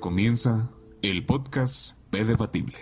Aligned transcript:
comienza 0.00 0.70
el 1.02 1.26
podcast 1.26 1.92
P 2.08 2.24
Debatible. 2.24 2.78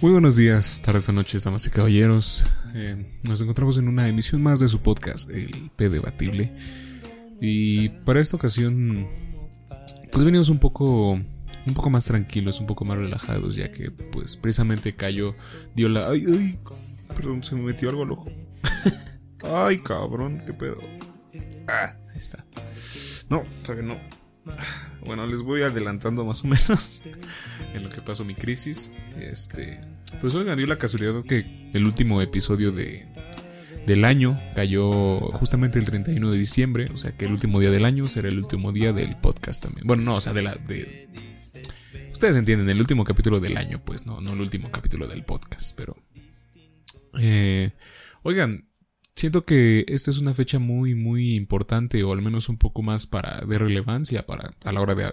Muy 0.00 0.12
buenos 0.12 0.36
días, 0.36 0.80
tardes 0.82 1.06
o 1.10 1.12
noches, 1.12 1.44
damas 1.44 1.66
y 1.66 1.70
caballeros. 1.70 2.46
Eh, 2.74 3.04
nos 3.28 3.42
encontramos 3.42 3.76
en 3.76 3.88
una 3.88 4.08
emisión 4.08 4.42
más 4.42 4.60
de 4.60 4.68
su 4.68 4.80
podcast, 4.80 5.28
el 5.28 5.70
P 5.76 5.90
Debatible. 5.90 6.50
Y 7.42 7.90
para 7.90 8.20
esta 8.20 8.36
ocasión, 8.36 9.06
pues 10.10 10.24
venimos 10.24 10.48
un 10.48 10.60
poco, 10.60 11.10
un 11.12 11.74
poco 11.74 11.90
más 11.90 12.06
tranquilos, 12.06 12.58
un 12.58 12.66
poco 12.66 12.86
más 12.86 12.96
relajados, 12.96 13.56
ya 13.56 13.70
que, 13.70 13.90
pues, 13.90 14.36
precisamente 14.36 14.96
cayó, 14.96 15.34
dio 15.76 15.90
la, 15.90 16.08
ay, 16.08 16.58
perdón, 17.20 17.42
se 17.42 17.54
me 17.54 17.62
metió 17.62 17.90
algo 17.90 18.02
al 18.02 18.12
ojo. 18.12 18.30
ay, 19.42 19.78
cabrón, 19.78 20.42
qué 20.46 20.54
pedo. 20.54 20.80
Ah, 21.68 21.96
ahí 22.10 22.16
está. 22.16 22.46
No, 23.28 23.42
todavía 23.62 23.94
no. 23.94 24.00
Bueno, 25.04 25.26
les 25.26 25.42
voy 25.42 25.62
adelantando 25.62 26.24
más 26.24 26.44
o 26.44 26.48
menos 26.48 27.02
en 27.74 27.82
lo 27.82 27.88
que 27.90 28.00
pasó 28.00 28.24
mi 28.24 28.34
crisis. 28.34 28.94
Este, 29.16 29.80
pues 30.20 30.34
oigan, 30.34 30.56
dio 30.56 30.66
la 30.66 30.78
casualidad 30.78 31.22
que 31.24 31.70
el 31.74 31.84
último 31.84 32.22
episodio 32.22 32.72
de, 32.72 33.06
del 33.86 34.04
año 34.06 34.40
cayó 34.54 35.20
justamente 35.32 35.78
el 35.78 35.84
31 35.84 36.30
de 36.30 36.38
diciembre, 36.38 36.88
o 36.92 36.96
sea 36.96 37.16
que 37.16 37.26
el 37.26 37.32
último 37.32 37.60
día 37.60 37.70
del 37.70 37.84
año 37.84 38.08
será 38.08 38.28
el 38.28 38.38
último 38.38 38.72
día 38.72 38.94
del 38.94 39.18
podcast 39.18 39.62
también. 39.62 39.86
Bueno, 39.86 40.02
no, 40.04 40.14
o 40.16 40.20
sea, 40.20 40.32
de 40.32 40.42
la 40.42 40.54
de 40.54 41.08
Ustedes 42.20 42.36
entienden, 42.36 42.68
el 42.68 42.78
último 42.78 43.02
capítulo 43.02 43.40
del 43.40 43.56
año, 43.56 43.80
pues 43.82 44.04
no, 44.04 44.20
no 44.20 44.34
el 44.34 44.42
último 44.42 44.70
capítulo 44.70 45.08
del 45.08 45.24
podcast, 45.24 45.74
pero 45.74 45.96
eh, 47.18 47.72
oigan, 48.22 48.68
siento 49.14 49.44
que 49.44 49.84
esta 49.88 50.10
es 50.10 50.18
una 50.18 50.34
fecha 50.34 50.58
muy, 50.58 50.94
muy 50.94 51.34
importante, 51.34 52.02
o 52.02 52.12
al 52.12 52.22
menos 52.22 52.48
un 52.48 52.58
poco 52.58 52.82
más 52.82 53.06
para 53.06 53.40
de 53.40 53.58
relevancia 53.58 54.26
para 54.26 54.54
a 54.64 54.72
la 54.72 54.80
hora 54.80 54.94
de, 54.94 55.10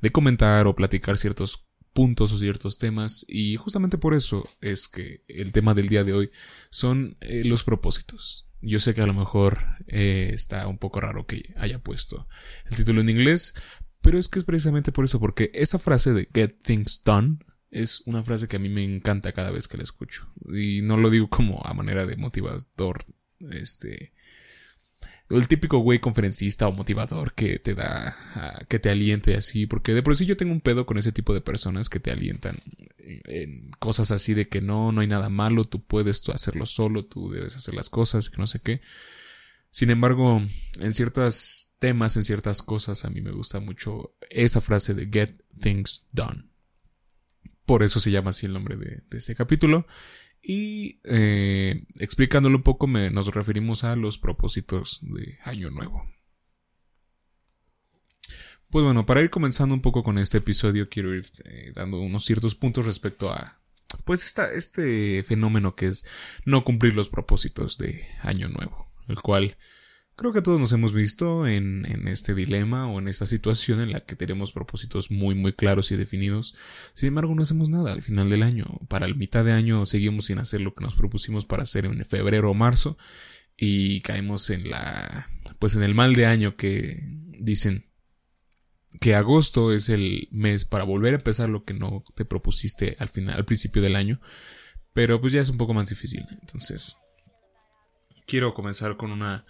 de 0.00 0.10
comentar 0.10 0.66
o 0.66 0.74
platicar 0.74 1.16
ciertos 1.16 1.68
puntos 1.92 2.32
o 2.32 2.38
ciertos 2.38 2.78
temas 2.78 3.24
y 3.28 3.56
justamente 3.56 3.98
por 3.98 4.14
eso 4.14 4.48
es 4.60 4.88
que 4.88 5.24
el 5.28 5.52
tema 5.52 5.74
del 5.74 5.88
día 5.88 6.04
de 6.04 6.14
hoy 6.14 6.30
son 6.70 7.16
eh, 7.20 7.44
los 7.44 7.64
propósitos. 7.64 8.48
Yo 8.60 8.78
sé 8.78 8.94
que 8.94 9.02
a 9.02 9.06
lo 9.06 9.14
mejor 9.14 9.58
eh, 9.88 10.30
está 10.32 10.66
un 10.68 10.78
poco 10.78 11.00
raro 11.00 11.26
que 11.26 11.52
haya 11.56 11.82
puesto 11.82 12.28
el 12.70 12.76
título 12.76 13.00
en 13.00 13.08
inglés, 13.08 13.54
pero 14.00 14.18
es 14.18 14.28
que 14.28 14.38
es 14.38 14.44
precisamente 14.44 14.92
por 14.92 15.04
eso, 15.04 15.20
porque 15.20 15.50
esa 15.54 15.78
frase 15.78 16.12
de 16.12 16.28
get 16.32 16.58
things 16.62 17.02
done 17.04 17.38
es 17.72 18.02
una 18.06 18.22
frase 18.22 18.46
que 18.46 18.56
a 18.56 18.60
mí 18.60 18.68
me 18.68 18.84
encanta 18.84 19.32
cada 19.32 19.50
vez 19.50 19.66
que 19.66 19.78
la 19.78 19.82
escucho. 19.82 20.28
Y 20.52 20.82
no 20.82 20.96
lo 20.96 21.10
digo 21.10 21.28
como 21.28 21.60
a 21.64 21.74
manera 21.74 22.06
de 22.06 22.16
motivador, 22.16 23.04
este, 23.50 24.12
el 25.30 25.48
típico 25.48 25.78
güey 25.78 25.98
conferencista 25.98 26.68
o 26.68 26.72
motivador 26.72 27.32
que 27.34 27.58
te 27.58 27.74
da, 27.74 28.14
ah, 28.36 28.60
que 28.68 28.78
te 28.78 28.90
aliente 28.90 29.34
así, 29.34 29.66
porque 29.66 29.94
de 29.94 30.02
por 30.02 30.14
sí 30.14 30.26
yo 30.26 30.36
tengo 30.36 30.52
un 30.52 30.60
pedo 30.60 30.84
con 30.84 30.98
ese 30.98 31.12
tipo 31.12 31.32
de 31.32 31.40
personas 31.40 31.88
que 31.88 31.98
te 31.98 32.10
alientan 32.10 32.60
en 32.98 33.70
cosas 33.78 34.10
así 34.10 34.34
de 34.34 34.46
que 34.46 34.60
no, 34.60 34.92
no 34.92 35.00
hay 35.00 35.06
nada 35.06 35.30
malo, 35.30 35.64
tú 35.64 35.82
puedes 35.82 36.28
hacerlo 36.28 36.66
solo, 36.66 37.06
tú 37.06 37.30
debes 37.30 37.56
hacer 37.56 37.74
las 37.74 37.88
cosas, 37.88 38.28
que 38.28 38.38
no 38.38 38.46
sé 38.46 38.60
qué. 38.60 38.82
Sin 39.70 39.90
embargo, 39.90 40.42
en 40.78 40.92
ciertos 40.92 41.72
temas, 41.78 42.16
en 42.16 42.22
ciertas 42.22 42.60
cosas, 42.60 43.06
a 43.06 43.10
mí 43.10 43.22
me 43.22 43.32
gusta 43.32 43.58
mucho 43.60 44.14
esa 44.28 44.60
frase 44.60 44.92
de 44.92 45.08
get 45.10 45.42
things 45.58 46.04
done. 46.12 46.51
Por 47.64 47.82
eso 47.82 48.00
se 48.00 48.10
llama 48.10 48.30
así 48.30 48.46
el 48.46 48.52
nombre 48.52 48.76
de, 48.76 49.02
este 49.12 49.34
capítulo. 49.34 49.86
Y 50.42 51.00
eh, 51.04 51.84
explicándolo 52.00 52.56
un 52.56 52.62
poco, 52.62 52.86
me, 52.86 53.10
nos 53.10 53.32
referimos 53.32 53.84
a 53.84 53.94
los 53.94 54.18
propósitos 54.18 55.00
de 55.02 55.38
Año 55.44 55.70
Nuevo. 55.70 56.04
Pues 58.72 58.84
bueno, 58.84 59.04
para 59.04 59.20
ir 59.20 59.28
comenzando 59.28 59.74
un 59.74 59.82
poco 59.82 60.02
con 60.02 60.18
este 60.18 60.38
episodio, 60.38 60.88
quiero 60.88 61.14
ir 61.14 61.26
eh, 61.44 61.72
dando 61.74 62.00
unos 62.00 62.24
ciertos 62.24 62.54
puntos 62.54 62.86
respecto 62.86 63.30
a, 63.30 63.60
pues, 64.04 64.24
esta, 64.24 64.50
este 64.50 65.22
fenómeno 65.24 65.76
que 65.76 65.86
es 65.86 66.06
no 66.46 66.64
cumplir 66.64 66.94
los 66.96 67.10
propósitos 67.10 67.76
de 67.76 68.02
Año 68.22 68.48
Nuevo, 68.48 68.86
el 69.08 69.20
cual 69.20 69.58
Creo 70.14 70.32
que 70.32 70.42
todos 70.42 70.60
nos 70.60 70.72
hemos 70.72 70.92
visto 70.92 71.46
en, 71.46 71.84
en, 71.90 72.06
este 72.06 72.34
dilema 72.34 72.86
o 72.86 72.98
en 72.98 73.08
esta 73.08 73.24
situación 73.24 73.80
en 73.80 73.92
la 73.92 74.00
que 74.00 74.14
tenemos 74.14 74.52
propósitos 74.52 75.10
muy 75.10 75.34
muy 75.34 75.52
claros 75.54 75.90
y 75.90 75.96
definidos. 75.96 76.54
Sin 76.92 77.08
embargo, 77.08 77.34
no 77.34 77.42
hacemos 77.42 77.70
nada 77.70 77.92
al 77.92 78.02
final 78.02 78.28
del 78.28 78.42
año. 78.42 78.66
Para 78.88 79.06
el 79.06 79.16
mitad 79.16 79.44
de 79.44 79.52
año 79.52 79.86
seguimos 79.86 80.26
sin 80.26 80.38
hacer 80.38 80.60
lo 80.60 80.74
que 80.74 80.84
nos 80.84 80.94
propusimos 80.94 81.46
para 81.46 81.62
hacer 81.62 81.86
en 81.86 82.04
febrero 82.04 82.50
o 82.50 82.54
marzo 82.54 82.98
y 83.56 84.00
caemos 84.02 84.50
en 84.50 84.70
la 84.70 85.26
pues 85.58 85.76
en 85.76 85.82
el 85.82 85.94
mal 85.94 86.14
de 86.14 86.26
año 86.26 86.56
que 86.56 87.00
dicen 87.38 87.84
que 89.00 89.14
agosto 89.14 89.72
es 89.72 89.88
el 89.88 90.28
mes 90.30 90.64
para 90.64 90.84
volver 90.84 91.12
a 91.12 91.16
empezar 91.16 91.48
lo 91.48 91.64
que 91.64 91.74
no 91.74 92.04
te 92.14 92.24
propusiste 92.24 92.96
al 92.98 93.08
final 93.08 93.36
al 93.36 93.44
principio 93.44 93.80
del 93.80 93.96
año, 93.96 94.20
pero 94.92 95.20
pues 95.20 95.32
ya 95.32 95.40
es 95.40 95.48
un 95.48 95.56
poco 95.56 95.74
más 95.74 95.88
difícil. 95.88 96.24
Entonces, 96.40 96.96
quiero 98.26 98.54
comenzar 98.54 98.96
con 98.96 99.10
una 99.10 99.46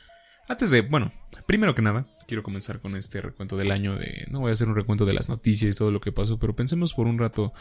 antes 0.52 0.70
de, 0.70 0.82
bueno, 0.82 1.10
primero 1.46 1.74
que 1.74 1.82
nada, 1.82 2.06
quiero 2.28 2.42
comenzar 2.42 2.80
con 2.80 2.96
este 2.96 3.20
recuento 3.20 3.56
del 3.56 3.72
año 3.72 3.96
de... 3.96 4.26
No 4.30 4.40
voy 4.40 4.50
a 4.50 4.52
hacer 4.52 4.68
un 4.68 4.76
recuento 4.76 5.04
de 5.04 5.14
las 5.14 5.28
noticias 5.28 5.74
y 5.74 5.76
todo 5.76 5.90
lo 5.90 6.00
que 6.00 6.12
pasó, 6.12 6.38
pero 6.38 6.54
pensemos 6.54 6.94
por 6.94 7.06
un 7.06 7.18
rato 7.18 7.52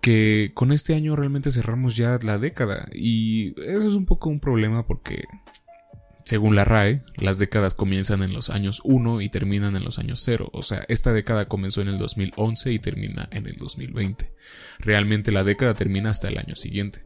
que 0.00 0.52
con 0.54 0.72
este 0.72 0.94
año 0.94 1.16
realmente 1.16 1.50
cerramos 1.50 1.96
ya 1.96 2.18
la 2.22 2.38
década 2.38 2.88
y 2.92 3.60
eso 3.60 3.88
es 3.88 3.94
un 3.94 4.06
poco 4.06 4.30
un 4.30 4.40
problema 4.40 4.86
porque 4.86 5.24
según 6.22 6.54
la 6.54 6.64
RAE, 6.64 7.02
las 7.16 7.38
décadas 7.38 7.74
comienzan 7.74 8.22
en 8.22 8.32
los 8.32 8.50
años 8.50 8.82
1 8.84 9.20
y 9.20 9.28
terminan 9.28 9.74
en 9.76 9.84
los 9.84 9.98
años 9.98 10.20
0. 10.24 10.50
O 10.52 10.62
sea, 10.62 10.84
esta 10.88 11.12
década 11.12 11.48
comenzó 11.48 11.80
en 11.80 11.88
el 11.88 11.98
2011 11.98 12.72
y 12.72 12.78
termina 12.78 13.28
en 13.32 13.46
el 13.46 13.56
2020. 13.56 14.32
Realmente 14.78 15.32
la 15.32 15.44
década 15.44 15.74
termina 15.74 16.10
hasta 16.10 16.28
el 16.28 16.38
año 16.38 16.56
siguiente. 16.56 17.04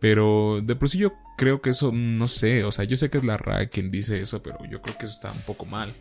Pero 0.00 0.60
de 0.62 0.76
por 0.76 0.88
sí 0.88 0.98
yo 0.98 1.12
creo 1.36 1.60
que 1.60 1.70
eso, 1.70 1.90
no 1.92 2.26
sé, 2.26 2.64
o 2.64 2.72
sea, 2.72 2.84
yo 2.84 2.96
sé 2.96 3.10
que 3.10 3.18
es 3.18 3.24
la 3.24 3.36
RAE 3.36 3.68
quien 3.68 3.88
dice 3.88 4.20
eso, 4.20 4.42
pero 4.42 4.58
yo 4.70 4.80
creo 4.82 4.96
que 4.98 5.06
eso 5.06 5.14
está 5.14 5.32
un 5.32 5.42
poco 5.42 5.66
mal. 5.66 5.94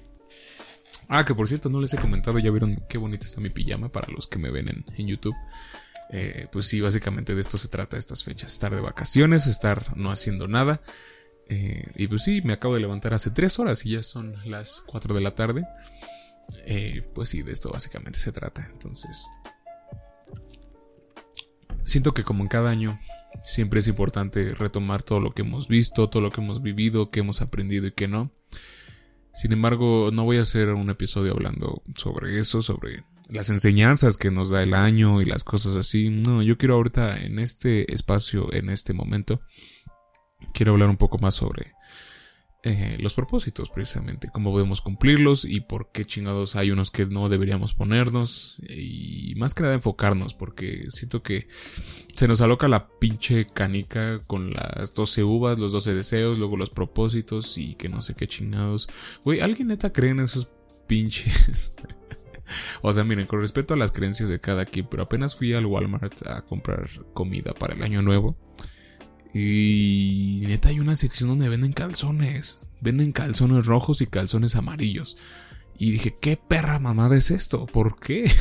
Ah, 1.09 1.23
que 1.23 1.33
por 1.33 1.47
cierto, 1.47 1.69
no 1.69 1.79
les 1.79 1.93
he 1.93 1.97
comentado, 1.97 2.37
ya 2.39 2.51
vieron 2.51 2.75
qué 2.89 2.97
bonita 2.97 3.25
está 3.25 3.39
mi 3.39 3.49
pijama 3.49 3.89
para 3.89 4.11
los 4.11 4.27
que 4.27 4.39
me 4.39 4.51
ven 4.51 4.83
en, 4.97 5.07
YouTube. 5.07 5.35
Eh, 6.09 6.47
pues 6.51 6.67
sí, 6.67 6.81
básicamente 6.81 7.33
de 7.33 7.41
esto 7.41 7.57
se 7.57 7.69
trata 7.69 7.97
estas 7.97 8.23
fechas, 8.23 8.51
estar 8.51 8.73
de 8.73 8.81
vacaciones, 8.81 9.47
estar 9.47 9.95
no 9.95 10.11
haciendo 10.11 10.47
nada. 10.47 10.81
Eh, 11.49 11.85
y 11.95 12.07
pues 12.07 12.23
sí, 12.23 12.41
me 12.43 12.53
acabo 12.53 12.73
de 12.73 12.81
levantar 12.81 13.13
hace 13.13 13.31
tres 13.31 13.57
horas 13.57 13.85
y 13.85 13.91
ya 13.91 14.03
son 14.03 14.35
las 14.45 14.81
4 14.85 15.15
de 15.15 15.21
la 15.21 15.33
tarde. 15.33 15.65
Eh, 16.65 17.09
pues 17.13 17.29
sí, 17.29 17.41
de 17.41 17.53
esto 17.53 17.71
básicamente 17.71 18.19
se 18.19 18.33
trata. 18.33 18.67
Entonces, 18.71 19.29
siento 21.83 22.13
que 22.13 22.23
como 22.23 22.43
en 22.43 22.49
cada 22.49 22.69
año 22.69 22.97
Siempre 23.43 23.79
es 23.79 23.87
importante 23.87 24.49
retomar 24.49 25.03
todo 25.03 25.19
lo 25.19 25.33
que 25.33 25.41
hemos 25.41 25.67
visto, 25.67 26.09
todo 26.09 26.21
lo 26.21 26.31
que 26.31 26.41
hemos 26.41 26.61
vivido, 26.61 27.09
que 27.11 27.21
hemos 27.21 27.41
aprendido 27.41 27.87
y 27.87 27.91
que 27.91 28.07
no. 28.07 28.31
Sin 29.33 29.51
embargo, 29.53 30.09
no 30.11 30.23
voy 30.23 30.37
a 30.37 30.41
hacer 30.41 30.69
un 30.69 30.89
episodio 30.89 31.31
hablando 31.33 31.81
sobre 31.95 32.39
eso, 32.39 32.61
sobre 32.61 33.03
las 33.29 33.49
enseñanzas 33.49 34.17
que 34.17 34.31
nos 34.31 34.49
da 34.49 34.63
el 34.63 34.73
año 34.73 35.21
y 35.21 35.25
las 35.25 35.43
cosas 35.43 35.75
así. 35.75 36.09
No, 36.09 36.41
yo 36.41 36.57
quiero 36.57 36.75
ahorita 36.75 37.17
en 37.17 37.39
este 37.39 37.93
espacio, 37.93 38.51
en 38.53 38.69
este 38.69 38.93
momento, 38.93 39.41
quiero 40.53 40.73
hablar 40.73 40.89
un 40.89 40.97
poco 40.97 41.17
más 41.19 41.35
sobre 41.35 41.73
eh, 42.63 42.97
los 42.99 43.13
propósitos, 43.13 43.69
precisamente, 43.69 44.29
cómo 44.29 44.51
podemos 44.51 44.81
cumplirlos 44.81 45.45
y 45.45 45.61
por 45.61 45.91
qué 45.91 46.05
chingados 46.05 46.55
hay 46.55 46.71
unos 46.71 46.89
que 46.89 47.05
no 47.05 47.29
deberíamos 47.29 47.75
ponernos 47.75 48.63
y 48.67 49.35
más 49.37 49.53
que 49.53 49.61
nada 49.61 49.75
enfocarnos, 49.75 50.33
porque 50.33 50.85
siento 50.89 51.21
que 51.21 51.47
se 51.51 52.27
nos 52.27 52.41
aloca 52.41 52.67
la 52.67 52.89
pinche 52.99 53.45
canica 53.45 54.23
con 54.25 54.53
las 54.53 54.95
12 54.95 55.23
uvas, 55.23 55.59
los 55.59 55.71
12 55.71 55.93
deseos, 55.93 56.39
luego 56.39 56.57
los 56.57 56.71
propósitos 56.71 57.57
y 57.59 57.75
que 57.75 57.89
no 57.89 58.01
sé 58.01 58.15
qué 58.15 58.27
chingados. 58.27 58.89
Güey, 59.23 59.39
¿alguien 59.39 59.67
neta 59.67 59.93
cree 59.93 60.09
en 60.09 60.21
esos 60.21 60.49
pinches? 60.87 61.75
o 62.81 62.91
sea, 62.91 63.03
miren, 63.03 63.27
con 63.27 63.39
respecto 63.39 63.75
a 63.75 63.77
las 63.77 63.91
creencias 63.91 64.29
de 64.29 64.39
cada 64.39 64.65
quien, 64.65 64.87
pero 64.89 65.03
apenas 65.03 65.35
fui 65.35 65.53
al 65.53 65.67
Walmart 65.67 66.25
a 66.25 66.41
comprar 66.41 66.89
comida 67.13 67.53
para 67.53 67.75
el 67.75 67.83
año 67.83 68.01
nuevo. 68.01 68.35
Y 69.33 70.43
neta 70.47 70.69
hay 70.69 70.79
una 70.79 70.95
sección 70.95 71.29
donde 71.29 71.49
venden 71.49 71.73
calzones. 71.73 72.61
Venden 72.81 73.11
calzones 73.11 73.65
rojos 73.65 74.01
y 74.01 74.07
calzones 74.07 74.55
amarillos. 74.55 75.17
Y 75.77 75.91
dije, 75.91 76.17
¿qué 76.19 76.37
perra 76.37 76.79
mamada 76.79 77.17
es 77.17 77.31
esto? 77.31 77.65
¿Por 77.65 77.99
qué? 77.99 78.31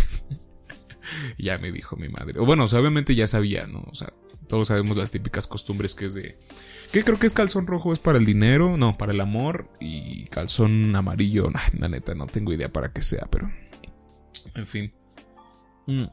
ya 1.39 1.59
me 1.59 1.73
dijo 1.73 1.97
mi 1.97 2.09
madre. 2.09 2.41
O 2.41 2.47
bueno, 2.47 2.65
obviamente 2.65 3.15
ya 3.15 3.27
sabía, 3.27 3.67
¿no? 3.67 3.85
O 3.91 3.95
sea, 3.95 4.13
todos 4.49 4.69
sabemos 4.69 4.97
las 4.97 5.11
típicas 5.11 5.47
costumbres 5.47 5.95
que 5.95 6.07
es 6.07 6.15
de... 6.15 6.39
¿Qué 6.93 7.05
creo 7.05 7.19
que 7.19 7.27
es 7.27 7.33
calzón 7.33 7.67
rojo? 7.67 7.93
¿Es 7.93 7.99
para 7.99 8.19
el 8.19 8.25
dinero? 8.25 8.77
No, 8.77 8.97
para 8.97 9.13
el 9.13 9.21
amor. 9.21 9.69
Y 9.81 10.25
calzón 10.27 10.95
amarillo, 10.95 11.49
la 11.79 11.89
neta, 11.89 12.15
no 12.15 12.27
tengo 12.27 12.53
idea 12.53 12.73
para 12.73 12.93
qué 12.93 13.03
sea, 13.03 13.27
pero... 13.31 13.51
En 14.55 14.67
fin. 14.67 14.93
Mm. 15.87 16.05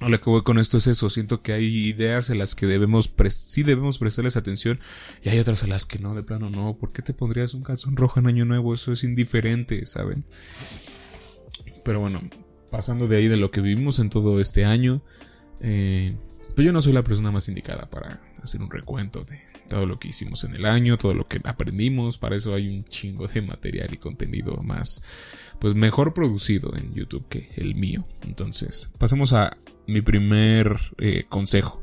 A 0.00 0.08
lo 0.08 0.18
que 0.18 0.30
voy 0.30 0.42
con 0.42 0.58
esto 0.58 0.78
es 0.78 0.86
eso, 0.86 1.10
siento 1.10 1.42
que 1.42 1.52
hay 1.52 1.66
ideas 1.66 2.30
en 2.30 2.38
las 2.38 2.54
que 2.54 2.64
debemos 2.64 3.12
sí 3.28 3.62
debemos 3.62 3.98
prestarles 3.98 4.38
atención 4.38 4.80
y 5.22 5.28
hay 5.28 5.38
otras 5.38 5.62
a 5.62 5.66
las 5.66 5.84
que 5.84 5.98
no, 5.98 6.14
de 6.14 6.22
plano 6.22 6.48
no. 6.48 6.74
¿Por 6.78 6.90
qué 6.90 7.02
te 7.02 7.12
pondrías 7.12 7.52
un 7.52 7.62
calzón 7.62 7.96
rojo 7.96 8.18
en 8.18 8.26
año 8.26 8.46
nuevo? 8.46 8.72
Eso 8.72 8.92
es 8.92 9.04
indiferente, 9.04 9.84
¿saben? 9.84 10.24
Pero 11.84 12.00
bueno, 12.00 12.22
pasando 12.70 13.06
de 13.06 13.16
ahí 13.18 13.28
de 13.28 13.36
lo 13.36 13.50
que 13.50 13.60
vivimos 13.60 13.98
en 13.98 14.08
todo 14.08 14.40
este 14.40 14.64
año, 14.64 15.02
eh, 15.60 16.16
pues 16.54 16.64
yo 16.64 16.72
no 16.72 16.80
soy 16.80 16.94
la 16.94 17.04
persona 17.04 17.30
más 17.30 17.48
indicada 17.48 17.90
para 17.90 18.22
hacer 18.42 18.62
un 18.62 18.70
recuento 18.70 19.24
de 19.24 19.38
todo 19.68 19.86
lo 19.86 19.98
que 19.98 20.08
hicimos 20.08 20.44
en 20.44 20.54
el 20.54 20.64
año, 20.64 20.98
todo 20.98 21.14
lo 21.14 21.24
que 21.24 21.40
aprendimos, 21.44 22.18
para 22.18 22.36
eso 22.36 22.54
hay 22.54 22.68
un 22.68 22.84
chingo 22.84 23.28
de 23.28 23.42
material 23.42 23.88
y 23.92 23.98
contenido 23.98 24.56
más, 24.62 25.02
pues 25.60 25.74
mejor 25.74 26.12
producido 26.12 26.74
en 26.74 26.92
YouTube 26.92 27.28
que 27.28 27.50
el 27.56 27.74
mío. 27.76 28.02
Entonces, 28.22 28.90
pasemos 28.98 29.32
a 29.32 29.56
mi 29.90 30.00
primer 30.00 30.76
eh, 30.98 31.24
consejo 31.28 31.82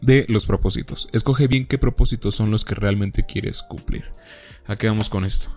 de 0.00 0.24
los 0.28 0.46
propósitos. 0.46 1.08
Escoge 1.12 1.48
bien 1.48 1.66
qué 1.66 1.78
propósitos 1.78 2.34
son 2.34 2.50
los 2.50 2.64
que 2.64 2.74
realmente 2.74 3.26
quieres 3.26 3.62
cumplir. 3.62 4.04
¿A 4.66 4.76
qué 4.76 4.88
vamos 4.88 5.08
con 5.08 5.24
esto? 5.24 5.50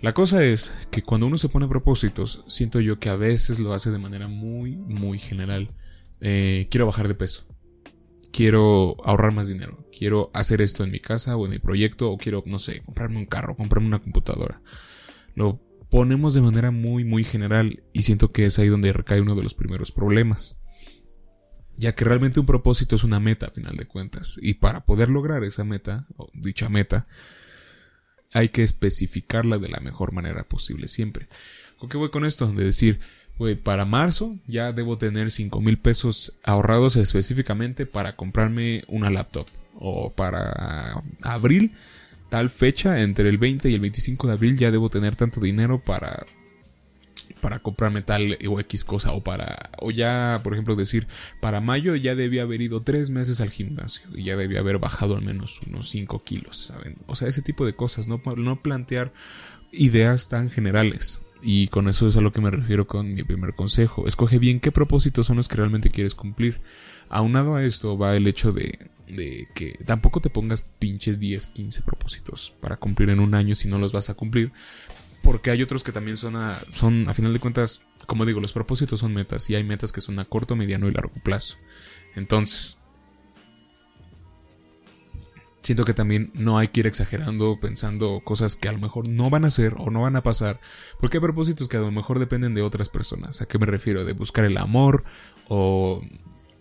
La 0.00 0.12
cosa 0.12 0.44
es 0.44 0.74
que 0.90 1.02
cuando 1.02 1.26
uno 1.26 1.38
se 1.38 1.48
pone 1.48 1.68
propósitos, 1.68 2.44
siento 2.46 2.80
yo 2.80 2.98
que 2.98 3.08
a 3.08 3.16
veces 3.16 3.60
lo 3.60 3.72
hace 3.72 3.90
de 3.90 3.98
manera 3.98 4.28
muy, 4.28 4.76
muy 4.76 5.18
general. 5.18 5.70
Eh, 6.20 6.66
quiero 6.70 6.86
bajar 6.86 7.08
de 7.08 7.14
peso. 7.14 7.46
Quiero 8.32 8.96
ahorrar 9.04 9.32
más 9.32 9.48
dinero. 9.48 9.88
Quiero 9.96 10.30
hacer 10.34 10.60
esto 10.60 10.82
en 10.84 10.90
mi 10.90 10.98
casa 10.98 11.36
o 11.36 11.44
en 11.44 11.52
mi 11.52 11.58
proyecto. 11.58 12.10
O 12.10 12.18
quiero, 12.18 12.42
no 12.46 12.58
sé, 12.58 12.82
comprarme 12.82 13.18
un 13.18 13.26
carro, 13.26 13.56
comprarme 13.56 13.88
una 13.88 14.00
computadora. 14.00 14.60
Lo 15.34 15.60
ponemos 15.90 16.34
de 16.34 16.40
manera 16.42 16.70
muy, 16.70 17.04
muy 17.04 17.24
general 17.24 17.82
y 17.92 18.02
siento 18.02 18.30
que 18.30 18.46
es 18.46 18.58
ahí 18.58 18.68
donde 18.68 18.92
recae 18.92 19.20
uno 19.20 19.34
de 19.34 19.42
los 19.42 19.54
primeros 19.54 19.92
problemas 19.92 20.58
ya 21.76 21.92
que 21.94 22.04
realmente 22.04 22.40
un 22.40 22.46
propósito 22.46 22.96
es 22.96 23.04
una 23.04 23.20
meta 23.20 23.46
a 23.46 23.50
final 23.50 23.76
de 23.76 23.86
cuentas 23.86 24.38
y 24.40 24.54
para 24.54 24.84
poder 24.84 25.10
lograr 25.10 25.44
esa 25.44 25.64
meta 25.64 26.06
o 26.16 26.28
dicha 26.32 26.68
meta 26.68 27.06
hay 28.32 28.48
que 28.48 28.62
especificarla 28.62 29.58
de 29.58 29.68
la 29.68 29.78
mejor 29.78 30.12
manera 30.12 30.44
posible 30.44 30.88
siempre. 30.88 31.28
¿Con 31.78 31.88
qué 31.88 31.96
voy 31.96 32.10
con 32.10 32.24
esto? 32.24 32.50
De 32.50 32.64
decir, 32.64 32.98
para 33.62 33.84
marzo 33.84 34.36
ya 34.46 34.72
debo 34.72 34.98
tener 34.98 35.30
5 35.30 35.60
mil 35.60 35.78
pesos 35.78 36.40
ahorrados 36.42 36.96
específicamente 36.96 37.86
para 37.86 38.16
comprarme 38.16 38.82
una 38.88 39.10
laptop 39.10 39.46
o 39.76 40.12
para 40.12 41.02
abril 41.22 41.74
tal 42.28 42.48
fecha 42.48 43.00
entre 43.02 43.28
el 43.28 43.38
20 43.38 43.70
y 43.70 43.74
el 43.74 43.80
25 43.80 44.26
de 44.26 44.32
abril 44.32 44.56
ya 44.56 44.70
debo 44.70 44.90
tener 44.90 45.16
tanto 45.16 45.40
dinero 45.40 45.82
para 45.82 46.24
para 47.40 47.58
comprarme 47.58 48.00
tal 48.00 48.38
o 48.48 48.60
X 48.60 48.84
cosa 48.84 49.12
o 49.12 49.22
para 49.22 49.70
o 49.78 49.90
ya 49.90 50.40
por 50.42 50.54
ejemplo 50.54 50.76
decir 50.76 51.06
para 51.40 51.60
mayo 51.60 51.94
ya 51.94 52.14
debía 52.14 52.42
haber 52.42 52.60
ido 52.60 52.80
tres 52.80 53.10
meses 53.10 53.40
al 53.40 53.50
gimnasio 53.50 54.08
y 54.14 54.24
ya 54.24 54.36
debía 54.36 54.60
haber 54.60 54.78
bajado 54.78 55.16
al 55.16 55.22
menos 55.22 55.60
unos 55.66 55.88
5 55.90 56.22
kilos 56.22 56.56
saben 56.56 56.96
o 57.06 57.14
sea 57.14 57.28
ese 57.28 57.42
tipo 57.42 57.66
de 57.66 57.74
cosas 57.74 58.08
no, 58.08 58.20
no 58.36 58.60
plantear 58.60 59.12
ideas 59.74 60.28
tan 60.28 60.50
generales. 60.50 61.24
Y 61.42 61.68
con 61.68 61.88
eso 61.88 62.06
es 62.06 62.16
a 62.16 62.20
lo 62.20 62.32
que 62.32 62.40
me 62.40 62.50
refiero 62.50 62.86
con 62.86 63.12
mi 63.12 63.22
primer 63.22 63.54
consejo. 63.54 64.06
Escoge 64.06 64.38
bien 64.38 64.60
qué 64.60 64.72
propósitos 64.72 65.26
son 65.26 65.36
los 65.36 65.48
que 65.48 65.56
realmente 65.56 65.90
quieres 65.90 66.14
cumplir. 66.14 66.60
Aunado 67.10 67.54
a 67.54 67.64
esto 67.64 67.98
va 67.98 68.16
el 68.16 68.26
hecho 68.26 68.50
de, 68.50 68.90
de 69.08 69.48
que 69.54 69.78
tampoco 69.84 70.20
te 70.20 70.30
pongas 70.30 70.62
pinches 70.78 71.20
10 71.20 71.48
15 71.48 71.82
propósitos 71.82 72.56
para 72.60 72.76
cumplir 72.76 73.10
en 73.10 73.20
un 73.20 73.34
año 73.34 73.54
si 73.54 73.68
no 73.68 73.78
los 73.78 73.92
vas 73.92 74.10
a 74.10 74.14
cumplir 74.14 74.52
porque 75.24 75.50
hay 75.50 75.62
otros 75.62 75.82
que 75.82 75.90
también 75.90 76.16
son 76.16 76.36
a, 76.36 76.54
son, 76.70 77.08
a 77.08 77.14
final 77.14 77.32
de 77.32 77.40
cuentas, 77.40 77.86
como 78.06 78.26
digo, 78.26 78.40
los 78.40 78.52
propósitos 78.52 79.00
son 79.00 79.14
metas 79.14 79.48
y 79.48 79.54
hay 79.54 79.64
metas 79.64 79.90
que 79.90 80.02
son 80.02 80.18
a 80.18 80.26
corto, 80.26 80.54
mediano 80.54 80.86
y 80.86 80.92
largo 80.92 81.14
plazo. 81.24 81.56
Entonces, 82.14 82.78
siento 85.62 85.84
que 85.84 85.94
también 85.94 86.30
no 86.34 86.58
hay 86.58 86.68
que 86.68 86.80
ir 86.80 86.86
exagerando 86.86 87.58
pensando 87.58 88.20
cosas 88.22 88.54
que 88.54 88.68
a 88.68 88.72
lo 88.72 88.78
mejor 88.78 89.08
no 89.08 89.30
van 89.30 89.46
a 89.46 89.50
ser 89.50 89.74
o 89.78 89.90
no 89.90 90.02
van 90.02 90.14
a 90.14 90.22
pasar, 90.22 90.60
porque 91.00 91.16
hay 91.16 91.22
propósitos 91.22 91.68
que 91.68 91.78
a 91.78 91.80
lo 91.80 91.90
mejor 91.90 92.18
dependen 92.18 92.52
de 92.52 92.60
otras 92.60 92.90
personas. 92.90 93.40
¿A 93.40 93.46
qué 93.46 93.58
me 93.58 93.66
refiero? 93.66 94.04
De 94.04 94.12
buscar 94.12 94.44
el 94.44 94.58
amor 94.58 95.04
o... 95.48 96.02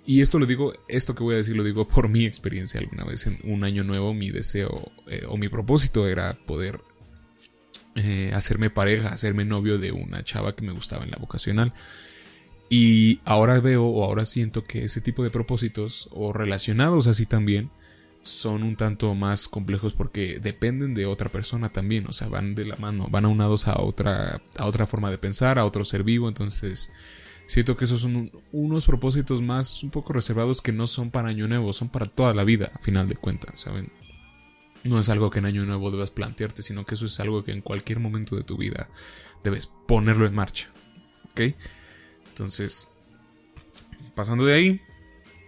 Y 0.06 0.22
esto 0.22 0.38
lo 0.38 0.46
digo, 0.46 0.74
esto 0.88 1.16
que 1.16 1.24
voy 1.24 1.36
a 1.36 1.38
decir 1.38 1.56
lo 1.56 1.64
digo 1.64 1.88
por 1.88 2.10
mi 2.10 2.26
experiencia 2.26 2.80
alguna 2.80 3.06
vez 3.06 3.26
en 3.26 3.38
un 3.46 3.64
año 3.64 3.84
nuevo, 3.84 4.14
mi 4.14 4.32
deseo 4.32 4.92
eh, 5.08 5.24
o 5.30 5.38
mi 5.38 5.48
propósito 5.48 6.08
era 6.08 6.38
poder 6.46 6.82
eh, 7.96 8.32
hacerme 8.34 8.70
pareja, 8.70 9.10
hacerme 9.10 9.46
novio 9.46 9.78
de 9.78 9.92
una 9.92 10.24
chava 10.24 10.56
que 10.56 10.66
me 10.66 10.74
gustaba 10.74 11.04
en 11.04 11.12
la 11.12 11.18
vocacional. 11.18 11.74
Y 12.70 13.20
ahora 13.24 13.60
veo 13.60 13.86
o 13.86 14.04
ahora 14.04 14.26
siento 14.26 14.66
que 14.66 14.84
ese 14.84 15.00
tipo 15.00 15.24
de 15.24 15.30
propósitos 15.30 16.10
o 16.12 16.34
relacionados 16.34 17.08
así 17.08 17.26
también 17.26 17.70
son 18.24 18.64
un 18.64 18.76
tanto 18.78 19.14
más 19.16 19.48
complejos 19.48 19.94
porque 19.94 20.40
dependen 20.42 20.94
de 20.94 21.06
otra 21.06 21.30
persona 21.30 21.70
también, 21.70 22.08
o 22.08 22.14
sea, 22.14 22.30
van 22.30 22.56
de 22.56 22.66
la 22.66 22.78
mano, 22.78 23.08
van 23.12 23.26
aunados 23.26 23.68
a 23.68 23.80
otra 23.80 24.42
a 24.58 24.66
otra 24.66 24.88
forma 24.88 25.12
de 25.12 25.18
pensar, 25.18 25.60
a 25.60 25.66
otro 25.66 25.86
ser 25.86 26.04
vivo, 26.04 26.30
entonces 26.30 26.92
siento 27.46 27.78
que 27.78 27.86
esos 27.86 28.02
son 28.02 28.32
unos 28.52 28.86
propósitos 28.86 29.42
más 29.42 29.84
un 29.84 29.92
poco 29.92 30.14
reservados 30.14 30.62
que 30.62 30.72
no 30.72 30.88
son 30.88 31.12
para 31.12 31.30
año 31.30 31.48
nuevo, 31.48 31.74
son 31.74 31.90
para 31.90 32.06
toda 32.06 32.34
la 32.34 32.44
vida, 32.44 32.70
a 32.74 32.80
final 32.80 33.08
de 33.08 33.16
cuentas, 33.16 33.60
¿saben? 33.60 33.92
no 34.84 35.00
es 35.00 35.10
algo 35.10 35.30
que 35.30 35.40
en 35.40 35.46
año 35.46 35.66
nuevo 35.66 35.92
debas 35.92 36.12
plantearte, 36.12 36.62
sino 36.62 36.86
que 36.86 36.96
eso 36.96 37.06
es 37.06 37.20
algo 37.20 37.44
que 37.44 37.52
en 37.52 37.62
cualquier 37.62 38.00
momento 38.00 38.36
de 38.36 38.44
tu 38.44 38.58
vida 38.58 38.90
debes 39.44 39.68
ponerlo 39.88 40.26
en 40.28 40.36
marcha. 40.36 40.70
¿Ok? 41.32 41.56
Entonces, 42.30 42.90
pasando 44.16 44.46
de 44.46 44.54
ahí, 44.54 44.82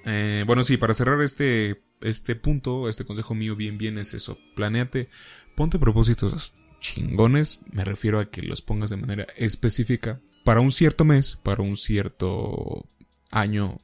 eh, 0.06 0.44
bueno, 0.48 0.64
sí, 0.64 0.78
para 0.78 0.94
cerrar 0.94 1.22
este, 1.22 1.84
este 2.02 2.36
punto, 2.36 2.90
este 2.90 3.06
consejo 3.06 3.36
mío 3.36 3.56
bien, 3.56 3.78
bien 3.78 3.98
es 3.98 4.14
eso, 4.14 4.38
planéate, 4.56 5.10
ponte 5.56 5.80
propósitos 5.80 6.54
chingones, 6.80 7.62
me 7.72 7.84
refiero 7.84 8.20
a 8.20 8.30
que 8.30 8.42
los 8.42 8.62
pongas 8.62 8.92
de 8.92 8.98
manera 8.98 9.28
específica 9.38 10.22
para 10.46 10.62
un 10.62 10.72
cierto 10.72 11.04
mes, 11.04 11.38
para 11.42 11.64
un 11.64 11.76
cierto 11.76 12.86
año 13.32 13.82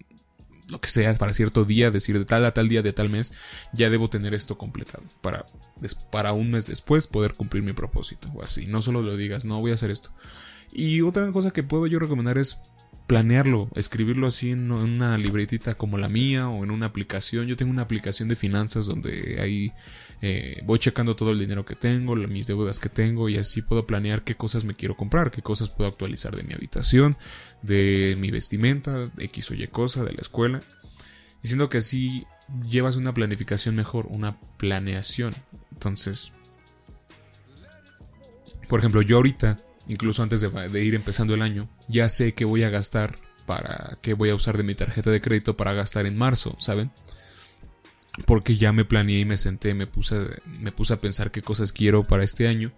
lo 0.70 0.80
que 0.80 0.88
sea, 0.88 1.14
para 1.16 1.34
cierto 1.34 1.66
día, 1.66 1.92
decir 1.92 2.18
de 2.18 2.24
tal 2.24 2.46
a 2.46 2.54
tal 2.54 2.70
día 2.70 2.82
de 2.82 2.94
tal 2.94 3.10
mes, 3.10 3.34
ya 3.74 3.90
debo 3.90 4.10
tener 4.10 4.34
esto 4.34 4.58
completado 4.58 5.04
para, 5.22 5.46
para 6.12 6.32
un 6.32 6.52
mes 6.52 6.68
después 6.68 7.08
poder 7.08 7.34
cumplir 7.34 7.64
mi 7.64 7.74
propósito 7.74 8.32
o 8.34 8.44
así. 8.44 8.68
No 8.68 8.82
solo 8.82 9.02
lo 9.02 9.18
digas, 9.18 9.44
no 9.44 9.60
voy 9.60 9.72
a 9.72 9.74
hacer 9.74 9.92
esto. 9.92 10.14
Y 10.72 11.02
otra 11.02 11.30
cosa 11.32 11.52
que 11.52 11.64
puedo 11.64 11.88
yo 11.88 12.00
recomendar 12.00 12.38
es 12.38 12.62
planearlo, 13.12 13.70
escribirlo 13.76 14.28
así 14.28 14.52
en 14.52 14.72
una 14.72 15.18
libretita 15.18 15.76
como 15.76 15.98
la 15.98 16.08
mía 16.08 16.48
o 16.48 16.64
en 16.64 16.72
una 16.72 16.86
aplicación. 16.86 17.46
Yo 17.46 17.58
tengo 17.58 17.70
una 17.70 17.82
aplicación 17.82 18.30
de 18.30 18.38
finanzas 18.38 18.86
donde 18.86 19.42
ahí 19.42 19.74
eh, 20.22 20.62
voy 20.64 20.80
checando 20.80 21.14
todo 21.16 21.32
el 21.32 21.40
dinero 21.40 21.66
que 21.66 21.76
tengo, 21.76 22.16
mis 22.16 22.48
deudas 22.48 22.80
que 22.80 22.88
tengo 22.88 23.28
y 23.28 23.36
así 23.36 23.62
puedo 23.64 23.86
planear 23.86 24.24
qué 24.24 24.36
cosas 24.36 24.64
me 24.64 24.76
quiero 24.76 24.96
comprar, 24.96 25.30
qué 25.30 25.42
cosas 25.42 25.70
puedo 25.70 25.90
actualizar 25.90 26.34
de 26.34 26.44
mi 26.44 26.54
habitación, 26.54 27.18
de 27.62 28.16
mi 28.18 28.32
vestimenta, 28.32 29.12
X 29.18 29.52
o 29.52 29.56
Y 29.56 29.68
cosa, 29.68 30.06
de 30.06 30.14
la 30.14 30.22
escuela. 30.22 30.64
Diciendo 31.42 31.68
que 31.68 31.80
así 31.80 32.26
llevas 32.66 32.96
una 32.96 33.14
planificación 33.14 33.76
mejor, 33.76 34.06
una 34.10 34.40
planeación. 34.58 35.34
Entonces, 35.74 36.32
por 38.70 38.80
ejemplo, 38.80 39.02
yo 39.02 39.18
ahorita 39.18 39.60
incluso 39.92 40.24
antes 40.24 40.40
de, 40.40 40.84
ir 40.86 40.96
empezando 40.96 41.34
el 41.36 41.42
año, 41.42 41.70
ya 41.90 42.08
sé 42.08 42.34
que 42.34 42.46
voy 42.46 42.64
a 42.64 42.70
gastar 42.70 43.20
para 43.46 43.98
que 44.02 44.14
voy 44.14 44.30
a 44.30 44.36
usar 44.36 44.56
de 44.56 44.64
mi 44.64 44.74
tarjeta 44.74 45.12
de 45.12 45.20
crédito 45.20 45.58
para 45.58 45.74
gastar 45.74 46.06
en 46.06 46.18
marzo, 46.18 46.56
¿saben? 46.60 46.92
Porque 48.26 48.56
ya 48.56 48.72
me 48.72 48.86
planeé 48.86 49.20
y 49.20 49.26
me 49.26 49.36
senté, 49.36 49.74
me 49.74 49.88
puse, 49.88 50.16
me 50.46 50.72
puse 50.72 50.94
a 50.94 51.02
pensar 51.02 51.30
qué 51.30 51.42
cosas 51.42 51.74
quiero 51.74 52.08
para 52.08 52.24
este 52.24 52.48
año, 52.48 52.72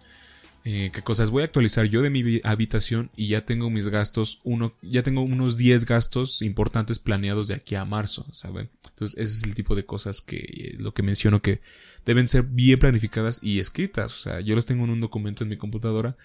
eh, 0.66 0.90
qué 0.92 1.04
cosas 1.04 1.30
voy 1.30 1.44
a 1.44 1.46
actualizar 1.46 1.86
yo 1.86 2.02
de 2.02 2.10
mi 2.10 2.42
habitación 2.44 3.12
y 3.16 3.28
ya 3.28 3.46
tengo 3.46 3.70
mis 3.70 3.90
gastos, 3.90 4.42
uno, 4.44 4.76
ya 4.82 5.04
tengo 5.04 5.22
unos 5.22 5.56
10 5.56 5.86
gastos 5.86 6.42
importantes 6.42 6.98
planeados 6.98 7.48
de 7.48 7.56
aquí 7.56 7.76
a 7.76 7.86
marzo, 7.86 8.26
¿saben? 8.32 8.72
Entonces 8.90 9.20
ese 9.20 9.38
es 9.38 9.44
el 9.44 9.54
tipo 9.54 9.76
de 9.76 9.86
cosas 9.86 10.22
que 10.22 10.72
es 10.74 10.82
lo 10.82 10.96
que 10.96 11.04
menciono 11.04 11.44
que 11.44 11.62
deben 12.08 12.28
ser 12.28 12.42
bien 12.42 12.80
planificadas 12.80 13.44
y 13.44 13.60
escritas, 13.60 14.14
o 14.14 14.18
sea, 14.18 14.40
yo 14.40 14.56
los 14.56 14.66
tengo 14.66 14.84
en 14.86 14.90
un 14.90 15.02
documento 15.02 15.44
en 15.44 15.50
mi 15.50 15.58
computadora 15.58 16.18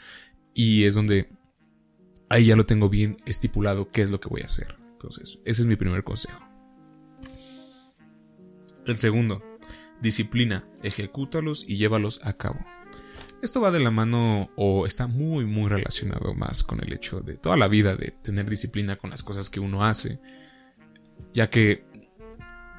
y 0.55 0.85
es 0.85 0.95
donde 0.95 1.31
ahí 2.29 2.47
ya 2.47 2.57
lo 2.57 2.67
tengo 2.67 2.89
bien 2.89 3.17
estipulado 3.27 3.91
qué 3.91 4.03
es 4.03 4.11
lo 4.11 4.21
que 4.21 4.29
voy 4.29 4.43
a 4.43 4.47
hacer. 4.47 4.77
Entonces, 4.93 5.41
ese 5.45 5.63
es 5.63 5.67
mi 5.67 5.77
primer 5.77 6.05
consejo. 6.05 6.41
El 8.87 8.99
segundo, 8.99 9.43
disciplina, 10.01 10.65
ejecútalos 10.83 11.69
y 11.69 11.77
llévalos 11.77 12.25
a 12.25 12.33
cabo. 12.33 12.59
Esto 13.43 13.61
va 13.61 13.71
de 13.71 13.79
la 13.79 13.91
mano 13.91 14.51
o 14.57 14.85
está 14.87 15.07
muy 15.07 15.45
muy 15.45 15.69
relacionado 15.69 16.35
más 16.35 16.65
con 16.65 16.83
el 16.83 16.93
hecho 16.93 17.21
de 17.21 17.37
toda 17.37 17.57
la 17.57 17.69
vida 17.69 17.95
de 17.95 18.11
tener 18.11 18.51
disciplina 18.51 18.97
con 18.97 19.11
las 19.11 19.23
cosas 19.23 19.49
que 19.49 19.61
uno 19.61 19.85
hace, 19.85 20.19
ya 21.33 21.49
que 21.49 21.85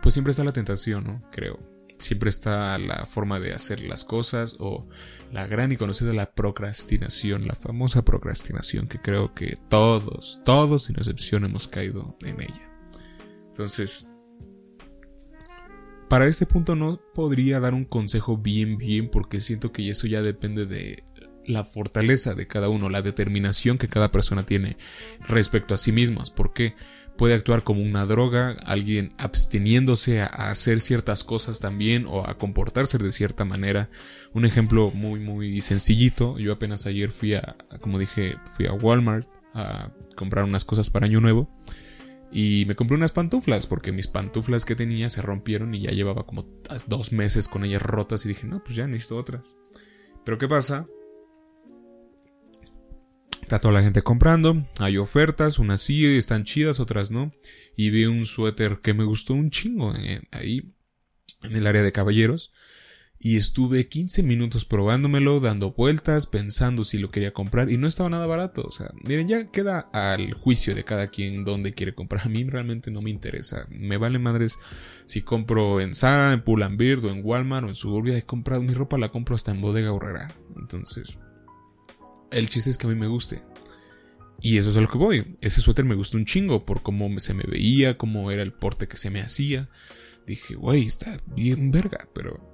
pues 0.02 0.14
siempre 0.14 0.32
está 0.32 0.44
la 0.44 0.52
tentación, 0.52 1.06
¿no? 1.06 1.24
Creo 1.32 1.69
siempre 2.00 2.29
está 2.29 2.77
la 2.79 3.06
forma 3.06 3.39
de 3.39 3.53
hacer 3.53 3.82
las 3.82 4.03
cosas 4.03 4.56
o 4.60 4.88
la 5.32 5.46
gran 5.48 5.72
y 5.72 5.77
conocida 5.77 6.13
la 6.13 6.32
procrastinación, 6.34 7.48
la 7.48 7.56
famosa 7.56 8.03
procrastinación 8.03 8.88
que 8.88 9.00
creo 9.00 9.34
que 9.34 9.58
todos, 9.70 10.41
todos 10.46 10.86
sin 10.86 10.98
excepción 10.98 11.44
hemos 11.44 11.68
caído 11.68 12.18
en 12.25 12.41
ella. 12.41 12.72
Entonces, 13.48 14.10
para 16.10 16.25
este 16.25 16.46
punto 16.46 16.75
no 16.75 17.00
podría 17.13 17.60
dar 17.60 17.74
un 17.74 17.86
consejo 17.86 18.38
bien, 18.38 18.77
bien, 18.77 19.12
porque 19.12 19.39
siento 19.39 19.72
que 19.72 19.89
eso 19.89 20.08
ya 20.08 20.22
depende 20.22 20.65
de 20.65 21.03
la 21.50 21.63
fortaleza 21.63 22.36
de 22.36 22.48
cada 22.48 22.70
uno, 22.70 22.89
la 22.89 23.01
determinación 23.01 23.77
que 23.77 23.88
cada 23.88 24.12
persona 24.12 24.46
tiene 24.46 24.77
respecto 25.27 25.74
a 25.74 25.77
sí 25.77 25.91
mismas. 25.91 26.32
Porque 26.32 26.75
puede 27.18 27.34
actuar 27.34 27.63
como 27.63 27.82
una 27.82 28.06
droga, 28.06 28.51
alguien 28.65 29.13
absteniéndose 29.18 30.22
a 30.22 30.27
hacer 30.27 30.79
ciertas 30.79 31.24
cosas 31.24 31.60
también 31.60 32.06
o 32.08 32.25
a 32.25 32.38
comportarse 32.38 32.98
de 32.98 33.12
cierta 33.12 33.44
manera. 33.46 33.89
Un 34.34 34.46
ejemplo 34.46 34.91
muy, 34.91 35.20
muy 35.20 35.60
sencillito. 35.62 36.38
Yo 36.39 36.53
apenas 36.53 36.86
ayer 36.86 37.12
fui 37.12 37.34
a, 37.34 37.58
como 37.82 38.00
dije, 38.00 38.38
fui 38.56 38.68
a 38.68 38.74
Walmart 38.74 39.27
a 39.53 39.91
comprar 40.15 40.46
unas 40.46 40.63
cosas 40.65 40.89
para 40.89 41.08
Año 41.08 41.20
Nuevo. 41.20 41.50
Y 42.32 42.65
me 42.68 42.75
compré 42.75 42.96
unas 42.96 43.12
pantuflas 43.12 43.65
porque 43.65 43.91
mis 43.91 44.08
pantuflas 44.08 44.63
que 44.63 44.75
tenía 44.75 45.10
se 45.10 45.24
rompieron 45.24 45.74
y 45.74 45.82
ya 45.82 45.91
llevaba 45.91 46.25
como 46.25 46.48
dos 46.88 47.12
meses 47.12 47.48
con 47.48 47.65
ellas 47.65 47.82
rotas 47.82 48.24
y 48.25 48.29
dije, 48.29 48.46
no, 48.46 48.63
pues 48.63 48.75
ya 48.75 48.88
necesito 48.88 49.18
otras. 49.18 49.58
Pero 50.24 50.38
¿qué 50.38 50.48
pasa? 50.48 50.88
Está 53.50 53.58
toda 53.58 53.74
la 53.74 53.82
gente 53.82 54.03
comprando, 54.03 54.62
hay 54.79 54.98
ofertas, 54.98 55.58
unas 55.58 55.82
sí 55.82 56.06
están 56.06 56.44
chidas, 56.44 56.79
otras 56.79 57.10
no. 57.10 57.32
Y 57.75 57.89
vi 57.89 58.06
un 58.06 58.27
suéter 58.27 58.77
que 58.84 58.94
me 58.94 59.03
gustó 59.03 59.34
un 59.34 59.50
chingo 59.50 59.96
eh, 59.96 60.22
ahí 60.29 60.75
en 61.41 61.56
el 61.56 61.65
área 61.65 61.82
de 61.82 61.91
caballeros 61.91 62.51
y 63.18 63.38
estuve 63.38 63.88
15 63.88 64.22
minutos 64.22 64.65
probándomelo, 64.65 65.39
dando 65.39 65.72
vueltas, 65.72 66.27
pensando 66.27 66.84
si 66.84 67.00
lo 67.00 67.10
quería 67.10 67.32
comprar 67.32 67.72
y 67.72 67.77
no 67.77 67.88
estaba 67.88 68.08
nada 68.12 68.27
barato. 68.27 68.62
O 68.68 68.72
sea, 68.72 68.91
miren, 69.03 69.27
ya 69.27 69.44
queda 69.48 69.89
al 69.94 70.32
juicio 70.32 70.75
de 70.75 70.84
cada 70.84 71.08
quien 71.08 71.44
dónde 71.44 71.74
quiere 71.74 71.96
comprar. 71.96 72.27
A 72.27 72.29
mí 72.29 72.44
realmente 72.44 72.91
no 72.91 73.01
me 73.01 73.10
interesa. 73.10 73.65
Me 73.72 73.98
vale 73.98 74.20
madres 74.20 74.60
si 75.08 75.24
compro 75.24 75.82
en 75.82 75.96
Zara, 75.96 76.34
en 76.34 76.44
Pull&Bear 76.44 77.00
o 77.00 77.10
en 77.10 77.25
Walmart 77.25 77.65
o 77.65 77.70
en 77.70 77.74
Suburbia. 77.74 78.15
He 78.15 78.22
comprado 78.22 78.62
mi 78.62 78.75
ropa, 78.75 79.00
la 79.00 79.10
compro 79.10 79.36
hasta 79.36 79.50
en 79.50 79.60
Bodega 79.60 79.91
Horrera. 79.91 80.36
Entonces, 80.56 81.20
el 82.32 82.50
chiste 82.50 82.70
es 82.70 82.78
que 82.78 82.88
a 82.88 82.90
mí 82.90 82.96
me 82.96 83.08
guste. 83.08 83.42
Y 84.42 84.58
eso 84.58 84.70
es 84.70 84.78
a 84.78 84.82
lo 84.82 84.88
que 84.88 84.98
voy. 84.98 85.38
Ese 85.42 85.62
suéter 85.62 85.86
me 85.86 85.96
gustó 85.96 86.18
un 86.18 86.26
chingo 86.26 86.66
por 86.66 86.82
cómo 86.82 87.20
se 87.20 87.34
me 87.34 87.44
veía, 87.44 87.98
cómo 87.98 88.32
era 88.32 88.42
el 88.42 88.54
porte 88.54 88.88
que 88.88 88.98
se 88.98 89.10
me 89.10 89.22
hacía. 89.22 89.70
Dije, 90.26 90.56
güey, 90.56 90.86
está 90.86 91.18
bien 91.36 91.72
verga, 91.72 92.08
pero 92.14 92.50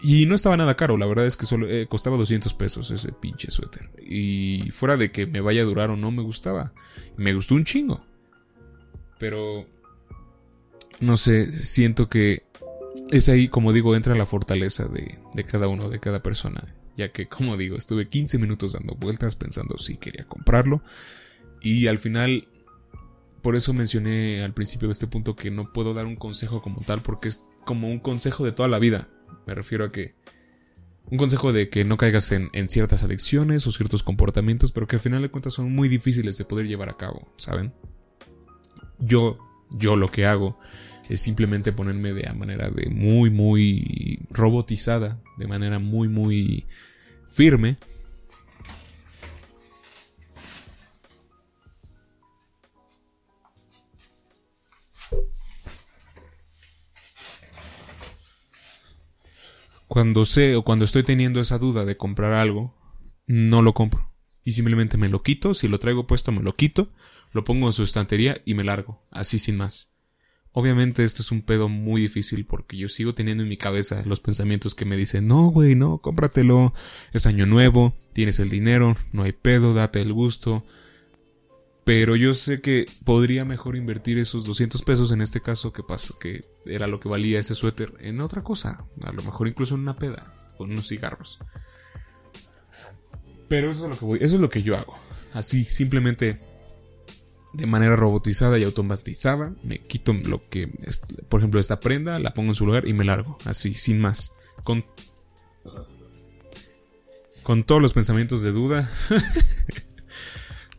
y 0.00 0.26
no 0.26 0.34
estaba 0.34 0.56
nada 0.56 0.76
caro, 0.76 0.96
la 0.96 1.06
verdad 1.06 1.26
es 1.26 1.36
que 1.36 1.46
solo 1.46 1.68
eh, 1.68 1.86
costaba 1.88 2.16
200 2.16 2.54
pesos 2.54 2.90
ese 2.90 3.12
pinche 3.12 3.50
suéter. 3.50 3.90
Y 3.98 4.70
fuera 4.70 4.96
de 4.96 5.10
que 5.10 5.26
me 5.26 5.40
vaya 5.40 5.62
a 5.62 5.64
durar 5.64 5.90
o 5.90 5.96
no, 5.96 6.10
me 6.10 6.22
gustaba. 6.22 6.72
Me 7.16 7.34
gustó 7.34 7.54
un 7.54 7.64
chingo. 7.64 8.04
Pero... 9.18 9.66
No 11.00 11.16
sé, 11.16 11.52
siento 11.52 12.08
que 12.08 12.42
es 13.12 13.28
ahí, 13.28 13.46
como 13.46 13.72
digo, 13.72 13.94
entra 13.94 14.16
la 14.16 14.26
fortaleza 14.26 14.86
de, 14.86 15.16
de 15.32 15.44
cada 15.44 15.68
uno, 15.68 15.88
de 15.88 16.00
cada 16.00 16.22
persona. 16.22 16.64
Ya 16.98 17.10
que, 17.12 17.26
como 17.26 17.56
digo, 17.56 17.76
estuve 17.76 18.08
15 18.08 18.38
minutos 18.38 18.72
dando 18.74 18.94
vueltas 18.94 19.36
pensando 19.36 19.78
si 19.78 19.96
quería 19.96 20.24
comprarlo. 20.24 20.82
Y 21.62 21.86
al 21.86 21.96
final 21.96 22.46
por 23.42 23.56
eso 23.56 23.72
mencioné 23.72 24.42
al 24.42 24.52
principio 24.52 24.88
de 24.88 24.92
este 24.92 25.06
punto 25.06 25.36
que 25.36 25.50
no 25.50 25.72
puedo 25.72 25.94
dar 25.94 26.06
un 26.06 26.16
consejo 26.16 26.60
como 26.60 26.80
tal 26.82 27.00
porque 27.00 27.28
es 27.28 27.44
como 27.64 27.88
un 27.88 27.98
consejo 27.98 28.44
de 28.44 28.52
toda 28.52 28.68
la 28.68 28.78
vida. 28.78 29.08
Me 29.46 29.54
refiero 29.54 29.84
a 29.84 29.92
que 29.92 30.14
un 31.06 31.18
consejo 31.18 31.52
de 31.52 31.68
que 31.70 31.84
no 31.84 31.96
caigas 31.96 32.32
en, 32.32 32.50
ciertas 32.68 33.04
adicciones 33.04 33.66
o 33.66 33.72
ciertos 33.72 34.02
comportamientos, 34.02 34.72
pero 34.72 34.86
que 34.86 34.96
al 34.96 35.00
final 35.00 35.22
de 35.22 35.30
cuentas 35.30 35.54
son 35.54 35.72
muy 35.72 35.88
difíciles 35.88 36.36
de 36.36 36.44
poder 36.44 36.66
llevar 36.66 36.90
a 36.90 36.96
cabo, 36.96 37.32
¿saben? 37.38 37.72
Yo, 38.98 39.38
yo 39.70 39.96
lo 39.96 40.08
que 40.08 40.26
hago 40.26 40.58
es 41.08 41.20
simplemente 41.20 41.72
ponerme 41.72 42.12
de 42.12 42.30
manera 42.34 42.68
de 42.68 42.90
muy, 42.90 43.30
muy 43.30 44.18
robotizada, 44.30 45.22
de 45.38 45.46
manera 45.46 45.78
muy, 45.78 46.08
muy 46.08 46.66
firme 47.28 47.76
Cuando 59.98 60.26
sé 60.26 60.54
o 60.54 60.62
cuando 60.62 60.84
estoy 60.84 61.02
teniendo 61.02 61.40
esa 61.40 61.58
duda 61.58 61.84
de 61.84 61.96
comprar 61.96 62.32
algo, 62.32 62.76
no 63.26 63.62
lo 63.62 63.74
compro. 63.74 64.14
Y 64.44 64.52
simplemente 64.52 64.96
me 64.96 65.08
lo 65.08 65.22
quito, 65.22 65.54
si 65.54 65.66
lo 65.66 65.78
traigo 65.78 66.06
puesto 66.06 66.30
me 66.30 66.42
lo 66.42 66.54
quito, 66.54 66.92
lo 67.32 67.42
pongo 67.42 67.66
en 67.66 67.72
su 67.72 67.82
estantería 67.82 68.40
y 68.44 68.54
me 68.54 68.62
largo, 68.62 69.02
así 69.10 69.40
sin 69.40 69.56
más. 69.56 69.97
Obviamente 70.58 71.04
esto 71.04 71.22
es 71.22 71.30
un 71.30 71.42
pedo 71.42 71.68
muy 71.68 72.00
difícil 72.00 72.44
porque 72.44 72.76
yo 72.76 72.88
sigo 72.88 73.14
teniendo 73.14 73.44
en 73.44 73.48
mi 73.48 73.56
cabeza 73.56 74.02
los 74.06 74.18
pensamientos 74.18 74.74
que 74.74 74.84
me 74.84 74.96
dicen, 74.96 75.28
no, 75.28 75.46
güey, 75.52 75.76
no, 75.76 75.98
cómpratelo, 75.98 76.72
es 77.12 77.26
año 77.26 77.46
nuevo, 77.46 77.94
tienes 78.12 78.40
el 78.40 78.50
dinero, 78.50 78.96
no 79.12 79.22
hay 79.22 79.30
pedo, 79.30 79.72
date 79.72 80.02
el 80.02 80.12
gusto, 80.12 80.66
pero 81.84 82.16
yo 82.16 82.34
sé 82.34 82.60
que 82.60 82.86
podría 83.04 83.44
mejor 83.44 83.76
invertir 83.76 84.18
esos 84.18 84.46
200 84.46 84.82
pesos 84.82 85.12
en 85.12 85.22
este 85.22 85.40
caso 85.40 85.72
que 85.72 85.84
que 86.18 86.44
era 86.66 86.88
lo 86.88 86.98
que 86.98 87.08
valía 87.08 87.38
ese 87.38 87.54
suéter 87.54 87.94
en 88.00 88.20
otra 88.20 88.42
cosa, 88.42 88.84
a 89.04 89.12
lo 89.12 89.22
mejor 89.22 89.46
incluso 89.46 89.76
en 89.76 89.82
una 89.82 89.94
peda 89.94 90.34
en 90.58 90.72
unos 90.72 90.88
cigarros. 90.88 91.38
Pero 93.48 93.70
eso 93.70 93.84
es 93.84 93.90
lo 93.90 93.96
que 93.96 94.04
voy, 94.04 94.18
eso 94.20 94.34
es 94.34 94.40
lo 94.40 94.50
que 94.50 94.64
yo 94.64 94.76
hago. 94.76 94.98
Así, 95.34 95.62
simplemente 95.62 96.36
de 97.52 97.66
manera 97.66 97.96
robotizada 97.96 98.58
y 98.58 98.64
automatizada, 98.64 99.54
me 99.62 99.78
quito 99.78 100.12
lo 100.12 100.48
que, 100.48 100.70
por 101.28 101.40
ejemplo, 101.40 101.60
esta 101.60 101.80
prenda, 101.80 102.18
la 102.18 102.34
pongo 102.34 102.50
en 102.50 102.54
su 102.54 102.66
lugar 102.66 102.86
y 102.86 102.92
me 102.92 103.04
largo, 103.04 103.38
así, 103.44 103.74
sin 103.74 104.00
más. 104.00 104.32
Con 104.64 104.84
con 107.42 107.64
todos 107.64 107.80
los 107.80 107.94
pensamientos 107.94 108.42
de 108.42 108.52
duda 108.52 108.86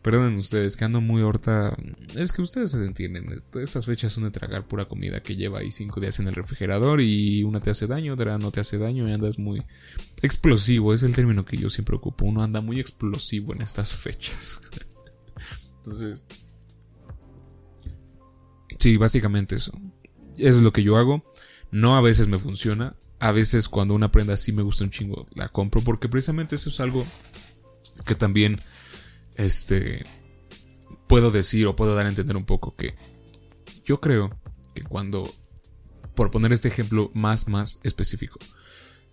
Perdonen 0.02 0.38
ustedes, 0.38 0.76
que 0.76 0.84
ando 0.86 1.02
muy 1.02 1.20
horta. 1.20 1.76
Es 2.14 2.32
que 2.32 2.40
ustedes 2.40 2.70
se 2.70 2.84
entienden. 2.86 3.26
Estas 3.60 3.84
fechas 3.84 4.12
son 4.12 4.24
de 4.24 4.30
tragar 4.30 4.66
pura 4.66 4.86
comida 4.86 5.22
que 5.22 5.36
lleva 5.36 5.58
ahí 5.58 5.70
cinco 5.70 6.00
días 6.00 6.18
en 6.20 6.28
el 6.28 6.34
refrigerador 6.34 7.02
y 7.02 7.42
una 7.44 7.60
te 7.60 7.68
hace 7.68 7.86
daño, 7.86 8.14
otra 8.14 8.38
no 8.38 8.50
te 8.50 8.60
hace 8.60 8.78
daño 8.78 9.06
y 9.06 9.12
andas 9.12 9.38
muy 9.38 9.62
explosivo. 10.22 10.94
Es 10.94 11.02
el 11.02 11.14
término 11.14 11.44
que 11.44 11.58
yo 11.58 11.68
siempre 11.68 11.96
ocupo. 11.96 12.24
Uno 12.24 12.42
anda 12.42 12.62
muy 12.62 12.80
explosivo 12.80 13.52
en 13.54 13.60
estas 13.60 13.92
fechas. 13.92 14.60
Entonces. 15.76 16.22
Sí, 18.80 18.96
básicamente 18.96 19.56
eso. 19.56 19.72
Eso 20.38 20.56
es 20.56 20.62
lo 20.62 20.72
que 20.72 20.82
yo 20.82 20.96
hago. 20.96 21.22
No 21.70 21.96
a 21.96 22.00
veces 22.00 22.28
me 22.28 22.38
funciona. 22.38 22.96
A 23.18 23.30
veces 23.30 23.68
cuando 23.68 23.92
una 23.92 24.10
prenda 24.10 24.32
así 24.32 24.52
me 24.52 24.62
gusta 24.62 24.84
un 24.84 24.90
chingo, 24.90 25.26
la 25.34 25.50
compro. 25.50 25.82
Porque 25.82 26.08
precisamente 26.08 26.54
eso 26.54 26.70
es 26.70 26.80
algo 26.80 27.04
que 28.06 28.14
también 28.14 28.58
este, 29.34 30.02
puedo 31.06 31.30
decir 31.30 31.66
o 31.66 31.76
puedo 31.76 31.94
dar 31.94 32.06
a 32.06 32.08
entender 32.08 32.38
un 32.38 32.46
poco 32.46 32.74
que 32.74 32.94
yo 33.84 34.00
creo 34.00 34.34
que 34.74 34.82
cuando, 34.82 35.30
por 36.14 36.30
poner 36.30 36.54
este 36.54 36.68
ejemplo 36.68 37.10
más, 37.12 37.48
más 37.48 37.80
específico, 37.82 38.38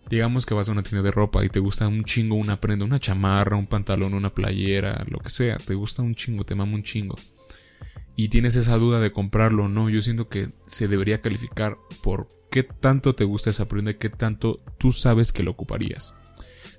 digamos 0.10 0.46
que 0.46 0.54
vas 0.54 0.70
a 0.70 0.72
una 0.72 0.84
tienda 0.84 1.04
de 1.04 1.12
ropa 1.12 1.44
y 1.44 1.50
te 1.50 1.60
gusta 1.60 1.90
un 1.90 2.06
chingo 2.06 2.36
una 2.36 2.62
prenda, 2.62 2.86
una 2.86 3.02
chamarra, 3.02 3.58
un 3.58 3.68
pantalón, 3.68 4.14
una 4.14 4.34
playera, 4.34 5.04
lo 5.10 5.20
que 5.20 5.30
sea, 5.30 5.58
te 5.58 5.74
gusta 5.74 6.04
un 6.04 6.16
chingo, 6.16 6.46
te 6.46 6.56
mama 6.56 6.76
un 6.76 6.84
chingo. 6.84 7.18
Y 8.18 8.30
tienes 8.30 8.56
esa 8.56 8.76
duda 8.78 9.00
de 9.00 9.12
comprarlo 9.12 9.66
o 9.66 9.68
no, 9.70 9.90
yo 9.90 10.02
siento 10.02 10.28
que 10.28 10.52
se 10.66 10.88
debería 10.88 11.22
calificar 11.22 11.78
por 12.02 12.28
qué 12.50 12.64
tanto 12.64 13.14
te 13.14 13.24
gusta 13.24 13.52
esa 13.52 13.68
prenda 13.68 13.94
qué 13.94 14.10
tanto 14.10 14.60
tú 14.80 14.92
sabes 14.92 15.32
que 15.32 15.44
lo 15.44 15.52
ocuparías. 15.52 16.18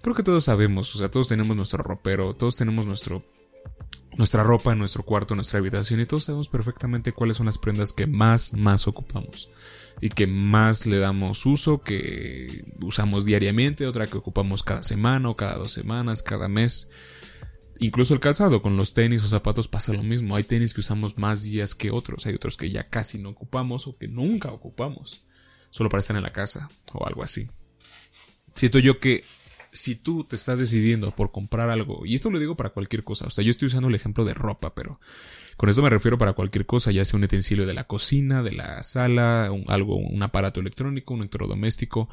Creo 0.02 0.16
que 0.16 0.24
todos 0.24 0.44
sabemos, 0.44 0.94
o 0.94 0.98
sea, 0.98 1.10
todos 1.10 1.28
tenemos 1.28 1.56
nuestro 1.56 1.82
ropero, 1.82 2.34
todos 2.34 2.56
tenemos 2.56 2.86
nuestro 2.86 3.24
nuestra 4.16 4.42
ropa 4.42 4.72
en 4.72 4.80
nuestro 4.80 5.04
cuarto, 5.04 5.36
nuestra 5.36 5.60
habitación 5.60 6.00
y 6.00 6.06
todos 6.06 6.24
sabemos 6.24 6.48
perfectamente 6.48 7.12
cuáles 7.12 7.36
son 7.36 7.46
las 7.46 7.58
prendas 7.58 7.92
que 7.92 8.08
más, 8.08 8.52
más 8.52 8.88
ocupamos 8.88 9.48
y 10.00 10.08
que 10.08 10.26
más 10.26 10.86
le 10.86 10.98
damos 10.98 11.46
uso, 11.46 11.82
que 11.82 12.64
usamos 12.82 13.24
diariamente, 13.24 13.86
otra 13.86 14.08
que 14.08 14.18
ocupamos 14.18 14.64
cada 14.64 14.82
semana 14.82 15.28
o 15.30 15.36
cada 15.36 15.56
dos 15.56 15.72
semanas, 15.72 16.22
cada 16.22 16.48
mes. 16.48 16.90
Incluso 17.80 18.14
el 18.14 18.20
calzado 18.20 18.60
con 18.60 18.76
los 18.76 18.92
tenis 18.92 19.22
o 19.22 19.28
zapatos 19.28 19.68
pasa 19.68 19.92
lo 19.92 20.02
mismo. 20.02 20.34
Hay 20.34 20.44
tenis 20.44 20.74
que 20.74 20.80
usamos 20.80 21.16
más 21.16 21.44
días 21.44 21.74
que 21.74 21.90
otros, 21.90 22.26
hay 22.26 22.34
otros 22.34 22.56
que 22.56 22.70
ya 22.70 22.82
casi 22.82 23.18
no 23.18 23.30
ocupamos 23.30 23.86
o 23.86 23.96
que 23.96 24.08
nunca 24.08 24.50
ocupamos, 24.50 25.24
solo 25.70 25.88
para 25.88 26.00
estar 26.00 26.16
en 26.16 26.24
la 26.24 26.32
casa 26.32 26.68
o 26.92 27.06
algo 27.06 27.22
así. 27.22 27.48
Siento 28.56 28.80
yo 28.80 28.98
que 28.98 29.22
si 29.72 29.94
tú 29.94 30.24
te 30.24 30.34
estás 30.36 30.58
decidiendo 30.58 31.12
por 31.12 31.30
comprar 31.30 31.70
algo, 31.70 32.04
y 32.04 32.14
esto 32.14 32.30
lo 32.30 32.40
digo 32.40 32.56
para 32.56 32.70
cualquier 32.70 33.04
cosa, 33.04 33.26
o 33.26 33.30
sea, 33.30 33.44
yo 33.44 33.50
estoy 33.50 33.66
usando 33.66 33.88
el 33.88 33.94
ejemplo 33.94 34.24
de 34.24 34.34
ropa, 34.34 34.74
pero 34.74 34.98
con 35.56 35.68
eso 35.68 35.82
me 35.82 35.90
refiero 35.90 36.18
para 36.18 36.32
cualquier 36.32 36.66
cosa, 36.66 36.90
ya 36.90 37.04
sea 37.04 37.16
un 37.16 37.24
utensilio 37.24 37.66
de 37.66 37.74
la 37.74 37.84
cocina, 37.84 38.42
de 38.42 38.52
la 38.52 38.82
sala, 38.82 39.50
un, 39.52 39.64
algo, 39.68 39.96
un 39.96 40.22
aparato 40.22 40.60
electrónico, 40.60 41.14
un 41.14 41.20
electrodoméstico, 41.20 42.08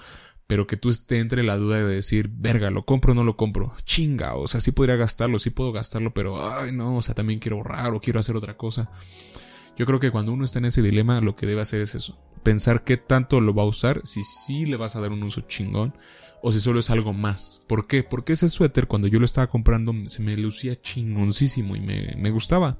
pero 0.47 0.67
que 0.67 0.77
tú 0.77 0.89
esté 0.89 1.19
entre 1.19 1.43
la 1.43 1.57
duda 1.57 1.77
de 1.77 1.95
decir, 1.95 2.29
verga, 2.31 2.69
lo 2.69 2.85
compro 2.85 3.13
o 3.13 3.15
no 3.15 3.23
lo 3.23 3.35
compro, 3.35 3.73
chinga, 3.83 4.35
o 4.35 4.47
sea, 4.47 4.61
sí 4.61 4.71
podría 4.71 4.95
gastarlo, 4.95 5.39
sí 5.39 5.49
puedo 5.49 5.71
gastarlo, 5.71 6.13
pero, 6.13 6.49
ay, 6.49 6.71
no, 6.71 6.97
o 6.97 7.01
sea, 7.01 7.15
también 7.15 7.39
quiero 7.39 7.57
ahorrar 7.57 7.93
o 7.93 7.99
quiero 7.99 8.19
hacer 8.19 8.35
otra 8.35 8.55
cosa. 8.57 8.91
Yo 9.77 9.85
creo 9.85 9.99
que 9.99 10.11
cuando 10.11 10.31
uno 10.31 10.45
está 10.45 10.59
en 10.59 10.65
ese 10.65 10.81
dilema, 10.81 11.19
lo 11.19 11.35
que 11.35 11.47
debe 11.47 11.61
hacer 11.61 11.81
es 11.81 11.95
eso. 11.95 12.17
Pensar 12.43 12.83
qué 12.83 12.95
tanto 12.95 13.41
lo 13.41 13.53
va 13.53 13.63
a 13.63 13.67
usar, 13.67 14.01
si 14.05 14.23
sí 14.23 14.65
le 14.65 14.77
vas 14.77 14.95
a 14.95 15.01
dar 15.01 15.11
un 15.11 15.23
uso 15.23 15.41
chingón 15.41 15.93
o 16.41 16.51
si 16.51 16.59
solo 16.59 16.79
es 16.79 16.91
algo 16.91 17.11
más. 17.11 17.63
¿Por 17.67 17.87
qué? 17.87 18.03
Porque 18.03 18.33
ese 18.33 18.47
suéter 18.47 18.87
cuando 18.87 19.07
yo 19.07 19.19
lo 19.19 19.25
estaba 19.25 19.47
comprando 19.47 19.93
se 20.05 20.21
me 20.21 20.37
lucía 20.37 20.79
chingoncísimo 20.79 21.75
y 21.75 21.81
me, 21.81 22.15
me 22.17 22.29
gustaba. 22.29 22.77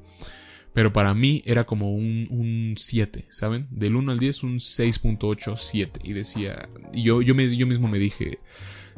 Pero 0.75 0.91
para 0.91 1.13
mí 1.13 1.41
era 1.45 1.65
como 1.65 1.95
un, 1.95 2.75
7, 2.77 3.25
¿saben? 3.29 3.65
Del 3.71 3.95
1 3.95 4.11
al 4.11 4.19
10 4.19 4.43
un 4.43 4.55
6.8, 4.57 5.55
7. 5.55 6.01
Y 6.03 6.11
decía, 6.11 6.67
yo, 6.93 7.21
yo, 7.21 7.33
me, 7.33 7.55
yo 7.55 7.65
mismo 7.65 7.87
me 7.87 7.97
dije, 7.97 8.39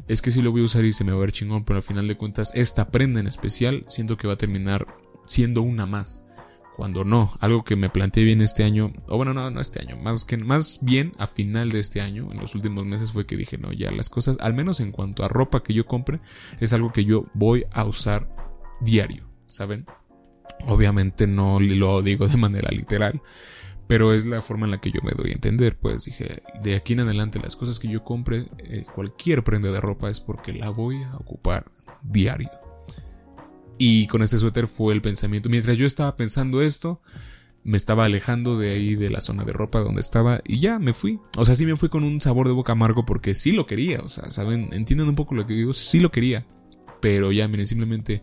es 0.08 0.20
que 0.20 0.32
si 0.32 0.42
lo 0.42 0.50
voy 0.50 0.62
a 0.62 0.64
usar 0.64 0.84
y 0.84 0.92
se 0.92 1.04
me 1.04 1.12
va 1.12 1.18
a 1.18 1.20
ver 1.20 1.30
chingón, 1.30 1.64
pero 1.64 1.76
al 1.76 1.84
final 1.84 2.08
de 2.08 2.16
cuentas 2.16 2.52
esta 2.56 2.90
prenda 2.90 3.20
en 3.20 3.28
especial 3.28 3.84
siento 3.86 4.16
que 4.16 4.26
va 4.26 4.32
a 4.32 4.38
terminar 4.38 4.88
siendo 5.24 5.62
una 5.62 5.86
más. 5.86 6.26
Cuando 6.76 7.04
no, 7.04 7.32
algo 7.38 7.62
que 7.62 7.76
me 7.76 7.90
planteé 7.90 8.24
bien 8.24 8.42
este 8.42 8.64
año, 8.64 8.92
o 9.06 9.16
bueno, 9.16 9.32
no, 9.32 9.48
no 9.48 9.60
este 9.60 9.80
año, 9.80 9.96
más 9.96 10.24
que 10.24 10.36
más 10.36 10.80
bien 10.82 11.12
a 11.18 11.28
final 11.28 11.70
de 11.70 11.78
este 11.78 12.00
año, 12.00 12.32
en 12.32 12.40
los 12.40 12.56
últimos 12.56 12.86
meses 12.86 13.12
fue 13.12 13.24
que 13.24 13.36
dije, 13.36 13.56
no, 13.56 13.72
ya 13.72 13.92
las 13.92 14.08
cosas, 14.08 14.36
al 14.40 14.54
menos 14.54 14.80
en 14.80 14.90
cuanto 14.90 15.24
a 15.24 15.28
ropa 15.28 15.62
que 15.62 15.74
yo 15.74 15.86
compre, 15.86 16.20
es 16.58 16.72
algo 16.72 16.90
que 16.90 17.04
yo 17.04 17.26
voy 17.34 17.64
a 17.70 17.84
usar 17.84 18.28
diario, 18.80 19.28
¿saben? 19.46 19.86
Obviamente 20.66 21.26
no 21.26 21.60
lo 21.60 22.02
digo 22.02 22.26
de 22.28 22.36
manera 22.36 22.70
literal, 22.70 23.22
pero 23.86 24.12
es 24.12 24.26
la 24.26 24.42
forma 24.42 24.66
en 24.66 24.72
la 24.72 24.80
que 24.80 24.90
yo 24.90 25.00
me 25.02 25.12
doy 25.12 25.30
a 25.30 25.34
entender. 25.34 25.78
Pues 25.78 26.04
dije, 26.04 26.42
de 26.62 26.76
aquí 26.76 26.92
en 26.92 27.00
adelante 27.00 27.40
las 27.40 27.56
cosas 27.56 27.78
que 27.78 27.88
yo 27.88 28.04
compre, 28.04 28.46
eh, 28.58 28.84
cualquier 28.94 29.44
prenda 29.44 29.70
de 29.70 29.80
ropa 29.80 30.10
es 30.10 30.20
porque 30.20 30.52
la 30.52 30.70
voy 30.70 31.02
a 31.02 31.16
ocupar 31.16 31.70
diario. 32.02 32.50
Y 33.78 34.08
con 34.08 34.22
este 34.22 34.38
suéter 34.38 34.66
fue 34.66 34.92
el 34.92 35.00
pensamiento. 35.00 35.48
Mientras 35.48 35.78
yo 35.78 35.86
estaba 35.86 36.16
pensando 36.16 36.60
esto, 36.60 37.00
me 37.62 37.76
estaba 37.76 38.06
alejando 38.06 38.58
de 38.58 38.70
ahí 38.70 38.94
de 38.96 39.10
la 39.10 39.20
zona 39.20 39.44
de 39.44 39.52
ropa 39.52 39.80
donde 39.80 40.00
estaba 40.00 40.40
y 40.44 40.58
ya 40.58 40.78
me 40.78 40.94
fui. 40.94 41.20
O 41.36 41.44
sea, 41.44 41.54
sí 41.54 41.64
me 41.64 41.76
fui 41.76 41.88
con 41.88 42.02
un 42.02 42.20
sabor 42.20 42.46
de 42.48 42.54
boca 42.54 42.72
amargo 42.72 43.06
porque 43.06 43.34
sí 43.34 43.52
lo 43.52 43.66
quería. 43.66 44.00
O 44.00 44.08
sea, 44.08 44.30
¿saben? 44.30 44.68
Entienden 44.72 45.08
un 45.08 45.14
poco 45.14 45.34
lo 45.34 45.46
que 45.46 45.54
digo. 45.54 45.72
Sí 45.72 46.00
lo 46.00 46.10
quería. 46.10 46.44
Pero 47.00 47.30
ya, 47.30 47.46
miren, 47.46 47.66
simplemente 47.66 48.22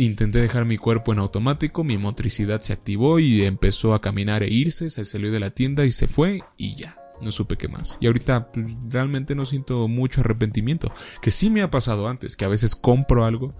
Intenté 0.00 0.40
dejar 0.40 0.64
mi 0.64 0.78
cuerpo 0.78 1.12
en 1.12 1.18
automático, 1.18 1.84
mi 1.84 1.98
motricidad 1.98 2.62
se 2.62 2.72
activó 2.72 3.18
y 3.18 3.42
empezó 3.42 3.92
a 3.92 4.00
caminar 4.00 4.42
e 4.42 4.48
irse, 4.48 4.88
se 4.88 5.04
salió 5.04 5.30
de 5.30 5.40
la 5.40 5.50
tienda 5.50 5.84
y 5.84 5.90
se 5.90 6.08
fue 6.08 6.40
y 6.56 6.74
ya, 6.74 6.96
no 7.20 7.30
supe 7.30 7.58
qué 7.58 7.68
más. 7.68 7.98
Y 8.00 8.06
ahorita 8.06 8.50
pues, 8.50 8.66
realmente 8.88 9.34
no 9.34 9.44
siento 9.44 9.88
mucho 9.88 10.22
arrepentimiento, 10.22 10.90
que 11.20 11.30
sí 11.30 11.50
me 11.50 11.60
ha 11.60 11.70
pasado 11.70 12.08
antes, 12.08 12.34
que 12.34 12.46
a 12.46 12.48
veces 12.48 12.74
compro 12.76 13.26
algo 13.26 13.54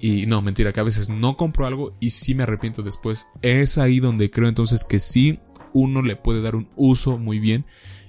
y 0.00 0.26
no, 0.26 0.42
mentira, 0.42 0.72
que 0.72 0.80
a 0.80 0.82
veces 0.82 1.08
no 1.08 1.36
compro 1.36 1.66
algo 1.66 1.96
y 2.00 2.10
sí 2.10 2.34
me 2.34 2.42
arrepiento 2.42 2.82
después. 2.82 3.28
Es 3.40 3.78
ahí 3.78 4.00
donde 4.00 4.28
creo 4.28 4.48
entonces 4.48 4.82
que 4.82 4.98
sí 4.98 5.38
uno 5.72 6.02
le 6.02 6.16
puede 6.16 6.42
dar 6.42 6.56
un 6.56 6.68
uso 6.74 7.16
muy 7.16 7.38
bien 7.38 7.64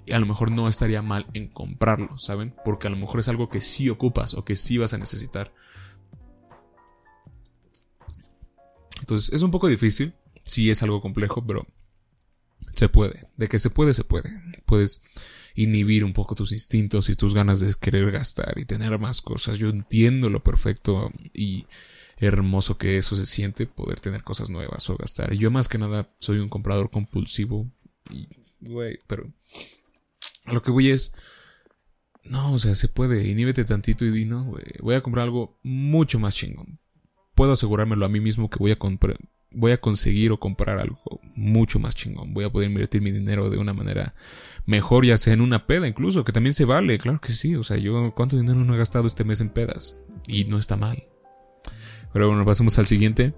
y 0.07 0.13
a 0.13 0.19
lo 0.19 0.25
mejor 0.25 0.49
no 0.49 0.67
estaría 0.67 1.03
mal 1.03 1.27
en 1.35 1.47
comprarlo, 1.47 2.17
¿saben? 2.17 2.55
Porque 2.65 2.87
a 2.87 2.89
lo 2.89 2.97
mejor 2.97 3.19
es 3.19 3.27
algo 3.27 3.49
que 3.49 3.61
sí 3.61 3.87
ocupas 3.87 4.33
o 4.33 4.43
que 4.43 4.55
sí 4.55 4.79
vas 4.79 4.95
a 4.95 4.97
necesitar. 4.97 5.53
Entonces 9.11 9.33
es 9.33 9.41
un 9.41 9.51
poco 9.51 9.67
difícil, 9.67 10.13
sí 10.45 10.69
es 10.69 10.83
algo 10.83 11.01
complejo, 11.01 11.45
pero 11.45 11.67
se 12.75 12.87
puede. 12.87 13.27
De 13.35 13.49
que 13.49 13.59
se 13.59 13.69
puede, 13.69 13.93
se 13.93 14.05
puede. 14.05 14.29
Puedes 14.65 15.03
inhibir 15.53 16.05
un 16.05 16.13
poco 16.13 16.33
tus 16.33 16.53
instintos 16.53 17.09
y 17.09 17.15
tus 17.15 17.33
ganas 17.33 17.59
de 17.59 17.73
querer 17.73 18.09
gastar 18.09 18.57
y 18.57 18.63
tener 18.63 18.97
más 18.99 19.21
cosas. 19.21 19.57
Yo 19.57 19.67
entiendo 19.67 20.29
lo 20.29 20.41
perfecto 20.41 21.11
y 21.33 21.65
hermoso 22.19 22.77
que 22.77 22.97
eso 22.97 23.17
se 23.17 23.25
siente, 23.25 23.67
poder 23.67 23.99
tener 23.99 24.23
cosas 24.23 24.49
nuevas 24.49 24.89
o 24.89 24.95
gastar. 24.95 25.33
Yo 25.33 25.51
más 25.51 25.67
que 25.67 25.77
nada 25.77 26.09
soy 26.19 26.37
un 26.37 26.47
comprador 26.47 26.89
compulsivo 26.89 27.69
y, 28.09 28.29
pero 29.07 29.29
a 30.45 30.53
lo 30.53 30.61
que 30.61 30.71
voy 30.71 30.89
es... 30.89 31.15
No, 32.23 32.53
o 32.53 32.59
sea, 32.59 32.75
se 32.75 32.87
puede. 32.87 33.27
Inhíbete 33.27 33.65
tantito 33.65 34.05
y 34.05 34.11
di, 34.11 34.23
no, 34.23 34.45
güey. 34.45 34.63
Voy 34.79 34.95
a 34.95 35.01
comprar 35.01 35.25
algo 35.25 35.59
mucho 35.63 36.17
más 36.17 36.33
chingón 36.33 36.79
puedo 37.41 37.53
asegurármelo 37.53 38.05
a 38.05 38.07
mí 38.07 38.21
mismo 38.21 38.51
que 38.51 38.59
voy 38.59 38.69
a 38.69 38.77
voy 39.49 39.71
a 39.71 39.77
conseguir 39.79 40.31
o 40.31 40.39
comprar 40.39 40.77
algo 40.77 41.01
mucho 41.33 41.79
más 41.79 41.95
chingón. 41.95 42.35
Voy 42.35 42.45
a 42.45 42.51
poder 42.51 42.69
invertir 42.69 43.01
mi 43.01 43.09
dinero 43.09 43.49
de 43.49 43.57
una 43.57 43.73
manera 43.73 44.13
mejor, 44.67 45.07
ya 45.07 45.17
sea 45.17 45.33
en 45.33 45.41
una 45.41 45.65
peda 45.65 45.87
incluso, 45.87 46.23
que 46.23 46.33
también 46.33 46.53
se 46.53 46.65
vale, 46.65 46.99
claro 46.99 47.19
que 47.19 47.31
sí. 47.31 47.55
O 47.55 47.63
sea, 47.63 47.77
yo 47.77 48.13
cuánto 48.13 48.37
dinero 48.37 48.63
no 48.63 48.75
he 48.75 48.77
gastado 48.77 49.07
este 49.07 49.23
mes 49.23 49.41
en 49.41 49.49
pedas 49.49 49.97
y 50.27 50.43
no 50.43 50.59
está 50.59 50.77
mal. 50.77 51.03
Pero 52.13 52.27
bueno, 52.27 52.45
pasamos 52.45 52.77
al 52.77 52.85
siguiente. 52.85 53.33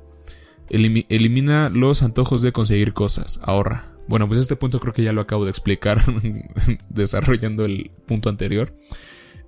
elimina 0.68 1.70
los 1.70 2.04
antojos 2.04 2.42
de 2.42 2.52
conseguir 2.52 2.92
cosas, 2.92 3.40
ahorra. 3.42 3.96
Bueno, 4.10 4.28
pues 4.28 4.38
este 4.42 4.58
punto 4.58 4.82
creo 4.82 4.92
que 4.92 5.04
ya 5.04 5.14
lo 5.14 5.22
acabo 5.22 5.46
de 5.46 5.52
explicar 5.52 6.02
desarrollando 6.90 7.64
el 7.64 7.92
punto 8.06 8.28
anterior. 8.28 8.76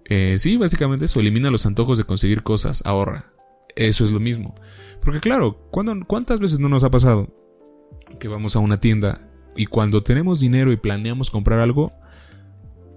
Eh, 0.06 0.38
sí, 0.38 0.56
básicamente 0.56 1.04
eso, 1.04 1.20
elimina 1.20 1.52
los 1.52 1.66
antojos 1.66 1.98
de 1.98 2.06
conseguir 2.06 2.42
cosas, 2.42 2.84
ahorra. 2.86 3.35
Eso 3.76 4.04
es 4.04 4.12
lo 4.12 4.20
mismo. 4.20 4.56
Porque 5.02 5.20
claro, 5.20 5.70
¿cuántas 5.70 6.40
veces 6.40 6.60
no 6.60 6.70
nos 6.70 6.84
ha 6.84 6.92
pasado 6.92 7.28
que 8.20 8.28
vamos 8.28 8.56
a 8.56 8.60
una 8.60 8.80
tienda 8.80 9.30
y 9.56 9.68
cuando 9.68 10.04
tenemos 10.04 10.40
dinero 10.40 10.72
y 10.72 10.78
planeamos 10.78 11.30
comprar 11.30 11.60
algo, 11.60 11.94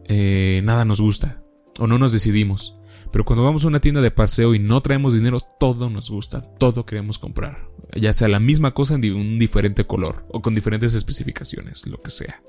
eh, 0.07 0.61
nada 0.65 0.85
nos 0.85 1.01
gusta 1.01 1.43
o 1.79 1.87
no 1.87 1.99
nos 1.99 2.13
decidimos? 2.13 2.79
Pero 3.11 3.25
cuando 3.25 3.43
vamos 3.43 3.65
a 3.65 3.69
una 3.69 3.81
tienda 3.81 4.01
de 4.01 4.11
paseo 4.11 4.55
y 4.55 4.59
no 4.59 4.81
traemos 4.81 5.15
dinero, 5.15 5.41
todo 5.59 5.89
nos 5.89 6.11
gusta, 6.11 6.43
todo 6.43 6.85
queremos 6.85 7.19
comprar. 7.19 7.69
Ya 7.97 8.13
sea 8.13 8.29
la 8.29 8.41
misma 8.41 8.75
cosa 8.75 8.95
en 8.95 9.15
un 9.15 9.39
diferente 9.39 9.87
color 9.87 10.27
o 10.31 10.43
con 10.43 10.55
diferentes 10.55 10.95
especificaciones, 10.95 11.87
lo 11.87 12.01
que 12.03 12.11
sea. 12.11 12.43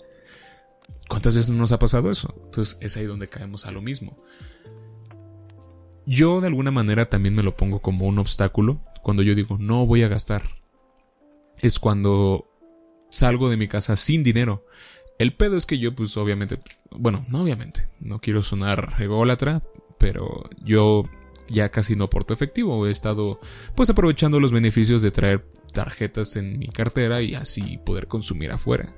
¿Cuántas 1.07 1.35
veces 1.35 1.51
nos 1.51 1.71
ha 1.71 1.79
pasado 1.79 2.11
eso? 2.11 2.33
Entonces 2.45 2.77
es 2.81 2.97
ahí 2.97 3.05
donde 3.05 3.29
caemos 3.29 3.65
a 3.65 3.71
lo 3.71 3.81
mismo. 3.81 4.21
Yo 6.09 6.41
de 6.41 6.47
alguna 6.47 6.71
manera 6.71 7.05
también 7.07 7.35
me 7.35 7.43
lo 7.43 7.55
pongo 7.55 7.83
como 7.83 8.07
un 8.07 8.17
obstáculo 8.17 8.81
cuando 9.03 9.21
yo 9.21 9.35
digo 9.35 9.59
no 9.59 9.85
voy 9.85 10.01
a 10.01 10.07
gastar. 10.07 10.41
Es 11.59 11.77
cuando 11.77 12.49
salgo 13.11 13.47
de 13.51 13.57
mi 13.57 13.67
casa 13.67 13.95
sin 13.95 14.23
dinero. 14.23 14.65
El 15.19 15.35
pedo 15.35 15.55
es 15.55 15.67
que 15.67 15.77
yo 15.77 15.93
pues 15.93 16.17
obviamente, 16.17 16.57
bueno, 16.89 17.23
no 17.29 17.43
obviamente, 17.43 17.85
no 17.99 18.19
quiero 18.21 18.41
sonar 18.41 18.95
ególatra, 18.97 19.61
pero 19.99 20.49
yo 20.63 21.03
ya 21.47 21.69
casi 21.69 21.95
no 21.95 22.09
porto 22.09 22.33
efectivo. 22.33 22.87
He 22.87 22.91
estado 22.91 23.39
pues 23.75 23.91
aprovechando 23.91 24.39
los 24.39 24.51
beneficios 24.51 25.03
de 25.03 25.11
traer 25.11 25.45
tarjetas 25.73 26.37
en 26.37 26.57
mi 26.57 26.69
cartera 26.69 27.21
y 27.21 27.35
así 27.35 27.77
poder 27.85 28.07
consumir 28.07 28.51
afuera. 28.51 28.95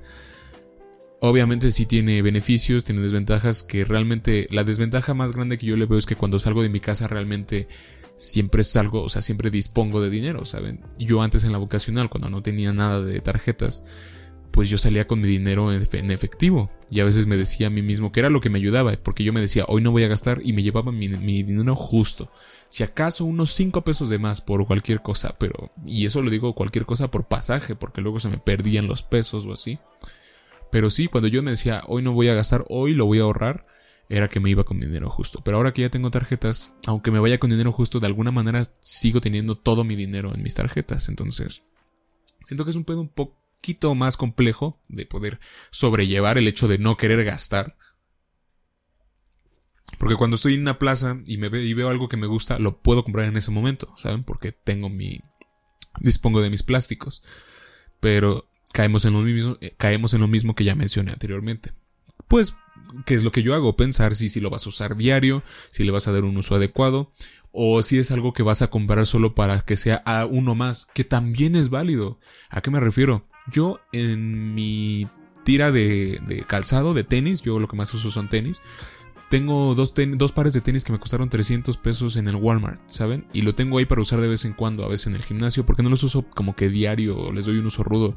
Obviamente 1.24 1.70
sí 1.70 1.86
tiene 1.86 2.20
beneficios, 2.20 2.82
tiene 2.82 3.00
desventajas 3.00 3.62
que 3.62 3.84
realmente 3.84 4.48
la 4.50 4.64
desventaja 4.64 5.14
más 5.14 5.30
grande 5.32 5.56
que 5.56 5.66
yo 5.66 5.76
le 5.76 5.86
veo 5.86 5.96
es 5.96 6.04
que 6.04 6.16
cuando 6.16 6.40
salgo 6.40 6.64
de 6.64 6.68
mi 6.68 6.80
casa 6.80 7.06
realmente 7.06 7.68
siempre 8.16 8.64
salgo, 8.64 9.04
o 9.04 9.08
sea, 9.08 9.22
siempre 9.22 9.48
dispongo 9.48 10.02
de 10.02 10.10
dinero, 10.10 10.44
¿saben? 10.44 10.80
Yo 10.98 11.22
antes 11.22 11.44
en 11.44 11.52
la 11.52 11.58
vocacional, 11.58 12.10
cuando 12.10 12.28
no 12.28 12.42
tenía 12.42 12.72
nada 12.72 13.00
de 13.00 13.20
tarjetas, 13.20 13.84
pues 14.50 14.68
yo 14.68 14.78
salía 14.78 15.06
con 15.06 15.20
mi 15.20 15.28
dinero 15.28 15.72
en 15.72 16.10
efectivo 16.10 16.72
y 16.90 16.98
a 16.98 17.04
veces 17.04 17.28
me 17.28 17.36
decía 17.36 17.68
a 17.68 17.70
mí 17.70 17.82
mismo 17.82 18.10
que 18.10 18.18
era 18.18 18.28
lo 18.28 18.40
que 18.40 18.50
me 18.50 18.58
ayudaba, 18.58 18.92
porque 19.00 19.22
yo 19.22 19.32
me 19.32 19.40
decía, 19.40 19.64
hoy 19.68 19.80
no 19.80 19.92
voy 19.92 20.02
a 20.02 20.08
gastar 20.08 20.40
y 20.42 20.52
me 20.52 20.64
llevaba 20.64 20.90
mi, 20.90 21.08
mi 21.08 21.44
dinero 21.44 21.76
justo. 21.76 22.32
Si 22.68 22.82
acaso 22.82 23.26
unos 23.26 23.52
5 23.52 23.84
pesos 23.84 24.08
de 24.08 24.18
más 24.18 24.40
por 24.40 24.66
cualquier 24.66 25.02
cosa, 25.02 25.36
pero, 25.38 25.70
y 25.86 26.04
eso 26.04 26.20
lo 26.20 26.30
digo 26.30 26.56
cualquier 26.56 26.84
cosa 26.84 27.12
por 27.12 27.28
pasaje, 27.28 27.76
porque 27.76 28.00
luego 28.00 28.18
se 28.18 28.28
me 28.28 28.38
perdían 28.38 28.88
los 28.88 29.04
pesos 29.04 29.46
o 29.46 29.52
así. 29.52 29.78
Pero 30.72 30.88
sí, 30.88 31.06
cuando 31.06 31.28
yo 31.28 31.42
me 31.42 31.50
decía, 31.50 31.82
hoy 31.86 32.02
no 32.02 32.12
voy 32.12 32.28
a 32.28 32.34
gastar, 32.34 32.64
hoy 32.70 32.94
lo 32.94 33.04
voy 33.04 33.18
a 33.18 33.24
ahorrar, 33.24 33.66
era 34.08 34.30
que 34.30 34.40
me 34.40 34.48
iba 34.48 34.64
con 34.64 34.80
dinero 34.80 35.10
justo. 35.10 35.42
Pero 35.44 35.58
ahora 35.58 35.74
que 35.74 35.82
ya 35.82 35.90
tengo 35.90 36.10
tarjetas, 36.10 36.76
aunque 36.86 37.10
me 37.10 37.18
vaya 37.18 37.38
con 37.38 37.50
dinero 37.50 37.72
justo, 37.72 38.00
de 38.00 38.06
alguna 38.06 38.32
manera 38.32 38.62
sigo 38.80 39.20
teniendo 39.20 39.58
todo 39.58 39.84
mi 39.84 39.96
dinero 39.96 40.34
en 40.34 40.42
mis 40.42 40.54
tarjetas. 40.54 41.10
Entonces, 41.10 41.64
siento 42.42 42.64
que 42.64 42.70
es 42.70 42.76
un 42.76 42.86
pedo 42.86 43.02
un 43.02 43.10
poquito 43.10 43.94
más 43.94 44.16
complejo 44.16 44.80
de 44.88 45.04
poder 45.04 45.40
sobrellevar 45.70 46.38
el 46.38 46.48
hecho 46.48 46.68
de 46.68 46.78
no 46.78 46.96
querer 46.96 47.22
gastar. 47.22 47.76
Porque 49.98 50.16
cuando 50.16 50.36
estoy 50.36 50.54
en 50.54 50.62
una 50.62 50.78
plaza 50.78 51.20
y 51.26 51.36
me 51.36 51.48
y 51.48 51.74
veo 51.74 51.90
algo 51.90 52.08
que 52.08 52.16
me 52.16 52.26
gusta, 52.26 52.58
lo 52.58 52.80
puedo 52.80 53.04
comprar 53.04 53.26
en 53.28 53.36
ese 53.36 53.50
momento, 53.50 53.92
¿saben? 53.98 54.24
Porque 54.24 54.52
tengo 54.52 54.88
mi 54.88 55.20
dispongo 56.00 56.40
de 56.40 56.48
mis 56.48 56.62
plásticos. 56.62 57.22
Pero 58.00 58.48
caemos 58.72 59.04
en 59.04 59.12
lo 59.12 59.20
mismo, 59.20 59.58
eh, 59.60 59.74
caemos 59.76 60.14
en 60.14 60.20
lo 60.20 60.28
mismo 60.28 60.54
que 60.54 60.64
ya 60.64 60.74
mencioné 60.74 61.12
anteriormente. 61.12 61.72
Pues, 62.28 62.56
¿qué 63.06 63.14
es 63.14 63.24
lo 63.24 63.32
que 63.32 63.42
yo 63.42 63.54
hago? 63.54 63.76
Pensar 63.76 64.14
si, 64.14 64.28
si 64.28 64.40
lo 64.40 64.50
vas 64.50 64.66
a 64.66 64.68
usar 64.68 64.96
diario, 64.96 65.42
si 65.70 65.84
le 65.84 65.90
vas 65.90 66.08
a 66.08 66.12
dar 66.12 66.24
un 66.24 66.36
uso 66.36 66.54
adecuado, 66.54 67.12
o 67.52 67.82
si 67.82 67.98
es 67.98 68.10
algo 68.10 68.32
que 68.32 68.42
vas 68.42 68.62
a 68.62 68.70
comprar 68.70 69.06
solo 69.06 69.34
para 69.34 69.60
que 69.60 69.76
sea 69.76 69.96
a 70.06 70.26
uno 70.26 70.54
más, 70.54 70.88
que 70.94 71.04
también 71.04 71.54
es 71.54 71.68
válido. 71.68 72.18
¿A 72.50 72.62
qué 72.62 72.70
me 72.70 72.80
refiero? 72.80 73.28
Yo 73.50 73.80
en 73.92 74.54
mi 74.54 75.06
tira 75.44 75.72
de, 75.72 76.44
calzado, 76.46 76.94
de 76.94 77.04
tenis, 77.04 77.42
yo 77.42 77.58
lo 77.58 77.68
que 77.68 77.76
más 77.76 77.92
uso 77.92 78.10
son 78.10 78.28
tenis, 78.28 78.62
tengo 79.28 79.74
dos, 79.74 79.94
dos, 79.94 80.32
pares 80.32 80.52
de 80.52 80.60
tenis 80.60 80.84
que 80.84 80.92
me 80.92 80.98
costaron 80.98 81.30
300 81.30 81.76
pesos 81.78 82.16
en 82.16 82.28
el 82.28 82.36
Walmart, 82.36 82.82
¿saben? 82.86 83.26
Y 83.32 83.42
lo 83.42 83.54
tengo 83.54 83.78
ahí 83.78 83.86
para 83.86 84.02
usar 84.02 84.20
de 84.20 84.28
vez 84.28 84.44
en 84.44 84.52
cuando, 84.52 84.84
a 84.84 84.88
veces 84.88 85.06
en 85.06 85.14
el 85.14 85.22
gimnasio, 85.22 85.64
porque 85.64 85.82
no 85.82 85.88
los 85.88 86.02
uso 86.02 86.26
como 86.34 86.54
que 86.54 86.68
diario, 86.68 87.32
les 87.32 87.46
doy 87.46 87.58
un 87.58 87.66
uso 87.66 87.82
rudo. 87.82 88.14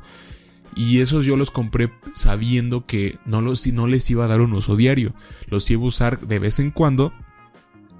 Y 0.75 0.99
esos 0.99 1.23
yo 1.23 1.37
los 1.37 1.51
compré 1.51 1.91
sabiendo 2.13 2.85
que 2.85 3.17
no, 3.25 3.41
los, 3.41 3.65
no 3.67 3.87
les 3.87 4.09
iba 4.11 4.25
a 4.25 4.27
dar 4.27 4.41
un 4.41 4.53
uso 4.53 4.75
diario. 4.75 5.13
Los 5.47 5.69
iba 5.71 5.81
a 5.81 5.87
usar 5.87 6.19
de 6.19 6.39
vez 6.39 6.59
en 6.59 6.71
cuando 6.71 7.13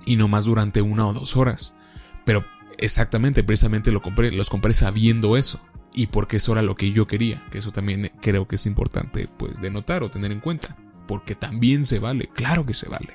y 0.06 0.18
no 0.18 0.28
más 0.28 0.46
durante 0.46 0.82
una 0.82 1.08
o 1.08 1.14
dos 1.14 1.38
horas. 1.38 1.78
Pero 2.26 2.46
exactamente, 2.78 3.44
precisamente 3.44 3.92
lo 3.92 4.02
compré, 4.02 4.32
los 4.32 4.50
compré 4.50 4.74
sabiendo 4.74 5.38
eso. 5.38 5.62
Y 5.94 6.08
porque 6.08 6.38
eso 6.38 6.52
era 6.52 6.62
lo 6.62 6.76
que 6.76 6.92
yo 6.92 7.08
quería. 7.08 7.42
Que 7.50 7.60
eso 7.60 7.72
también 7.72 8.12
creo 8.22 8.48
que 8.48 8.58
es 8.58 8.66
importante 8.66 9.30
pues 9.38 9.62
de 9.62 9.72
notar 9.72 10.04
o 10.04 10.12
tener 10.12 10.34
en 10.34 10.42
cuenta. 10.42 10.76
Porque 11.08 11.36
también 11.36 11.86
se 11.86 12.00
vale, 12.00 12.28
claro 12.28 12.66
que 12.66 12.74
se 12.74 12.90
vale. 12.90 13.14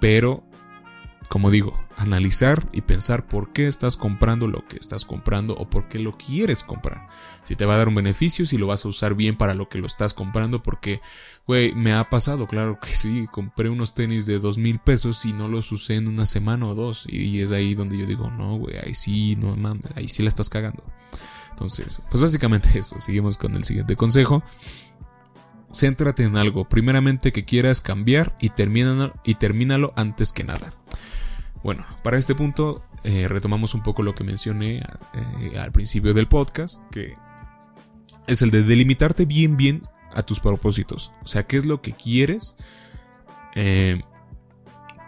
Pero 0.00 0.44
como 1.28 1.50
digo, 1.50 1.78
analizar 1.96 2.68
y 2.72 2.82
pensar 2.82 3.26
por 3.26 3.52
qué 3.52 3.66
estás 3.66 3.96
comprando 3.96 4.46
lo 4.46 4.66
que 4.66 4.76
estás 4.76 5.04
comprando 5.04 5.54
o 5.54 5.68
por 5.68 5.88
qué 5.88 5.98
lo 5.98 6.16
quieres 6.16 6.62
comprar. 6.62 7.08
Si 7.44 7.56
te 7.56 7.64
va 7.64 7.74
a 7.74 7.78
dar 7.78 7.88
un 7.88 7.94
beneficio, 7.94 8.44
si 8.44 8.58
lo 8.58 8.66
vas 8.66 8.84
a 8.84 8.88
usar 8.88 9.14
bien 9.14 9.36
para 9.36 9.54
lo 9.54 9.68
que 9.68 9.78
lo 9.78 9.86
estás 9.86 10.14
comprando, 10.14 10.62
porque, 10.62 11.00
güey, 11.46 11.74
me 11.74 11.92
ha 11.92 12.08
pasado, 12.10 12.46
claro 12.46 12.78
que 12.80 12.88
sí, 12.88 13.26
compré 13.30 13.68
unos 13.68 13.94
tenis 13.94 14.26
de 14.26 14.38
dos 14.38 14.58
mil 14.58 14.78
pesos 14.78 15.24
y 15.24 15.32
no 15.32 15.48
los 15.48 15.70
usé 15.72 15.96
en 15.96 16.08
una 16.08 16.24
semana 16.24 16.66
o 16.66 16.74
dos. 16.74 17.06
Y, 17.08 17.40
es 17.40 17.52
ahí 17.52 17.74
donde 17.74 17.96
yo 17.96 18.06
digo, 18.06 18.30
no, 18.30 18.58
güey, 18.58 18.76
ahí 18.78 18.94
sí, 18.94 19.36
no 19.36 19.56
mames, 19.56 19.96
ahí 19.96 20.08
sí 20.08 20.22
la 20.22 20.28
estás 20.28 20.50
cagando. 20.50 20.84
Entonces, 21.50 22.02
pues 22.10 22.20
básicamente 22.20 22.78
eso, 22.78 22.98
seguimos 22.98 23.38
con 23.38 23.54
el 23.54 23.64
siguiente 23.64 23.96
consejo. 23.96 24.42
Céntrate 25.72 26.24
en 26.24 26.36
algo, 26.36 26.68
primeramente 26.68 27.32
que 27.32 27.44
quieras 27.44 27.80
cambiar 27.80 28.36
y 28.40 28.50
termínalo, 28.50 29.14
y 29.24 29.34
termínalo 29.34 29.92
antes 29.96 30.32
que 30.32 30.44
nada. 30.44 30.72
Bueno, 31.66 31.84
para 32.04 32.16
este 32.16 32.36
punto 32.36 32.80
eh, 33.02 33.26
retomamos 33.26 33.74
un 33.74 33.82
poco 33.82 34.04
lo 34.04 34.14
que 34.14 34.22
mencioné 34.22 34.76
eh, 34.76 35.58
al 35.58 35.72
principio 35.72 36.14
del 36.14 36.28
podcast, 36.28 36.88
que 36.92 37.14
es 38.28 38.40
el 38.42 38.52
de 38.52 38.62
delimitarte 38.62 39.24
bien 39.24 39.56
bien 39.56 39.80
a 40.12 40.22
tus 40.22 40.38
propósitos. 40.38 41.10
O 41.24 41.26
sea, 41.26 41.44
qué 41.44 41.56
es 41.56 41.66
lo 41.66 41.82
que 41.82 41.90
quieres, 41.90 42.56
eh, 43.56 44.00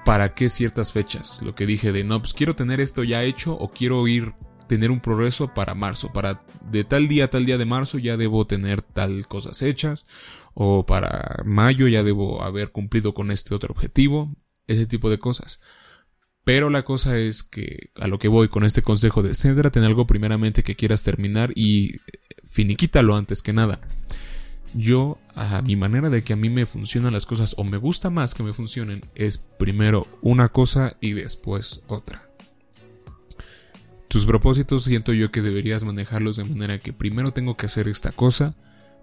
para 0.05 0.35
qué 0.35 0.49
ciertas 0.49 0.93
fechas. 0.93 1.43
Lo 1.43 1.55
que 1.55 1.65
dije 1.65 1.93
de, 1.93 2.03
no, 2.03 2.19
pues 2.19 2.35
quiero 2.35 2.55
tener 2.55 2.81
esto 2.81 3.05
ya 3.05 3.23
hecho 3.23 3.55
o 3.55 3.69
quiero 3.69 4.09
ir, 4.09 4.35
tener 4.67 4.91
un 4.91 4.99
progreso 4.99 5.55
para 5.55 5.77
marzo. 5.77 6.13
Para 6.13 6.43
de 6.69 6.83
tal 6.83 7.07
día 7.07 7.27
a 7.27 7.31
tal 7.31 7.47
día 7.47 7.57
de 7.57 7.67
marzo 7.67 7.99
ya 7.99 8.17
debo 8.17 8.49
tener 8.49 8.83
tal 8.83 9.29
cosas 9.29 9.63
hechas. 9.63 10.09
O 10.55 10.85
para 10.85 11.41
mayo 11.45 11.87
ya 11.87 12.03
debo 12.03 12.43
haber 12.43 12.73
cumplido 12.73 13.15
con 13.15 13.31
este 13.31 13.55
otro 13.55 13.73
objetivo. 13.73 14.35
Ese 14.67 14.87
tipo 14.87 15.09
de 15.09 15.21
cosas. 15.21 15.61
Pero 16.49 16.71
la 16.71 16.83
cosa 16.83 17.19
es 17.19 17.43
que 17.43 17.91
a 18.01 18.09
lo 18.09 18.19
que 18.19 18.27
voy 18.27 18.49
con 18.49 18.65
este 18.65 18.81
consejo 18.81 19.23
de 19.23 19.35
céntrate 19.35 19.81
en 19.81 19.85
algo 19.85 20.07
primeramente 20.07 20.63
que 20.63 20.77
quieras 20.77 21.03
terminar 21.03 21.53
y 21.55 21.97
finiquítalo 22.43 23.17
antes 23.17 23.43
que 23.43 23.53
nada. 23.53 23.83
Yo, 24.73 25.19
a 25.35 25.61
mi 25.61 25.77
manera 25.77 26.09
de 26.09 26.25
que 26.25 26.33
a 26.33 26.37
mí 26.37 26.49
me 26.49 26.65
funcionan 26.65 27.13
las 27.13 27.27
cosas 27.27 27.55
o 27.59 27.65
me 27.65 27.77
gusta 27.77 28.09
más 28.09 28.33
que 28.33 28.45
me 28.45 28.55
funcionen, 28.55 29.05
es 29.15 29.37
primero 29.37 30.09
una 30.23 30.49
cosa 30.49 30.97
y 31.03 31.13
después 31.13 31.83
otra. 31.87 32.31
Tus 34.09 34.25
propósitos 34.25 34.85
siento 34.85 35.13
yo 35.13 35.31
que 35.31 35.43
deberías 35.43 35.85
manejarlos 35.85 36.37
de 36.37 36.45
manera 36.45 36.79
que 36.79 36.95
primero 36.95 37.31
tengo 37.31 37.59
que 37.59 37.67
hacer 37.67 37.89
esta 37.89 38.11
cosa, 38.13 38.57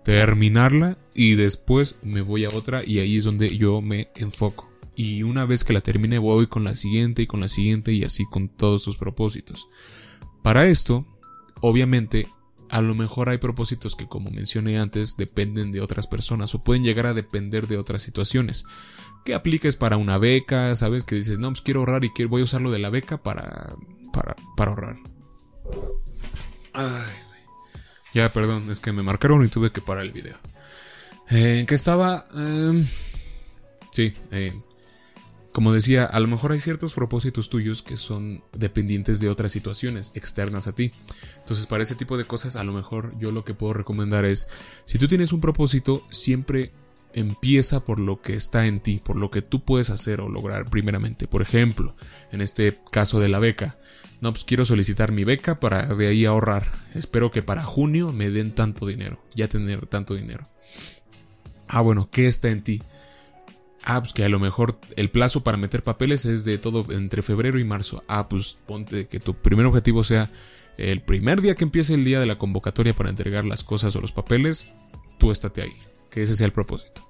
terminarla 0.03 0.97
y 1.13 1.35
después 1.35 1.99
me 2.01 2.21
voy 2.21 2.45
a 2.45 2.49
otra 2.49 2.81
y 2.83 2.97
ahí 2.97 3.17
es 3.17 3.23
donde 3.23 3.55
yo 3.55 3.81
me 3.81 4.09
enfoco 4.15 4.74
y 4.95 5.23
una 5.23 5.45
vez 5.45 5.63
que 5.63 5.73
la 5.73 5.81
termine 5.81 6.17
voy 6.17 6.47
con 6.47 6.63
la 6.63 6.75
siguiente 6.75 7.23
y 7.23 7.27
con 7.27 7.41
la 7.41 7.47
siguiente 7.47 7.91
y 7.93 8.03
así 8.03 8.25
con 8.25 8.49
todos 8.49 8.83
sus 8.83 8.97
propósitos. 8.97 9.67
Para 10.41 10.67
esto, 10.67 11.05
obviamente, 11.61 12.27
a 12.69 12.81
lo 12.81 12.95
mejor 12.95 13.29
hay 13.29 13.37
propósitos 13.37 13.95
que 13.95 14.07
como 14.07 14.31
mencioné 14.31 14.79
antes 14.79 15.17
dependen 15.17 15.71
de 15.71 15.81
otras 15.81 16.07
personas 16.07 16.55
o 16.55 16.63
pueden 16.63 16.83
llegar 16.83 17.07
a 17.07 17.13
depender 17.13 17.67
de 17.67 17.77
otras 17.77 18.01
situaciones. 18.01 18.65
Que 19.23 19.33
apliques 19.33 19.75
para 19.75 19.97
una 19.97 20.17
beca, 20.17 20.75
sabes 20.75 21.03
que 21.03 21.15
dices, 21.15 21.39
no, 21.39 21.49
pues 21.49 21.61
quiero 21.61 21.81
ahorrar 21.81 22.03
y 22.05 22.25
voy 22.25 22.41
a 22.41 22.43
usarlo 22.43 22.71
de 22.71 22.79
la 22.79 22.89
beca 22.89 23.21
para, 23.21 23.75
para, 24.13 24.35
para 24.55 24.71
ahorrar. 24.71 24.97
Ay, 26.73 27.25
ya, 28.13 28.29
perdón, 28.29 28.69
es 28.69 28.79
que 28.79 28.91
me 28.91 29.03
marcaron 29.03 29.43
y 29.43 29.49
tuve 29.49 29.71
que 29.71 29.81
parar 29.81 30.03
el 30.05 30.11
video. 30.11 30.37
¿En 31.29 31.65
qué 31.65 31.75
estaba? 31.75 32.23
Em, 32.35 32.85
sí, 33.91 34.13
eh, 34.31 34.53
como 35.55 35.71
decía, 35.71 36.03
a 36.03 36.19
lo 36.19 36.27
mejor 36.27 36.51
hay 36.51 36.59
ciertos 36.59 36.93
propósitos 36.93 37.47
tuyos 37.49 37.81
que 37.81 37.95
son 37.95 38.43
dependientes 38.51 39.21
de 39.21 39.29
otras 39.29 39.53
situaciones 39.53 40.11
externas 40.13 40.67
a 40.67 40.75
ti. 40.75 40.91
Entonces, 41.37 41.65
para 41.65 41.81
ese 41.81 41.95
tipo 41.95 42.17
de 42.17 42.25
cosas, 42.25 42.57
a 42.57 42.65
lo 42.65 42.73
mejor 42.73 43.17
yo 43.19 43.31
lo 43.31 43.45
que 43.45 43.53
puedo 43.53 43.71
recomendar 43.71 44.25
es, 44.25 44.49
si 44.83 44.97
tú 44.97 45.07
tienes 45.07 45.31
un 45.31 45.39
propósito, 45.39 46.05
siempre 46.11 46.73
empieza 47.13 47.85
por 47.85 47.99
lo 47.99 48.21
que 48.21 48.33
está 48.33 48.65
en 48.65 48.81
ti, 48.81 48.99
por 49.01 49.15
lo 49.15 49.31
que 49.31 49.41
tú 49.41 49.63
puedes 49.63 49.91
hacer 49.91 50.19
o 50.19 50.27
lograr 50.27 50.69
primeramente. 50.69 51.25
Por 51.25 51.41
ejemplo, 51.41 51.95
en 52.33 52.41
este 52.41 52.77
caso 52.91 53.21
de 53.21 53.29
la 53.29 53.39
beca, 53.39 53.77
no, 54.19 54.33
pues 54.33 54.43
quiero 54.43 54.65
solicitar 54.65 55.13
mi 55.13 55.23
beca 55.23 55.61
para 55.61 55.85
de 55.85 56.07
ahí 56.07 56.25
ahorrar. 56.25 56.83
Espero 56.95 57.31
que 57.31 57.43
para 57.43 57.63
junio 57.63 58.11
me 58.11 58.29
den 58.29 58.53
tanto 58.53 58.87
dinero, 58.87 59.23
ya 59.33 59.47
tener 59.47 59.87
tanto 59.87 60.15
dinero. 60.15 60.49
Ah, 61.69 61.79
bueno, 61.79 62.09
¿qué 62.11 62.27
está 62.27 62.49
en 62.49 62.61
ti? 62.61 62.81
Ah, 63.85 63.99
pues 63.99 64.13
que 64.13 64.25
a 64.25 64.29
lo 64.29 64.39
mejor 64.39 64.79
el 64.95 65.11
plazo 65.11 65.43
para 65.43 65.57
meter 65.57 65.83
papeles 65.83 66.25
es 66.25 66.43
de 66.43 66.57
todo 66.57 66.85
entre 66.91 67.21
febrero 67.21 67.59
y 67.59 67.63
marzo. 67.63 68.03
Ah, 68.07 68.27
pues 68.27 68.57
ponte 68.65 69.07
que 69.07 69.19
tu 69.19 69.35
primer 69.35 69.65
objetivo 69.67 70.01
sea 70.03 70.31
el 70.77 71.01
primer 71.01 71.39
día 71.39 71.55
que 71.55 71.63
empiece 71.63 71.93
el 71.93 72.03
día 72.03 72.19
de 72.19 72.25
la 72.25 72.37
convocatoria 72.37 72.95
para 72.95 73.09
entregar 73.09 73.45
las 73.45 73.63
cosas 73.63 73.95
o 73.95 74.01
los 74.01 74.11
papeles, 74.11 74.71
tú 75.19 75.31
estate 75.31 75.61
ahí. 75.61 75.73
Que 76.09 76.23
ese 76.23 76.35
sea 76.35 76.47
el 76.47 76.53
propósito. 76.53 77.07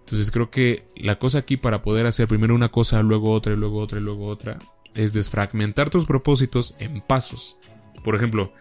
Entonces 0.00 0.30
creo 0.32 0.50
que 0.50 0.88
la 0.96 1.18
cosa 1.18 1.38
aquí 1.38 1.56
para 1.56 1.82
poder 1.82 2.06
hacer 2.06 2.26
primero 2.26 2.54
una 2.54 2.70
cosa, 2.70 3.00
luego 3.02 3.32
otra, 3.32 3.54
luego 3.54 3.78
otra, 3.78 4.00
luego 4.00 4.26
otra, 4.26 4.58
es 4.94 5.12
desfragmentar 5.12 5.90
tus 5.90 6.06
propósitos 6.06 6.74
en 6.80 7.00
pasos. 7.00 7.58
Por 8.02 8.16
ejemplo, 8.16 8.52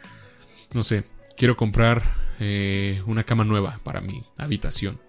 no 0.74 0.84
sé, 0.84 1.04
quiero 1.38 1.58
comprar 1.58 2.04
eh, 2.40 3.02
una 3.08 3.24
cama 3.24 3.46
nueva 3.46 3.80
para 3.84 4.02
mi 4.02 4.24
habitación. 4.38 5.00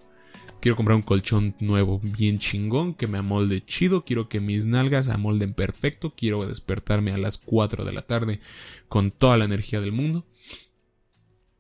Quiero 0.60 0.76
comprar 0.76 0.96
un 0.96 1.02
colchón 1.02 1.54
nuevo, 1.60 2.00
bien 2.02 2.38
chingón, 2.38 2.92
que 2.94 3.06
me 3.06 3.16
amolde 3.16 3.64
chido. 3.64 4.04
Quiero 4.04 4.28
que 4.28 4.40
mis 4.40 4.66
nalgas 4.66 5.08
amolden 5.08 5.54
perfecto. 5.54 6.14
Quiero 6.14 6.46
despertarme 6.46 7.12
a 7.12 7.18
las 7.18 7.38
4 7.38 7.84
de 7.84 7.92
la 7.92 8.02
tarde 8.02 8.40
con 8.88 9.10
toda 9.10 9.38
la 9.38 9.46
energía 9.46 9.80
del 9.80 9.92
mundo. 9.92 10.26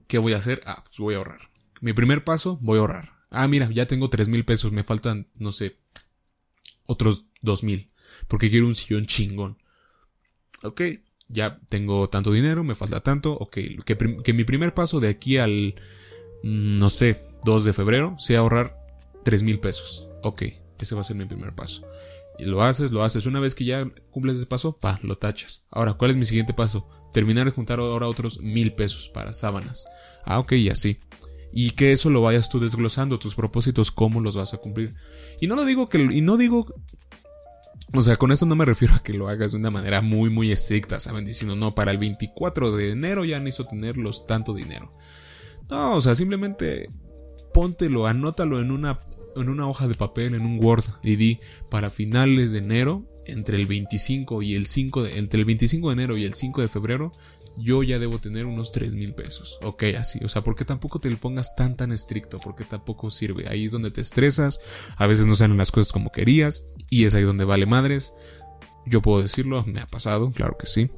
¿Qué 0.06 0.18
voy 0.18 0.34
a 0.34 0.36
hacer? 0.36 0.62
Ah, 0.66 0.82
pues 0.84 0.98
voy 0.98 1.14
a 1.14 1.18
ahorrar. 1.18 1.50
Mi 1.80 1.94
primer 1.94 2.24
paso, 2.24 2.58
voy 2.60 2.76
a 2.76 2.80
ahorrar. 2.80 3.12
Ah, 3.30 3.48
mira, 3.48 3.70
ya 3.70 3.86
tengo 3.86 4.10
3 4.10 4.28
mil 4.28 4.44
pesos. 4.44 4.70
Me 4.70 4.84
faltan, 4.84 5.28
no 5.38 5.50
sé, 5.50 5.78
otros 6.84 7.26
2 7.40 7.64
mil. 7.64 7.90
Porque 8.28 8.50
quiero 8.50 8.66
un 8.66 8.74
sillón 8.74 9.06
chingón. 9.06 9.56
Ok, 10.62 10.82
ya 11.28 11.58
tengo 11.70 12.10
tanto 12.10 12.32
dinero, 12.32 12.64
me 12.64 12.74
falta 12.74 13.00
tanto. 13.00 13.32
Ok, 13.32 13.56
que, 13.86 13.96
que 14.22 14.32
mi 14.34 14.44
primer 14.44 14.74
paso 14.74 15.00
de 15.00 15.08
aquí 15.08 15.38
al, 15.38 15.74
mm, 16.42 16.76
no 16.76 16.90
sé, 16.90 17.24
2 17.44 17.64
de 17.64 17.72
febrero 17.72 18.16
sea 18.18 18.40
ahorrar 18.40 18.79
3 19.24 19.42
mil 19.42 19.60
pesos. 19.60 20.08
Ok, 20.22 20.42
ese 20.78 20.94
va 20.94 21.00
a 21.00 21.04
ser 21.04 21.16
mi 21.16 21.24
primer 21.24 21.54
paso. 21.54 21.86
Y 22.38 22.44
lo 22.44 22.62
haces, 22.62 22.90
lo 22.90 23.04
haces. 23.04 23.26
Una 23.26 23.40
vez 23.40 23.54
que 23.54 23.64
ya 23.64 23.86
cumples 24.10 24.38
ese 24.38 24.46
paso, 24.46 24.76
pa, 24.78 24.98
lo 25.02 25.16
tachas. 25.16 25.66
Ahora, 25.70 25.94
¿cuál 25.94 26.10
es 26.10 26.16
mi 26.16 26.24
siguiente 26.24 26.54
paso? 26.54 26.88
Terminar 27.12 27.44
de 27.44 27.50
juntar 27.50 27.80
ahora 27.80 28.06
otros 28.06 28.40
mil 28.40 28.72
pesos 28.72 29.10
para 29.10 29.34
sábanas. 29.34 29.86
Ah, 30.24 30.38
ok, 30.38 30.52
y 30.52 30.70
así. 30.70 31.00
Y 31.52 31.72
que 31.72 31.92
eso 31.92 32.08
lo 32.10 32.22
vayas 32.22 32.48
tú 32.48 32.60
desglosando, 32.60 33.18
tus 33.18 33.34
propósitos, 33.34 33.90
cómo 33.90 34.20
los 34.20 34.36
vas 34.36 34.54
a 34.54 34.58
cumplir. 34.58 34.94
Y 35.40 35.48
no 35.48 35.56
lo 35.56 35.64
digo 35.64 35.88
que, 35.88 35.98
y 35.98 36.22
no 36.22 36.36
digo, 36.36 36.66
o 37.92 38.02
sea, 38.02 38.16
con 38.16 38.30
esto 38.30 38.46
no 38.46 38.56
me 38.56 38.64
refiero 38.64 38.94
a 38.94 39.02
que 39.02 39.14
lo 39.14 39.28
hagas 39.28 39.52
de 39.52 39.58
una 39.58 39.70
manera 39.70 40.00
muy, 40.00 40.30
muy 40.30 40.52
estricta, 40.52 41.00
¿saben? 41.00 41.24
Diciendo, 41.24 41.56
no, 41.56 41.74
para 41.74 41.90
el 41.90 41.98
24 41.98 42.72
de 42.72 42.90
enero 42.90 43.24
ya 43.24 43.40
necesito 43.40 43.68
tenerlos 43.70 44.26
tanto 44.26 44.54
dinero. 44.54 44.94
No, 45.68 45.96
o 45.96 46.00
sea, 46.00 46.14
simplemente 46.14 46.88
póntelo, 47.52 48.06
anótalo 48.06 48.60
en 48.60 48.70
una 48.70 49.00
en 49.36 49.48
una 49.48 49.68
hoja 49.68 49.88
de 49.88 49.94
papel, 49.94 50.34
en 50.34 50.44
un 50.44 50.62
Word, 50.62 50.84
y 51.02 51.16
di 51.16 51.40
para 51.68 51.90
finales 51.90 52.52
de 52.52 52.58
enero, 52.58 53.06
entre 53.26 53.56
el 53.56 53.66
25 53.66 54.42
y 54.42 54.54
el 54.54 54.66
5 54.66 55.02
de, 55.04 55.18
entre 55.18 55.40
el 55.40 55.44
25 55.44 55.88
de 55.88 55.92
enero 55.92 56.16
y 56.16 56.24
el 56.24 56.34
5 56.34 56.62
de 56.62 56.68
febrero, 56.68 57.12
yo 57.58 57.82
ya 57.82 57.98
debo 57.98 58.20
tener 58.20 58.46
unos 58.46 58.72
3 58.72 58.94
mil 58.94 59.14
pesos. 59.14 59.58
Ok, 59.62 59.84
así. 59.98 60.24
O 60.24 60.28
sea, 60.28 60.42
porque 60.42 60.64
tampoco 60.64 60.98
te 61.00 61.10
lo 61.10 61.18
pongas 61.18 61.54
tan 61.56 61.76
tan 61.76 61.92
estricto, 61.92 62.38
porque 62.38 62.64
tampoco 62.64 63.10
sirve. 63.10 63.48
Ahí 63.48 63.66
es 63.66 63.72
donde 63.72 63.90
te 63.90 64.00
estresas, 64.00 64.60
a 64.96 65.06
veces 65.06 65.26
no 65.26 65.36
salen 65.36 65.56
las 65.56 65.70
cosas 65.70 65.92
como 65.92 66.10
querías, 66.10 66.68
y 66.88 67.04
es 67.04 67.14
ahí 67.14 67.22
donde 67.22 67.44
vale 67.44 67.66
madres. 67.66 68.14
Yo 68.86 69.02
puedo 69.02 69.22
decirlo, 69.22 69.62
me 69.64 69.80
ha 69.80 69.86
pasado, 69.86 70.30
claro 70.30 70.56
que 70.58 70.66
sí. 70.66 70.88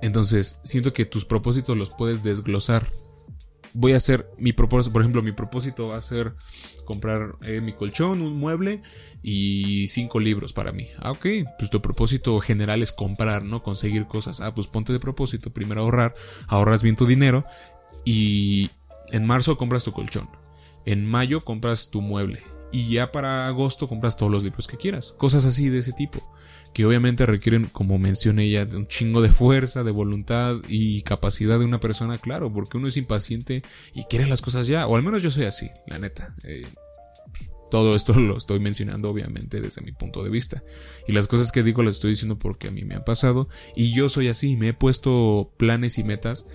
Entonces, 0.00 0.60
siento 0.64 0.92
que 0.92 1.04
tus 1.04 1.24
propósitos 1.24 1.76
los 1.76 1.90
puedes 1.90 2.22
desglosar 2.22 2.90
voy 3.74 3.92
a 3.92 3.96
hacer 3.96 4.28
mi 4.38 4.52
propósito, 4.52 4.92
por 4.92 5.02
ejemplo, 5.02 5.22
mi 5.22 5.32
propósito 5.32 5.88
va 5.88 5.96
a 5.96 6.00
ser 6.00 6.34
comprar 6.84 7.36
eh, 7.42 7.60
mi 7.60 7.72
colchón, 7.72 8.20
un 8.20 8.36
mueble 8.36 8.82
y 9.22 9.88
cinco 9.88 10.20
libros 10.20 10.52
para 10.52 10.72
mí. 10.72 10.86
Ah, 10.98 11.12
ok, 11.12 11.26
pues 11.58 11.70
tu 11.70 11.80
propósito 11.80 12.38
general 12.40 12.82
es 12.82 12.92
comprar, 12.92 13.44
¿no? 13.44 13.62
Conseguir 13.62 14.06
cosas. 14.06 14.40
Ah, 14.40 14.54
pues 14.54 14.66
ponte 14.66 14.92
de 14.92 15.00
propósito, 15.00 15.52
primero 15.52 15.82
ahorrar, 15.82 16.14
ahorras 16.48 16.82
bien 16.82 16.96
tu 16.96 17.06
dinero 17.06 17.44
y 18.04 18.70
En 19.10 19.26
marzo 19.26 19.58
compras 19.58 19.84
tu 19.84 19.92
colchón. 19.92 20.28
En 20.86 21.06
mayo 21.06 21.44
compras 21.44 21.90
tu 21.90 22.00
mueble. 22.00 22.40
Y 22.72 22.88
ya 22.94 23.12
para 23.12 23.46
agosto 23.46 23.86
compras 23.86 24.16
todos 24.16 24.32
los 24.32 24.42
libros 24.42 24.66
que 24.66 24.78
quieras. 24.78 25.12
Cosas 25.12 25.44
así 25.44 25.68
de 25.68 25.78
ese 25.78 25.92
tipo. 25.92 26.22
Que 26.74 26.86
obviamente 26.86 27.26
requieren, 27.26 27.66
como 27.66 27.98
mencioné 27.98 28.48
ya, 28.50 28.66
un 28.74 28.86
chingo 28.86 29.20
de 29.20 29.28
fuerza, 29.28 29.84
de 29.84 29.90
voluntad 29.90 30.56
y 30.68 31.02
capacidad 31.02 31.58
de 31.58 31.64
una 31.64 31.80
persona, 31.80 32.18
claro, 32.18 32.52
porque 32.52 32.78
uno 32.78 32.88
es 32.88 32.96
impaciente 32.96 33.62
y 33.94 34.04
quiere 34.04 34.26
las 34.26 34.40
cosas 34.40 34.66
ya. 34.66 34.86
O 34.86 34.96
al 34.96 35.02
menos 35.02 35.22
yo 35.22 35.30
soy 35.30 35.44
así, 35.44 35.70
la 35.86 35.98
neta. 35.98 36.34
Eh, 36.44 36.66
todo 37.70 37.96
esto 37.96 38.12
lo 38.20 38.36
estoy 38.36 38.60
mencionando 38.60 39.10
obviamente 39.10 39.60
desde 39.60 39.82
mi 39.82 39.92
punto 39.92 40.22
de 40.22 40.30
vista. 40.30 40.62
Y 41.08 41.12
las 41.12 41.26
cosas 41.26 41.50
que 41.50 41.62
digo 41.62 41.82
las 41.82 41.96
estoy 41.96 42.10
diciendo 42.10 42.38
porque 42.38 42.68
a 42.68 42.70
mí 42.70 42.84
me 42.84 42.94
ha 42.94 43.04
pasado. 43.04 43.48
Y 43.74 43.92
yo 43.94 44.08
soy 44.08 44.28
así, 44.28 44.56
me 44.56 44.68
he 44.68 44.74
puesto 44.74 45.52
planes 45.56 45.98
y 45.98 46.04
metas 46.04 46.46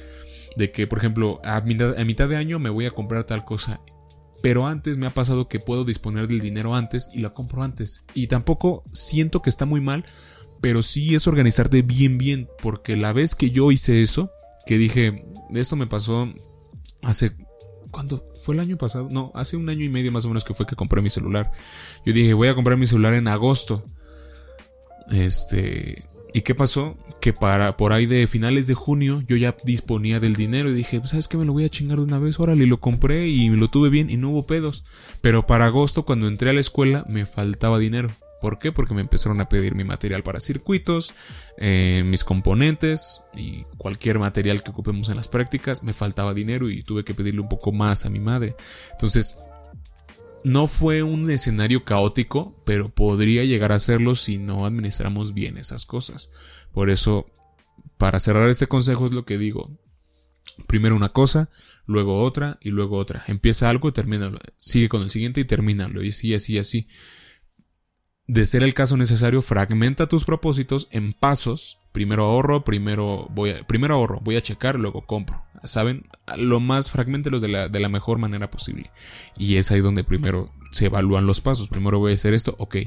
de 0.56 0.72
que, 0.72 0.88
por 0.88 1.00
ejemplo, 1.00 1.42
a 1.44 1.62
mitad 1.62 2.30
de 2.30 2.36
año 2.36 2.60
me 2.60 2.70
voy 2.70 2.86
a 2.86 2.92
comprar 2.92 3.24
tal 3.24 3.46
cosa 3.46 3.82
pero 4.42 4.68
antes 4.68 4.98
me 4.98 5.08
ha 5.08 5.14
pasado 5.14 5.48
que 5.48 5.60
puedo 5.60 5.84
disponer 5.84 6.28
del 6.28 6.40
dinero 6.40 6.76
antes 6.76 7.12
y 7.14 7.20
lo 7.20 7.34
compro 7.34 7.64
antes. 7.64 8.06
Y 8.14 8.28
tampoco 8.28 8.84
siento 8.94 9.42
que 9.42 9.50
está 9.50 9.66
muy 9.66 9.82
mal, 9.82 10.06
pero 10.62 10.82
sí 10.82 11.16
es 11.16 11.28
organizarte 11.28 11.82
bien 11.82 12.18
bien, 12.18 12.50
porque 12.62 12.96
la 12.96 13.14
vez 13.14 13.36
que 13.36 13.52
yo 13.52 13.72
hice 13.72 14.02
eso, 14.02 14.32
que 14.66 14.78
dije, 14.78 15.26
esto 15.54 15.76
me 15.76 15.88
pasó 15.88 16.28
hace 17.04 17.32
¿Cuándo? 17.92 18.24
¿Fue 18.44 18.54
el 18.54 18.60
año 18.60 18.78
pasado? 18.78 19.08
No, 19.10 19.32
hace 19.34 19.58
un 19.58 19.70
año 19.70 19.84
y 19.84 19.90
medio 19.90 20.12
más 20.12 20.26
o 20.26 20.28
menos 20.28 20.44
que 20.44 20.54
fue 20.54 20.66
que 20.66 20.76
compré 20.76 21.02
mi 21.02 21.10
celular. 21.10 21.52
Yo 22.06 22.14
dije, 22.14 22.34
voy 22.34 22.48
a 22.48 22.56
comprar 22.56 22.78
mi 22.78 22.86
celular 22.86 23.14
en 23.14 23.28
agosto. 23.28 23.84
Este. 25.12 26.04
¿Y 26.38 26.42
qué 26.42 26.54
pasó? 26.54 26.96
Que 27.20 27.34
para 27.34 27.78
por 27.78 27.94
ahí 27.94 28.06
de 28.06 28.28
finales 28.28 28.68
de 28.68 28.76
junio 28.76 29.24
yo 29.26 29.36
ya 29.38 29.56
disponía 29.64 30.20
del 30.20 30.36
dinero 30.36 30.70
y 30.70 30.76
dije, 30.76 31.00
pues, 31.00 31.10
¿sabes 31.10 31.28
qué? 31.28 31.36
Me 31.36 31.46
lo 31.46 31.54
voy 31.54 31.66
a 31.66 31.70
chingar 31.70 31.98
de 31.98 32.04
una 32.04 32.20
vez. 32.20 32.40
Órale, 32.40 32.64
y 32.64 32.68
lo 32.68 32.80
compré 32.80 33.28
y 33.28 33.50
lo 33.50 33.70
tuve 33.70 33.90
bien 33.90 34.12
y 34.12 34.18
no 34.18 34.30
hubo 34.30 34.46
pedos. 34.46 34.86
Pero 35.22 35.48
para 35.48 35.66
agosto, 35.66 36.06
cuando 36.06 36.28
entré 36.28 36.52
a 36.52 36.54
la 36.54 36.60
escuela, 36.60 37.04
me 37.10 37.26
faltaba 37.26 37.80
dinero. 37.80 38.12
¿Por 38.40 38.60
qué? 38.60 38.72
Porque 38.72 38.94
me 38.94 39.02
empezaron 39.02 39.42
a 39.42 39.50
pedir 39.50 39.74
mi 39.74 39.84
material 39.84 40.22
para 40.22 40.40
circuitos, 40.40 41.16
eh, 41.58 42.04
mis 42.06 42.24
componentes 42.24 43.24
y 43.34 43.64
cualquier 43.80 44.20
material 44.20 44.62
que 44.62 44.70
ocupemos 44.70 45.10
en 45.10 45.16
las 45.16 45.30
prácticas. 45.30 45.82
Me 45.82 45.94
faltaba 45.94 46.36
dinero 46.36 46.70
y 46.70 46.84
tuve 46.84 47.04
que 47.04 47.16
pedirle 47.16 47.42
un 47.42 47.50
poco 47.50 47.72
más 47.72 48.06
a 48.06 48.12
mi 48.12 48.20
madre. 48.20 48.56
Entonces, 48.92 49.40
no 50.48 50.68
fue 50.68 51.04
un 51.04 51.30
escenario 51.30 51.84
caótico, 51.84 52.64
pero 52.66 52.88
podría 52.88 53.44
llegar 53.44 53.74
a 53.74 53.80
serlo 53.80 54.16
si 54.16 54.38
no 54.38 54.66
administramos 54.66 55.34
bien 55.34 55.58
esas 55.58 55.86
cosas. 55.86 56.32
Por 56.72 56.90
eso, 56.90 57.28
para 57.98 58.22
cerrar 58.22 58.50
este 58.50 58.68
consejo 58.68 59.04
es 59.04 59.12
lo 59.12 59.26
que 59.26 59.38
digo. 59.38 59.78
Primero 60.66 60.96
una 60.96 61.10
cosa, 61.10 61.50
luego 61.86 62.24
otra 62.24 62.60
y 62.62 62.70
luego 62.70 62.98
otra. 62.98 63.26
Empieza 63.28 63.70
algo 63.70 63.90
y 63.90 63.92
termina. 63.92 64.32
Sigue 64.56 64.88
con 64.88 65.02
el 65.02 65.10
siguiente 65.10 65.42
y 65.42 65.46
termínalo. 65.46 66.02
Y 66.02 66.10
así, 66.10 66.34
así, 66.34 66.58
así. 66.58 66.88
De 68.26 68.46
ser 68.46 68.64
el 68.64 68.74
caso 68.74 68.96
necesario, 68.96 69.42
fragmenta 69.42 70.08
tus 70.08 70.24
propósitos 70.24 70.88
en 70.92 71.12
pasos. 71.12 71.80
Primero 71.92 72.24
ahorro, 72.24 72.64
primero 72.64 73.28
voy 73.32 73.54
primero 73.68 73.96
ahorro, 73.96 74.22
voy 74.22 74.38
a 74.38 74.42
checar, 74.42 74.80
luego 74.80 75.06
compro. 75.06 75.44
¿Saben? 75.64 76.06
Lo 76.38 76.60
más 76.60 76.92
fragmentelos 76.92 77.42
de 77.42 77.48
la, 77.48 77.70
de 77.70 77.80
la 77.80 77.90
mejor 77.90 78.18
manera 78.18 78.50
posible. 78.50 78.90
Y 79.38 79.56
es 79.56 79.72
ahí 79.72 79.82
donde 79.82 80.04
primero 80.04 80.52
se 80.72 80.88
evalúan 80.88 81.26
los 81.26 81.42
pasos. 81.42 81.68
Primero 81.68 82.00
voy 82.00 82.12
a 82.12 82.14
hacer 82.16 82.34
esto, 82.34 82.56
ok. 82.60 82.78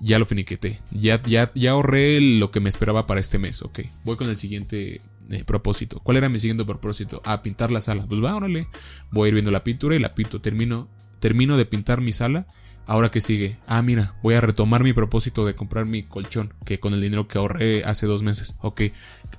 Ya 0.00 0.18
lo 0.18 0.24
finiqueté. 0.24 0.78
Ya, 0.90 1.22
ya, 1.22 1.50
ya 1.54 1.72
ahorré 1.72 2.20
lo 2.20 2.50
que 2.50 2.60
me 2.60 2.68
esperaba 2.68 3.06
para 3.06 3.20
este 3.20 3.38
mes, 3.38 3.62
ok. 3.62 3.80
Voy 4.04 4.16
con 4.16 4.28
el 4.28 4.36
siguiente 4.36 5.00
eh, 5.30 5.44
propósito. 5.44 6.00
¿Cuál 6.00 6.16
era 6.16 6.28
mi 6.28 6.38
siguiente 6.38 6.64
propósito? 6.64 7.20
Ah, 7.24 7.42
pintar 7.42 7.70
la 7.70 7.80
sala. 7.80 8.06
Pues 8.06 8.22
va, 8.22 8.34
órale. 8.34 8.68
Voy 9.10 9.26
a 9.26 9.28
ir 9.28 9.34
viendo 9.34 9.50
la 9.50 9.64
pintura 9.64 9.96
y 9.96 9.98
la 9.98 10.14
pinto. 10.14 10.40
Termino, 10.40 10.88
termino 11.20 11.56
de 11.56 11.66
pintar 11.66 12.00
mi 12.00 12.12
sala 12.12 12.46
Ahora 12.88 13.10
que 13.10 13.20
sigue, 13.20 13.58
ah, 13.66 13.82
mira, 13.82 14.14
voy 14.22 14.34
a 14.34 14.40
retomar 14.40 14.82
mi 14.82 14.94
propósito 14.94 15.44
de 15.44 15.54
comprar 15.54 15.84
mi 15.84 16.04
colchón, 16.04 16.54
que 16.64 16.80
con 16.80 16.94
el 16.94 17.02
dinero 17.02 17.28
que 17.28 17.36
ahorré 17.36 17.84
hace 17.84 18.06
dos 18.06 18.22
meses. 18.22 18.56
Ok, 18.62 18.80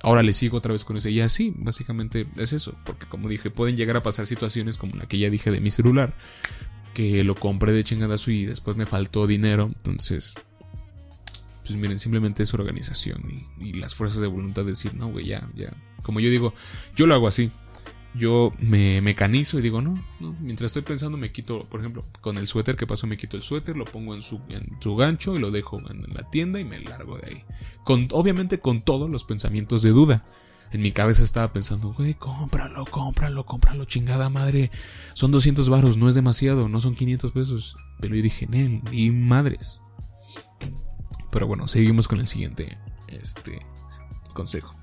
ahora 0.02 0.22
le 0.22 0.32
sigo 0.32 0.58
otra 0.58 0.72
vez 0.72 0.84
con 0.84 0.96
ese. 0.96 1.10
Y 1.10 1.20
así, 1.20 1.52
básicamente 1.56 2.28
es 2.36 2.52
eso. 2.52 2.76
Porque 2.86 3.06
como 3.06 3.28
dije, 3.28 3.50
pueden 3.50 3.76
llegar 3.76 3.96
a 3.96 4.04
pasar 4.04 4.28
situaciones 4.28 4.76
como 4.76 4.94
la 4.94 5.08
que 5.08 5.18
ya 5.18 5.28
dije 5.30 5.50
de 5.50 5.60
mi 5.60 5.72
celular, 5.72 6.14
que 6.94 7.24
lo 7.24 7.34
compré 7.34 7.72
de 7.72 7.82
chingadazo 7.82 8.30
y 8.30 8.46
después 8.46 8.76
me 8.76 8.86
faltó 8.86 9.26
dinero. 9.26 9.64
Entonces, 9.78 10.36
pues 11.66 11.74
miren, 11.74 11.98
simplemente 11.98 12.44
es 12.44 12.54
organización 12.54 13.24
y, 13.58 13.66
y 13.68 13.72
las 13.72 13.96
fuerzas 13.96 14.20
de 14.20 14.28
voluntad 14.28 14.62
de 14.62 14.68
decir, 14.68 14.94
no, 14.94 15.08
güey, 15.08 15.26
ya, 15.26 15.50
ya. 15.56 15.74
Como 16.04 16.20
yo 16.20 16.30
digo, 16.30 16.54
yo 16.94 17.08
lo 17.08 17.14
hago 17.14 17.26
así 17.26 17.50
yo 18.14 18.52
me 18.58 19.00
mecanizo 19.00 19.58
y 19.58 19.62
digo, 19.62 19.80
no, 19.80 19.94
no, 20.18 20.36
mientras 20.40 20.68
estoy 20.68 20.82
pensando 20.82 21.16
me 21.16 21.30
quito, 21.30 21.64
por 21.68 21.80
ejemplo, 21.80 22.04
con 22.20 22.38
el 22.38 22.46
suéter 22.46 22.76
que 22.76 22.86
pasó 22.86 23.06
me 23.06 23.16
quito 23.16 23.36
el 23.36 23.42
suéter, 23.42 23.76
lo 23.76 23.84
pongo 23.84 24.14
en 24.14 24.22
su, 24.22 24.40
en 24.48 24.76
su 24.80 24.96
gancho 24.96 25.36
y 25.36 25.38
lo 25.38 25.50
dejo 25.50 25.78
en 25.78 26.02
la 26.12 26.28
tienda 26.30 26.58
y 26.58 26.64
me 26.64 26.80
largo 26.80 27.18
de 27.18 27.28
ahí. 27.28 27.44
Obviamente 28.12 28.60
con 28.60 28.82
todos 28.82 29.08
los 29.08 29.24
pensamientos 29.24 29.82
de 29.82 29.90
duda. 29.90 30.24
En 30.72 30.82
mi 30.82 30.92
cabeza 30.92 31.24
estaba 31.24 31.52
pensando, 31.52 31.92
güey, 31.92 32.14
cómpralo, 32.14 32.84
cómpralo, 32.84 33.44
cómpralo, 33.44 33.86
chingada 33.86 34.30
madre. 34.30 34.70
Son 35.14 35.32
200 35.32 35.68
baros, 35.68 35.96
no 35.96 36.08
es 36.08 36.14
demasiado, 36.14 36.68
no 36.68 36.80
son 36.80 36.94
500 36.94 37.32
pesos. 37.32 37.76
Pero 37.98 38.14
yo 38.14 38.22
dije, 38.22 38.46
Nel, 38.46 38.80
y 38.92 39.10
madres. 39.10 39.82
Pero 41.32 41.48
bueno, 41.48 41.66
seguimos 41.66 42.06
con 42.06 42.20
el 42.20 42.28
siguiente 42.28 42.78
este, 43.08 43.66
consejo. 44.32 44.76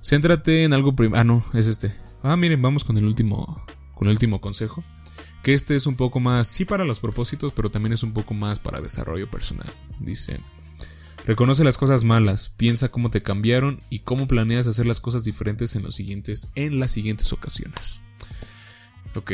Céntrate 0.00 0.62
en 0.62 0.72
algo 0.72 0.94
primero. 0.94 1.20
Ah, 1.20 1.24
no, 1.24 1.42
es 1.52 1.66
este. 1.66 1.92
Ah, 2.22 2.36
miren, 2.36 2.62
vamos 2.62 2.84
con 2.84 2.96
el 2.96 3.04
último, 3.04 3.64
con 3.94 4.08
el 4.08 4.12
último 4.12 4.40
consejo. 4.40 4.82
Que 5.42 5.54
este 5.54 5.74
es 5.74 5.86
un 5.86 5.96
poco 5.96 6.20
más, 6.20 6.46
sí 6.46 6.64
para 6.64 6.84
los 6.84 7.00
propósitos, 7.00 7.52
pero 7.52 7.70
también 7.70 7.92
es 7.92 8.04
un 8.04 8.12
poco 8.12 8.32
más 8.32 8.60
para 8.60 8.80
desarrollo 8.80 9.28
personal. 9.28 9.72
Dice, 9.98 10.40
reconoce 11.26 11.64
las 11.64 11.76
cosas 11.76 12.04
malas, 12.04 12.48
piensa 12.56 12.90
cómo 12.90 13.10
te 13.10 13.22
cambiaron 13.22 13.80
y 13.90 14.00
cómo 14.00 14.28
planeas 14.28 14.68
hacer 14.68 14.86
las 14.86 15.00
cosas 15.00 15.24
diferentes 15.24 15.74
en 15.74 15.82
los 15.82 15.96
siguientes, 15.96 16.52
en 16.54 16.78
las 16.78 16.92
siguientes 16.92 17.32
ocasiones. 17.32 18.02
Ok, 19.16 19.32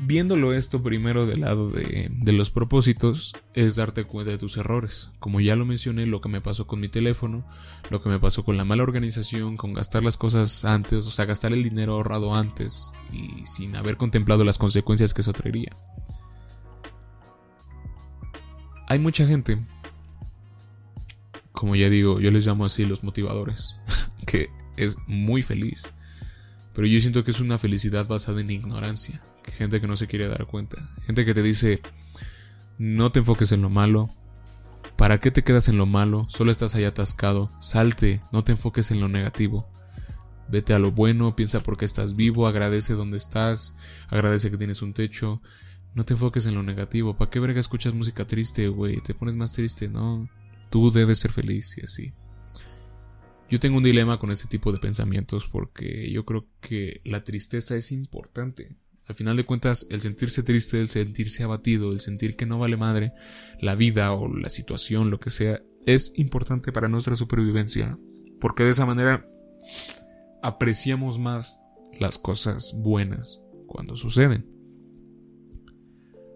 viéndolo 0.00 0.52
esto 0.52 0.82
primero 0.82 1.26
del 1.26 1.40
lado 1.40 1.70
de, 1.70 2.32
los 2.32 2.50
propósitos, 2.50 3.34
es 3.54 3.76
darte 3.76 4.04
cuenta 4.04 4.30
de 4.30 4.38
tus 4.38 4.56
errores. 4.56 5.12
Como 5.18 5.40
ya 5.40 5.56
lo 5.56 5.64
mencioné, 5.64 6.06
lo 6.06 6.20
que 6.20 6.28
me 6.28 6.40
pasó 6.40 6.66
con 6.66 6.80
mi 6.80 6.88
teléfono, 6.88 7.46
lo 7.90 8.02
que 8.02 8.08
me 8.08 8.18
pasó 8.18 8.44
con 8.44 8.56
la 8.56 8.64
mala 8.64 8.82
organización, 8.82 9.56
con 9.56 9.72
gastar 9.72 10.02
las 10.02 10.16
cosas 10.16 10.64
antes, 10.64 11.06
o 11.06 11.10
sea, 11.10 11.24
gastar 11.24 11.52
el 11.52 11.62
dinero 11.62 11.94
ahorrado 11.94 12.34
antes 12.34 12.92
y 13.12 13.46
sin 13.46 13.76
haber 13.76 13.96
contemplado 13.96 14.44
las 14.44 14.58
consecuencias 14.58 15.14
que 15.14 15.22
eso 15.22 15.32
traería. 15.32 15.76
Hay 18.86 18.98
mucha 18.98 19.26
gente, 19.26 19.58
como 21.52 21.76
ya 21.76 21.90
digo, 21.90 22.20
yo 22.20 22.30
les 22.30 22.46
llamo 22.46 22.64
así 22.64 22.86
los 22.86 23.04
motivadores, 23.04 23.76
que 24.26 24.48
es 24.76 24.96
muy 25.06 25.42
feliz. 25.42 25.92
Pero 26.74 26.86
yo 26.86 27.00
siento 27.00 27.24
que 27.24 27.32
es 27.32 27.40
una 27.40 27.58
felicidad 27.58 28.06
basada 28.06 28.40
en 28.40 28.50
ignorancia 28.50 29.22
gente 29.52 29.80
que 29.80 29.86
no 29.86 29.96
se 29.96 30.06
quiere 30.06 30.28
dar 30.28 30.46
cuenta, 30.46 30.76
gente 31.06 31.24
que 31.24 31.34
te 31.34 31.42
dice, 31.42 31.80
no 32.78 33.10
te 33.12 33.20
enfoques 33.20 33.52
en 33.52 33.62
lo 33.62 33.70
malo, 33.70 34.10
¿para 34.96 35.18
qué 35.20 35.30
te 35.30 35.44
quedas 35.44 35.68
en 35.68 35.76
lo 35.76 35.86
malo? 35.86 36.26
Solo 36.28 36.50
estás 36.50 36.74
ahí 36.74 36.84
atascado, 36.84 37.50
salte, 37.60 38.22
no 38.32 38.44
te 38.44 38.52
enfoques 38.52 38.90
en 38.90 39.00
lo 39.00 39.08
negativo. 39.08 39.68
Vete 40.50 40.72
a 40.72 40.78
lo 40.78 40.92
bueno, 40.92 41.36
piensa 41.36 41.62
por 41.62 41.76
qué 41.76 41.84
estás 41.84 42.16
vivo, 42.16 42.46
agradece 42.46 42.94
donde 42.94 43.18
estás, 43.18 43.76
agradece 44.08 44.50
que 44.50 44.56
tienes 44.56 44.80
un 44.80 44.94
techo. 44.94 45.42
No 45.94 46.04
te 46.04 46.14
enfoques 46.14 46.46
en 46.46 46.54
lo 46.54 46.62
negativo. 46.62 47.16
¿Para 47.16 47.30
qué 47.30 47.38
verga 47.38 47.60
escuchas 47.60 47.92
música 47.92 48.26
triste, 48.26 48.68
güey? 48.68 49.00
Te 49.00 49.14
pones 49.14 49.36
más 49.36 49.52
triste, 49.52 49.88
¿no? 49.88 50.28
Tú 50.70 50.90
debes 50.90 51.18
ser 51.18 51.32
feliz 51.32 51.76
y 51.76 51.82
así. 51.82 52.12
Yo 53.50 53.60
tengo 53.60 53.78
un 53.78 53.82
dilema 53.82 54.18
con 54.18 54.30
ese 54.30 54.48
tipo 54.48 54.72
de 54.72 54.78
pensamientos 54.78 55.48
porque 55.50 56.10
yo 56.10 56.24
creo 56.24 56.46
que 56.60 57.00
la 57.04 57.24
tristeza 57.24 57.76
es 57.76 57.92
importante. 57.92 58.76
Al 59.08 59.14
final 59.14 59.38
de 59.38 59.44
cuentas, 59.44 59.86
el 59.90 60.02
sentirse 60.02 60.42
triste, 60.42 60.80
el 60.80 60.88
sentirse 60.88 61.42
abatido, 61.42 61.92
el 61.92 62.00
sentir 62.00 62.36
que 62.36 62.44
no 62.44 62.58
vale 62.58 62.76
madre 62.76 63.14
la 63.58 63.74
vida 63.74 64.12
o 64.12 64.28
la 64.28 64.50
situación, 64.50 65.10
lo 65.10 65.18
que 65.18 65.30
sea, 65.30 65.62
es 65.86 66.12
importante 66.16 66.72
para 66.72 66.88
nuestra 66.88 67.16
supervivencia. 67.16 67.98
Porque 68.38 68.64
de 68.64 68.70
esa 68.70 68.84
manera 68.84 69.24
apreciamos 70.42 71.18
más 71.18 71.62
las 71.98 72.18
cosas 72.18 72.76
buenas 72.82 73.40
cuando 73.66 73.96
suceden. 73.96 74.46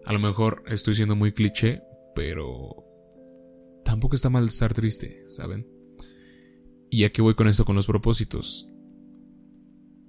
A 0.05 0.11
lo 0.11 0.19
mejor 0.19 0.63
estoy 0.67 0.95
siendo 0.95 1.15
muy 1.15 1.31
cliché, 1.31 1.83
pero 2.15 2.83
tampoco 3.85 4.15
está 4.15 4.31
mal 4.31 4.45
estar 4.45 4.73
triste, 4.73 5.29
¿saben? 5.29 5.67
Y 6.89 7.03
aquí 7.03 7.21
voy 7.21 7.35
con 7.35 7.47
esto 7.47 7.65
con 7.65 7.75
los 7.75 7.85
propósitos. 7.85 8.67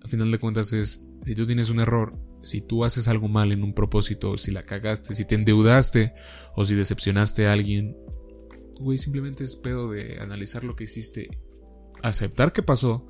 Al 0.02 0.08
final 0.08 0.30
de 0.30 0.38
cuentas 0.38 0.72
es, 0.72 1.06
si 1.24 1.34
tú 1.34 1.46
tienes 1.46 1.70
un 1.70 1.80
error, 1.80 2.18
si 2.44 2.60
tú 2.60 2.84
haces 2.84 3.08
algo 3.08 3.28
mal 3.28 3.52
en 3.52 3.62
un 3.62 3.74
propósito, 3.74 4.36
si 4.36 4.50
la 4.50 4.62
cagaste, 4.62 5.14
si 5.14 5.24
te 5.24 5.34
endeudaste 5.34 6.14
o 6.54 6.64
si 6.64 6.74
decepcionaste 6.74 7.46
a 7.46 7.52
alguien, 7.52 7.96
güey, 8.80 8.98
simplemente 8.98 9.44
es 9.44 9.56
pedo 9.56 9.90
de 9.90 10.20
analizar 10.20 10.64
lo 10.64 10.76
que 10.76 10.84
hiciste, 10.84 11.30
aceptar 12.02 12.52
que 12.52 12.62
pasó 12.62 13.06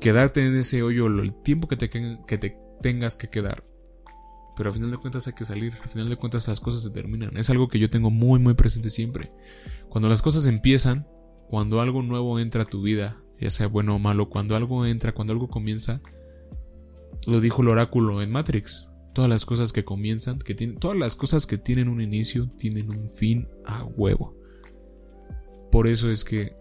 quedarte 0.00 0.44
en 0.44 0.56
ese 0.56 0.82
hoyo 0.82 1.06
el 1.06 1.32
tiempo 1.42 1.68
que 1.68 1.76
te, 1.76 1.88
que 1.88 2.38
te 2.38 2.58
tengas 2.82 3.14
que 3.14 3.28
quedar. 3.28 3.64
Pero 4.56 4.70
al 4.70 4.74
final 4.74 4.90
de 4.90 4.96
cuentas 4.96 5.26
hay 5.26 5.34
que 5.34 5.44
salir, 5.44 5.72
al 5.82 5.88
final 5.88 6.08
de 6.08 6.16
cuentas 6.16 6.48
las 6.48 6.60
cosas 6.60 6.82
se 6.82 6.90
terminan. 6.90 7.36
Es 7.36 7.50
algo 7.50 7.68
que 7.68 7.78
yo 7.78 7.88
tengo 7.88 8.10
muy 8.10 8.40
muy 8.40 8.54
presente 8.54 8.90
siempre. 8.90 9.32
Cuando 9.88 10.08
las 10.08 10.22
cosas 10.22 10.46
empiezan, 10.46 11.06
cuando 11.48 11.80
algo 11.80 12.02
nuevo 12.02 12.38
entra 12.40 12.62
a 12.62 12.66
tu 12.66 12.82
vida, 12.82 13.16
ya 13.38 13.50
sea 13.50 13.68
bueno 13.68 13.94
o 13.94 13.98
malo, 13.98 14.28
cuando 14.28 14.56
algo 14.56 14.84
entra, 14.84 15.12
cuando 15.12 15.32
algo 15.32 15.48
comienza, 15.48 16.02
lo 17.26 17.40
dijo 17.40 17.62
el 17.62 17.68
oráculo 17.68 18.22
en 18.22 18.30
Matrix. 18.30 18.90
Todas 19.12 19.28
las 19.28 19.44
cosas 19.44 19.72
que 19.72 19.84
comienzan, 19.84 20.38
que 20.38 20.54
tienen, 20.54 20.78
todas 20.78 20.96
las 20.96 21.16
cosas 21.16 21.46
que 21.46 21.58
tienen 21.58 21.88
un 21.88 22.00
inicio, 22.00 22.48
tienen 22.56 22.90
un 22.90 23.08
fin 23.08 23.48
a 23.66 23.84
huevo. 23.84 24.36
Por 25.70 25.86
eso 25.86 26.10
es 26.10 26.24
que 26.24 26.56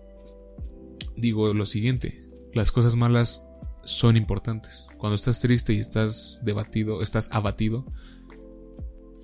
digo 1.16 1.54
lo 1.54 1.66
siguiente, 1.66 2.14
las 2.54 2.72
cosas 2.72 2.96
malas 2.96 3.48
son 3.84 4.18
importantes. 4.18 4.88
Cuando 4.98 5.16
estás 5.16 5.42
triste 5.42 5.74
y 5.74 5.80
estás 5.80 6.42
debatido, 6.44 7.02
estás 7.02 7.32
abatido, 7.32 7.86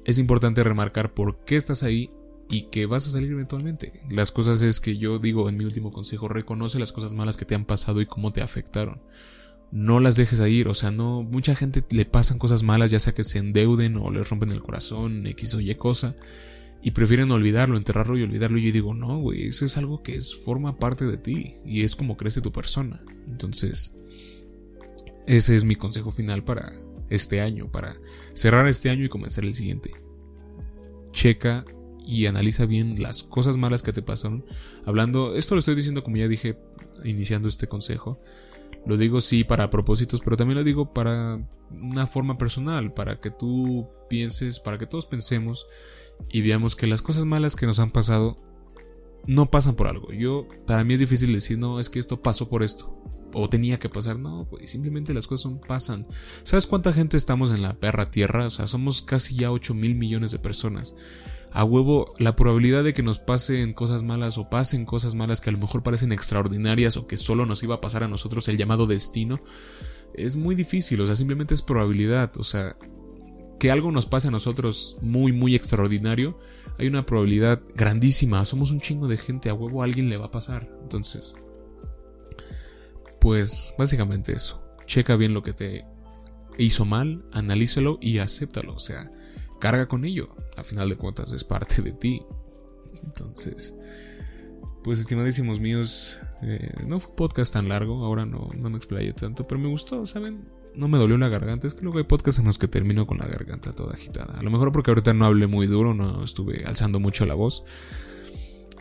es 0.05 0.19
importante 0.19 0.63
remarcar 0.63 1.13
por 1.13 1.43
qué 1.45 1.55
estás 1.55 1.83
ahí 1.83 2.11
y 2.49 2.67
que 2.67 2.85
vas 2.85 3.07
a 3.07 3.11
salir 3.11 3.31
eventualmente. 3.31 3.93
Las 4.09 4.31
cosas 4.31 4.61
es 4.61 4.79
que 4.79 4.97
yo 4.97 5.19
digo 5.19 5.49
en 5.49 5.57
mi 5.57 5.65
último 5.65 5.91
consejo, 5.91 6.27
reconoce 6.27 6.79
las 6.79 6.91
cosas 6.91 7.13
malas 7.13 7.37
que 7.37 7.45
te 7.45 7.55
han 7.55 7.65
pasado 7.65 8.01
y 8.01 8.05
cómo 8.05 8.31
te 8.31 8.41
afectaron. 8.41 9.01
No 9.71 9.99
las 9.99 10.15
dejes 10.15 10.39
a 10.39 10.47
ir, 10.47 10.67
o 10.67 10.73
sea, 10.73 10.91
no, 10.91 11.23
mucha 11.23 11.55
gente 11.55 11.83
le 11.89 12.05
pasan 12.05 12.39
cosas 12.39 12.63
malas, 12.63 12.91
ya 12.91 12.99
sea 12.99 13.13
que 13.13 13.23
se 13.23 13.39
endeuden 13.39 13.97
o 13.97 14.09
les 14.09 14.29
rompen 14.29 14.51
el 14.51 14.61
corazón, 14.61 15.27
X 15.27 15.55
o 15.55 15.59
Y 15.59 15.75
cosa, 15.75 16.15
y 16.81 16.91
prefieren 16.91 17.31
olvidarlo, 17.31 17.77
enterrarlo 17.77 18.17
y 18.17 18.23
olvidarlo. 18.23 18.57
Y 18.57 18.67
yo 18.67 18.71
digo, 18.71 18.93
no, 18.93 19.19
güey, 19.19 19.47
eso 19.47 19.65
es 19.65 19.77
algo 19.77 20.01
que 20.03 20.15
es, 20.15 20.35
forma 20.35 20.77
parte 20.77 21.05
de 21.05 21.17
ti 21.17 21.55
y 21.65 21.81
es 21.81 21.95
como 21.95 22.15
crece 22.15 22.41
tu 22.41 22.51
persona. 22.51 23.03
Entonces, 23.27 23.97
ese 25.27 25.55
es 25.55 25.63
mi 25.63 25.75
consejo 25.75 26.11
final 26.11 26.43
para 26.43 26.73
este 27.09 27.41
año, 27.41 27.71
para 27.71 27.95
cerrar 28.33 28.67
este 28.67 28.89
año 28.89 29.03
y 29.03 29.09
comenzar 29.09 29.43
el 29.45 29.53
siguiente. 29.53 29.91
Checa 31.11 31.65
y 32.05 32.27
analiza 32.27 32.65
bien 32.65 33.01
las 33.01 33.23
cosas 33.23 33.57
malas 33.57 33.81
que 33.81 33.91
te 33.91 34.01
pasaron. 34.01 34.45
Hablando, 34.85 35.35
esto 35.35 35.55
lo 35.55 35.59
estoy 35.59 35.75
diciendo 35.75 36.03
como 36.03 36.17
ya 36.17 36.27
dije 36.27 36.57
iniciando 37.03 37.47
este 37.47 37.67
consejo. 37.67 38.19
Lo 38.85 38.97
digo 38.97 39.19
sí 39.21 39.43
para 39.43 39.69
propósitos, 39.69 40.21
pero 40.21 40.37
también 40.37 40.57
lo 40.57 40.63
digo 40.63 40.93
para 40.93 41.39
una 41.71 42.05
forma 42.07 42.37
personal, 42.37 42.91
para 42.91 43.19
que 43.19 43.31
tú 43.31 43.87
pienses, 44.09 44.59
para 44.59 44.77
que 44.77 44.85
todos 44.85 45.05
pensemos 45.07 45.67
y 46.31 46.41
veamos 46.41 46.75
que 46.75 46.87
las 46.87 47.01
cosas 47.01 47.25
malas 47.25 47.55
que 47.55 47.65
nos 47.65 47.79
han 47.79 47.91
pasado 47.91 48.37
no 49.25 49.49
pasan 49.49 49.75
por 49.75 49.87
algo. 49.87 50.11
Yo, 50.13 50.47
para 50.67 50.83
mí 50.83 50.93
es 50.93 50.99
difícil 50.99 51.33
decir, 51.33 51.57
no, 51.57 51.79
es 51.79 51.89
que 51.89 51.99
esto 51.99 52.21
pasó 52.21 52.47
por 52.47 52.63
esto. 52.63 52.95
O 53.33 53.49
tenía 53.49 53.79
que 53.79 53.89
pasar. 53.89 54.17
No, 54.17 54.47
pues 54.49 54.69
simplemente 54.69 55.13
las 55.13 55.27
cosas 55.27 55.51
pasan. 55.67 56.07
¿Sabes 56.43 56.67
cuánta 56.67 56.93
gente 56.93 57.17
estamos 57.17 57.51
en 57.51 57.63
la 57.63 57.73
perra 57.73 58.05
tierra? 58.05 58.45
O 58.45 58.49
sea, 58.49 58.67
somos 58.67 59.01
casi 59.01 59.35
ya 59.35 59.51
8 59.51 59.73
mil 59.73 59.95
millones 59.95 60.31
de 60.31 60.39
personas 60.39 60.93
a 61.51 61.63
huevo 61.63 62.13
la 62.17 62.35
probabilidad 62.35 62.83
de 62.83 62.93
que 62.93 63.03
nos 63.03 63.19
pasen 63.19 63.73
cosas 63.73 64.03
malas 64.03 64.37
o 64.37 64.49
pasen 64.49 64.85
cosas 64.85 65.15
malas 65.15 65.41
que 65.41 65.49
a 65.49 65.53
lo 65.53 65.59
mejor 65.59 65.83
parecen 65.83 66.11
extraordinarias 66.11 66.97
o 66.97 67.07
que 67.07 67.17
solo 67.17 67.45
nos 67.45 67.63
iba 67.63 67.75
a 67.75 67.81
pasar 67.81 68.03
a 68.03 68.07
nosotros 68.07 68.47
el 68.47 68.57
llamado 68.57 68.87
destino 68.87 69.41
es 70.13 70.37
muy 70.37 70.55
difícil, 70.55 71.01
o 71.01 71.05
sea, 71.05 71.15
simplemente 71.15 71.53
es 71.53 71.61
probabilidad, 71.61 72.31
o 72.37 72.43
sea, 72.43 72.77
que 73.59 73.71
algo 73.71 73.91
nos 73.91 74.05
pase 74.05 74.29
a 74.29 74.31
nosotros 74.31 74.97
muy 75.01 75.33
muy 75.33 75.55
extraordinario, 75.55 76.37
hay 76.77 76.87
una 76.87 77.05
probabilidad 77.05 77.61
grandísima, 77.75 78.43
somos 78.45 78.71
un 78.71 78.79
chingo 78.79 79.07
de 79.07 79.17
gente, 79.17 79.49
a 79.49 79.53
huevo 79.53 79.83
alguien 79.83 80.09
le 80.09 80.17
va 80.17 80.25
a 80.25 80.31
pasar, 80.31 80.69
entonces 80.81 81.35
pues 83.19 83.73
básicamente 83.77 84.33
eso, 84.33 84.63
checa 84.85 85.15
bien 85.15 85.33
lo 85.33 85.41
que 85.41 85.53
te 85.53 85.85
hizo 86.57 86.85
mal, 86.85 87.25
analízalo 87.31 87.97
y 88.01 88.19
acéptalo, 88.19 88.75
o 88.75 88.79
sea, 88.79 89.11
carga 89.59 89.87
con 89.87 90.05
ello. 90.05 90.29
A 90.57 90.63
final 90.63 90.89
de 90.89 90.95
cuentas 90.95 91.31
es 91.31 91.43
parte 91.43 91.81
de 91.81 91.91
ti. 91.91 92.21
Entonces, 93.03 93.77
pues 94.83 94.99
estimadísimos 94.99 95.59
míos, 95.59 96.19
eh, 96.41 96.73
no 96.85 96.99
fue 96.99 97.09
un 97.09 97.15
podcast 97.15 97.53
tan 97.53 97.67
largo, 97.67 98.05
ahora 98.05 98.25
no, 98.25 98.49
no 98.55 98.69
me 98.69 98.77
explayé 98.77 99.13
tanto, 99.13 99.47
pero 99.47 99.59
me 99.59 99.67
gustó, 99.67 100.05
¿saben? 100.05 100.47
No 100.75 100.87
me 100.87 100.97
dolió 100.97 101.17
la 101.17 101.29
garganta, 101.29 101.67
es 101.67 101.73
que 101.73 101.83
luego 101.83 101.99
hay 101.99 102.03
podcasts 102.03 102.39
en 102.39 102.45
los 102.45 102.57
que 102.57 102.67
termino 102.67 103.07
con 103.07 103.17
la 103.17 103.25
garganta 103.25 103.73
toda 103.73 103.93
agitada. 103.93 104.37
A 104.37 104.43
lo 104.43 104.51
mejor 104.51 104.71
porque 104.71 104.91
ahorita 104.91 105.13
no 105.13 105.25
hablé 105.25 105.47
muy 105.47 105.67
duro, 105.67 105.93
no 105.93 106.23
estuve 106.23 106.65
alzando 106.65 106.99
mucho 106.99 107.25
la 107.25 107.33
voz. 107.33 107.63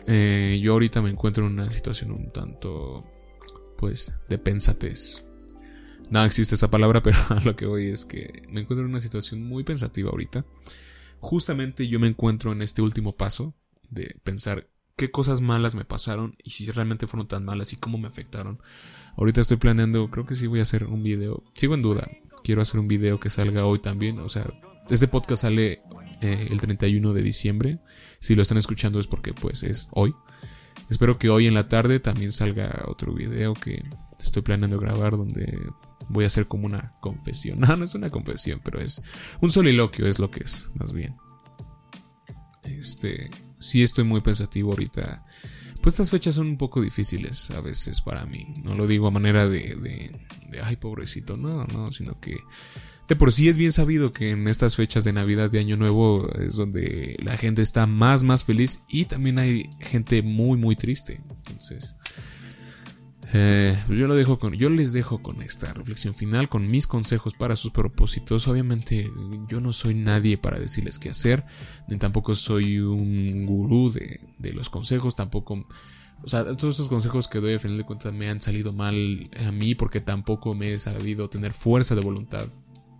Eh, 0.07 0.59
yo 0.61 0.73
ahorita 0.73 1.01
me 1.01 1.09
encuentro 1.09 1.45
en 1.47 1.53
una 1.53 1.69
situación 1.69 2.11
un 2.11 2.31
tanto, 2.31 3.03
pues, 3.77 4.19
de 4.29 4.37
pensatez. 4.37 5.25
No 6.09 6.23
existe 6.23 6.55
esa 6.55 6.69
palabra, 6.69 7.01
pero 7.03 7.17
a 7.29 7.39
lo 7.41 7.55
que 7.55 7.65
voy 7.65 7.87
es 7.87 8.05
que 8.05 8.43
me 8.49 8.61
encuentro 8.61 8.85
en 8.85 8.91
una 8.91 8.99
situación 8.99 9.43
muy 9.43 9.63
pensativa 9.63 10.09
ahorita. 10.09 10.45
Justamente 11.19 11.87
yo 11.87 11.99
me 11.99 12.07
encuentro 12.07 12.51
en 12.51 12.61
este 12.61 12.81
último 12.81 13.15
paso 13.15 13.55
de 13.89 14.15
pensar 14.23 14.69
qué 14.95 15.11
cosas 15.11 15.41
malas 15.41 15.75
me 15.75 15.85
pasaron 15.85 16.35
y 16.43 16.51
si 16.51 16.69
realmente 16.71 17.07
fueron 17.07 17.27
tan 17.27 17.45
malas 17.45 17.73
y 17.73 17.77
cómo 17.77 17.97
me 17.97 18.07
afectaron. 18.07 18.59
Ahorita 19.17 19.41
estoy 19.41 19.57
planeando, 19.57 20.09
creo 20.11 20.25
que 20.25 20.35
sí 20.35 20.47
voy 20.47 20.59
a 20.59 20.63
hacer 20.63 20.85
un 20.85 21.03
video. 21.03 21.43
Sigo 21.53 21.73
en 21.73 21.81
duda. 21.81 22.07
Quiero 22.43 22.61
hacer 22.61 22.79
un 22.79 22.87
video 22.87 23.19
que 23.19 23.29
salga 23.29 23.65
hoy 23.65 23.79
también. 23.79 24.19
O 24.19 24.29
sea, 24.29 24.45
este 24.89 25.07
podcast 25.07 25.43
sale 25.43 25.81
eh, 26.21 26.47
el 26.49 26.61
31 26.61 27.13
de 27.13 27.21
diciembre. 27.21 27.79
Si 28.19 28.35
lo 28.35 28.41
están 28.41 28.57
escuchando 28.57 28.99
es 28.99 29.07
porque 29.07 29.33
pues 29.33 29.63
es 29.63 29.87
hoy. 29.91 30.13
Espero 30.89 31.17
que 31.17 31.29
hoy 31.29 31.47
en 31.47 31.53
la 31.53 31.67
tarde 31.67 31.99
también 31.99 32.31
salga 32.31 32.85
otro 32.87 33.13
video 33.13 33.53
que 33.53 33.83
estoy 34.19 34.43
planeando 34.43 34.79
grabar 34.79 35.17
donde 35.17 35.57
voy 36.09 36.23
a 36.23 36.27
hacer 36.27 36.47
como 36.47 36.65
una 36.65 36.93
confesión. 37.01 37.59
No, 37.65 37.75
no 37.75 37.85
es 37.85 37.95
una 37.95 38.09
confesión, 38.09 38.61
pero 38.63 38.79
es 38.79 39.01
un 39.41 39.49
soliloquio, 39.49 40.05
es 40.05 40.19
lo 40.19 40.29
que 40.29 40.43
es, 40.43 40.69
más 40.75 40.91
bien. 40.91 41.15
Este, 42.63 43.29
sí 43.59 43.81
estoy 43.81 44.03
muy 44.03 44.21
pensativo 44.21 44.71
ahorita. 44.71 45.25
Pues 45.81 45.93
estas 45.93 46.09
fechas 46.09 46.35
son 46.35 46.47
un 46.47 46.57
poco 46.57 46.81
difíciles 46.81 47.51
a 47.51 47.61
veces 47.61 48.01
para 48.01 48.25
mí. 48.25 48.55
No 48.63 48.75
lo 48.75 48.87
digo 48.87 49.07
a 49.07 49.11
manera 49.11 49.47
de, 49.47 49.75
de, 49.75 50.15
de 50.49 50.61
ay, 50.61 50.75
pobrecito, 50.77 51.37
no, 51.37 51.65
no, 51.65 51.91
sino 51.91 52.19
que 52.19 52.37
de 53.07 53.15
por 53.15 53.31
sí 53.31 53.49
es 53.49 53.57
bien 53.57 53.71
sabido 53.71 54.13
que 54.13 54.31
en 54.31 54.47
estas 54.47 54.75
fechas 54.75 55.03
de 55.03 55.13
Navidad 55.13 55.51
de 55.51 55.59
Año 55.59 55.77
Nuevo 55.77 56.27
es 56.33 56.55
donde 56.55 57.15
la 57.23 57.37
gente 57.37 57.61
está 57.61 57.85
más, 57.85 58.23
más 58.23 58.43
feliz 58.43 58.83
y 58.89 59.05
también 59.05 59.37
hay 59.37 59.69
gente 59.79 60.23
muy, 60.23 60.57
muy 60.57 60.75
triste. 60.75 61.21
Entonces, 61.37 61.97
eh, 63.33 63.77
pues 63.85 63.99
yo, 63.99 64.07
lo 64.07 64.15
dejo 64.15 64.39
con, 64.39 64.53
yo 64.53 64.69
les 64.69 64.91
dejo 64.91 65.21
con 65.21 65.43
esta 65.43 65.71
reflexión 65.73 66.15
final, 66.15 66.49
con 66.49 66.69
mis 66.69 66.87
consejos 66.87 67.35
para 67.35 67.55
sus 67.55 67.71
propósitos. 67.71 68.47
Obviamente 68.47 69.11
yo 69.47 69.61
no 69.61 69.71
soy 69.71 69.93
nadie 69.93 70.37
para 70.37 70.59
decirles 70.59 70.97
qué 70.97 71.09
hacer, 71.09 71.45
ni 71.87 71.97
tampoco 71.97 72.33
soy 72.33 72.79
un 72.79 73.45
gurú 73.45 73.91
de, 73.91 74.19
de 74.39 74.53
los 74.53 74.69
consejos, 74.69 75.15
tampoco... 75.15 75.67
O 76.23 76.27
sea, 76.27 76.43
todos 76.55 76.75
esos 76.75 76.89
consejos 76.89 77.27
que 77.27 77.39
doy 77.39 77.53
a 77.53 77.59
final 77.59 77.77
de 77.77 77.83
cuentas 77.83 78.11
me 78.11 78.29
han 78.29 78.39
salido 78.39 78.73
mal 78.73 79.29
a 79.45 79.51
mí 79.51 79.75
porque 79.75 80.01
tampoco 80.01 80.55
me 80.55 80.73
he 80.73 80.79
sabido 80.79 81.29
tener 81.29 81.53
fuerza 81.53 81.93
de 81.93 82.01
voluntad 82.01 82.47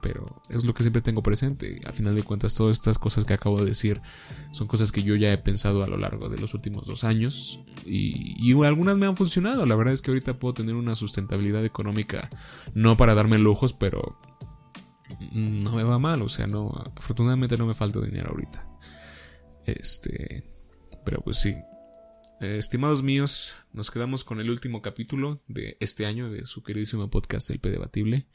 pero 0.02 0.42
es 0.50 0.66
lo 0.66 0.74
que 0.74 0.84
siempre 0.84 1.02
tengo 1.02 1.24
presente. 1.24 1.80
A 1.86 1.94
final 1.94 2.16
de 2.16 2.24
cuentas, 2.24 2.56
todas 2.56 2.78
estas 2.78 2.98
cosas 2.98 3.26
que 3.26 3.34
acabo 3.34 3.60
de 3.60 3.66
decir 3.66 4.02
son 4.52 4.68
cosas 4.68 4.92
que 4.92 5.04
yo 5.04 5.16
ya 5.16 5.32
he 5.32 5.38
pensado 5.38 5.84
a 5.84 5.88
lo 5.88 5.98
largo 5.98 6.30
de 6.30 6.38
los 6.38 6.54
últimos 6.54 6.88
dos 6.88 7.04
años 7.04 7.64
y, 7.86 8.54
algunas 8.64 8.98
me 8.98 9.06
han 9.06 9.18
funcionado. 9.18 9.66
La 9.66 9.76
verdad 9.76 9.94
es 9.94 10.02
que 10.02 10.12
ahorita 10.12 10.40
puedo 10.40 10.54
tener 10.54 10.76
una 10.76 10.96
sustentabilidad 10.96 11.64
económica, 11.66 12.30
no 12.74 12.98
para 12.98 13.14
darme 13.14 13.38
lujos, 13.38 13.74
pero 13.74 14.20
no 15.32 15.72
me 15.74 15.84
va 15.84 16.00
mal. 16.00 16.22
O 16.22 16.30
sea, 16.30 16.48
no, 16.48 16.72
afortunadamente 16.96 17.58
no 17.58 17.68
me 17.68 17.76
falta 17.76 18.02
dinero 18.02 18.32
ahorita. 18.32 18.70
Este, 19.66 20.44
pero 21.06 21.22
pues 21.22 21.38
sí. 21.38 21.56
Estimados 22.40 23.02
míos, 23.02 23.68
nos 23.72 23.92
quedamos 23.92 24.24
con 24.24 24.42
el 24.42 24.50
último 24.50 24.82
capítulo 24.82 25.42
de 25.48 25.78
este 25.80 26.06
año 26.06 26.30
de 26.30 26.46
su 26.46 26.64
queridísimo 26.64 27.10
podcast 27.10 27.50
El 27.50 27.60
P 27.60 27.70
Debatible. 27.70 28.28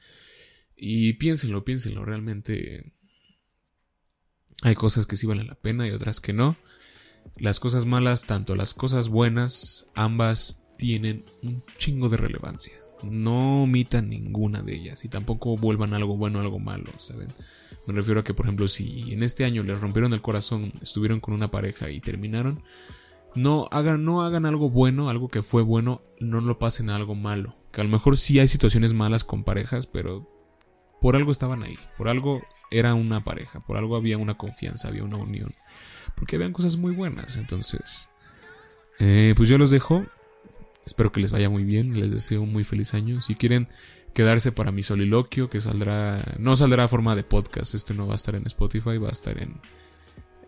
Y 0.82 1.12
piénsenlo, 1.14 1.62
piénsenlo, 1.62 2.06
realmente 2.06 2.90
hay 4.62 4.74
cosas 4.74 5.04
que 5.04 5.16
sí 5.16 5.26
valen 5.26 5.46
la 5.46 5.54
pena 5.54 5.86
y 5.86 5.90
otras 5.90 6.20
que 6.20 6.32
no. 6.32 6.56
Las 7.36 7.60
cosas 7.60 7.84
malas, 7.84 8.26
tanto 8.26 8.56
las 8.56 8.72
cosas 8.72 9.10
buenas, 9.10 9.90
ambas 9.94 10.62
tienen 10.78 11.26
un 11.42 11.62
chingo 11.76 12.08
de 12.08 12.16
relevancia. 12.16 12.72
No 13.02 13.64
omitan 13.64 14.08
ninguna 14.08 14.62
de 14.62 14.74
ellas 14.74 15.04
y 15.04 15.10
tampoco 15.10 15.58
vuelvan 15.58 15.92
algo 15.92 16.16
bueno 16.16 16.40
algo 16.40 16.58
malo, 16.58 16.90
¿saben? 16.96 17.28
Me 17.86 17.92
refiero 17.92 18.20
a 18.20 18.24
que, 18.24 18.32
por 18.32 18.46
ejemplo, 18.46 18.66
si 18.66 19.12
en 19.12 19.22
este 19.22 19.44
año 19.44 19.62
les 19.62 19.82
rompieron 19.82 20.14
el 20.14 20.22
corazón, 20.22 20.72
estuvieron 20.80 21.20
con 21.20 21.34
una 21.34 21.50
pareja 21.50 21.90
y 21.90 22.00
terminaron, 22.00 22.62
no 23.34 23.68
hagan, 23.70 24.02
no 24.02 24.22
hagan 24.22 24.46
algo 24.46 24.70
bueno, 24.70 25.10
algo 25.10 25.28
que 25.28 25.42
fue 25.42 25.60
bueno, 25.60 26.00
no 26.20 26.40
lo 26.40 26.58
pasen 26.58 26.88
a 26.88 26.96
algo 26.96 27.14
malo. 27.14 27.54
Que 27.70 27.82
a 27.82 27.84
lo 27.84 27.90
mejor 27.90 28.16
sí 28.16 28.38
hay 28.38 28.48
situaciones 28.48 28.94
malas 28.94 29.24
con 29.24 29.44
parejas, 29.44 29.86
pero 29.86 30.39
por 31.00 31.16
algo 31.16 31.32
estaban 31.32 31.62
ahí, 31.62 31.78
por 31.96 32.08
algo 32.08 32.42
era 32.70 32.94
una 32.94 33.24
pareja, 33.24 33.60
por 33.60 33.76
algo 33.76 33.96
había 33.96 34.18
una 34.18 34.36
confianza, 34.36 34.88
había 34.88 35.04
una 35.04 35.16
unión, 35.16 35.54
porque 36.14 36.36
habían 36.36 36.52
cosas 36.52 36.76
muy 36.76 36.92
buenas. 36.92 37.36
Entonces, 37.36 38.10
eh, 39.00 39.34
pues 39.36 39.48
yo 39.48 39.58
los 39.58 39.70
dejo. 39.70 40.06
Espero 40.86 41.12
que 41.12 41.20
les 41.20 41.30
vaya 41.30 41.50
muy 41.50 41.64
bien, 41.64 41.98
les 41.98 42.10
deseo 42.10 42.42
un 42.42 42.52
muy 42.52 42.64
feliz 42.64 42.94
año. 42.94 43.20
Si 43.20 43.34
quieren 43.34 43.68
quedarse 44.14 44.52
para 44.52 44.72
mi 44.72 44.82
soliloquio, 44.82 45.48
que 45.48 45.60
saldrá, 45.60 46.22
no 46.38 46.56
saldrá 46.56 46.84
a 46.84 46.88
forma 46.88 47.14
de 47.14 47.22
podcast, 47.22 47.74
este 47.74 47.94
no 47.94 48.06
va 48.06 48.14
a 48.14 48.16
estar 48.16 48.34
en 48.34 48.46
Spotify, 48.46 48.98
va 48.98 49.08
a 49.08 49.12
estar 49.12 49.40
en... 49.40 49.60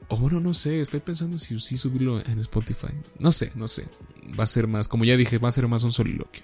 O 0.09 0.17
bueno, 0.17 0.41
no 0.41 0.53
sé, 0.53 0.81
estoy 0.81 1.01
pensando 1.01 1.39
si, 1.39 1.59
si 1.61 1.77
subirlo 1.77 2.21
en 2.21 2.39
Spotify. 2.39 2.93
No 3.19 3.31
sé, 3.31 3.53
no 3.55 3.69
sé. 3.69 3.87
Va 4.39 4.45
a 4.45 4.47
ser 4.47 4.67
más, 4.67 4.89
como 4.89 5.05
ya 5.05 5.17
dije, 5.17 5.39
va 5.39 5.49
a 5.49 5.53
ser 5.53 5.69
más 5.69 5.85
un 5.85 5.93
soliloquio. 5.93 6.43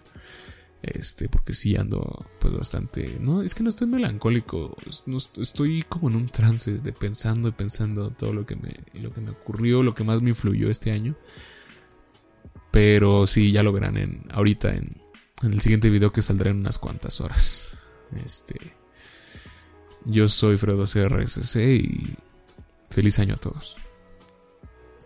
Este, 0.82 1.28
porque 1.28 1.54
sí 1.54 1.76
ando 1.76 2.26
pues 2.38 2.54
bastante... 2.54 3.18
No, 3.20 3.42
es 3.42 3.54
que 3.54 3.62
no 3.62 3.68
estoy 3.68 3.88
melancólico, 3.88 4.76
estoy 5.36 5.82
como 5.82 6.08
en 6.08 6.16
un 6.16 6.28
trance 6.28 6.78
de 6.78 6.92
pensando 6.92 7.48
y 7.48 7.52
pensando 7.52 8.10
todo 8.10 8.32
lo 8.32 8.46
que 8.46 8.56
me, 8.56 8.80
lo 8.94 9.12
que 9.12 9.20
me 9.20 9.30
ocurrió, 9.30 9.82
lo 9.82 9.94
que 9.94 10.04
más 10.04 10.22
me 10.22 10.30
influyó 10.30 10.70
este 10.70 10.92
año. 10.92 11.16
Pero 12.70 13.26
sí, 13.26 13.50
ya 13.50 13.62
lo 13.62 13.72
verán 13.72 13.96
en, 13.96 14.24
ahorita 14.30 14.74
en, 14.74 14.96
en 15.42 15.52
el 15.52 15.60
siguiente 15.60 15.90
video 15.90 16.12
que 16.12 16.22
saldrá 16.22 16.50
en 16.50 16.58
unas 16.58 16.78
cuantas 16.78 17.20
horas. 17.20 17.88
Este. 18.24 18.56
Yo 20.04 20.28
soy 20.28 20.56
Fredo 20.56 20.84
CRSC 20.84 21.56
y 21.56 22.16
feliz 22.88 23.18
año 23.18 23.34
a 23.34 23.38
todos. 23.38 23.76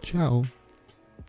Chao. 0.03 0.45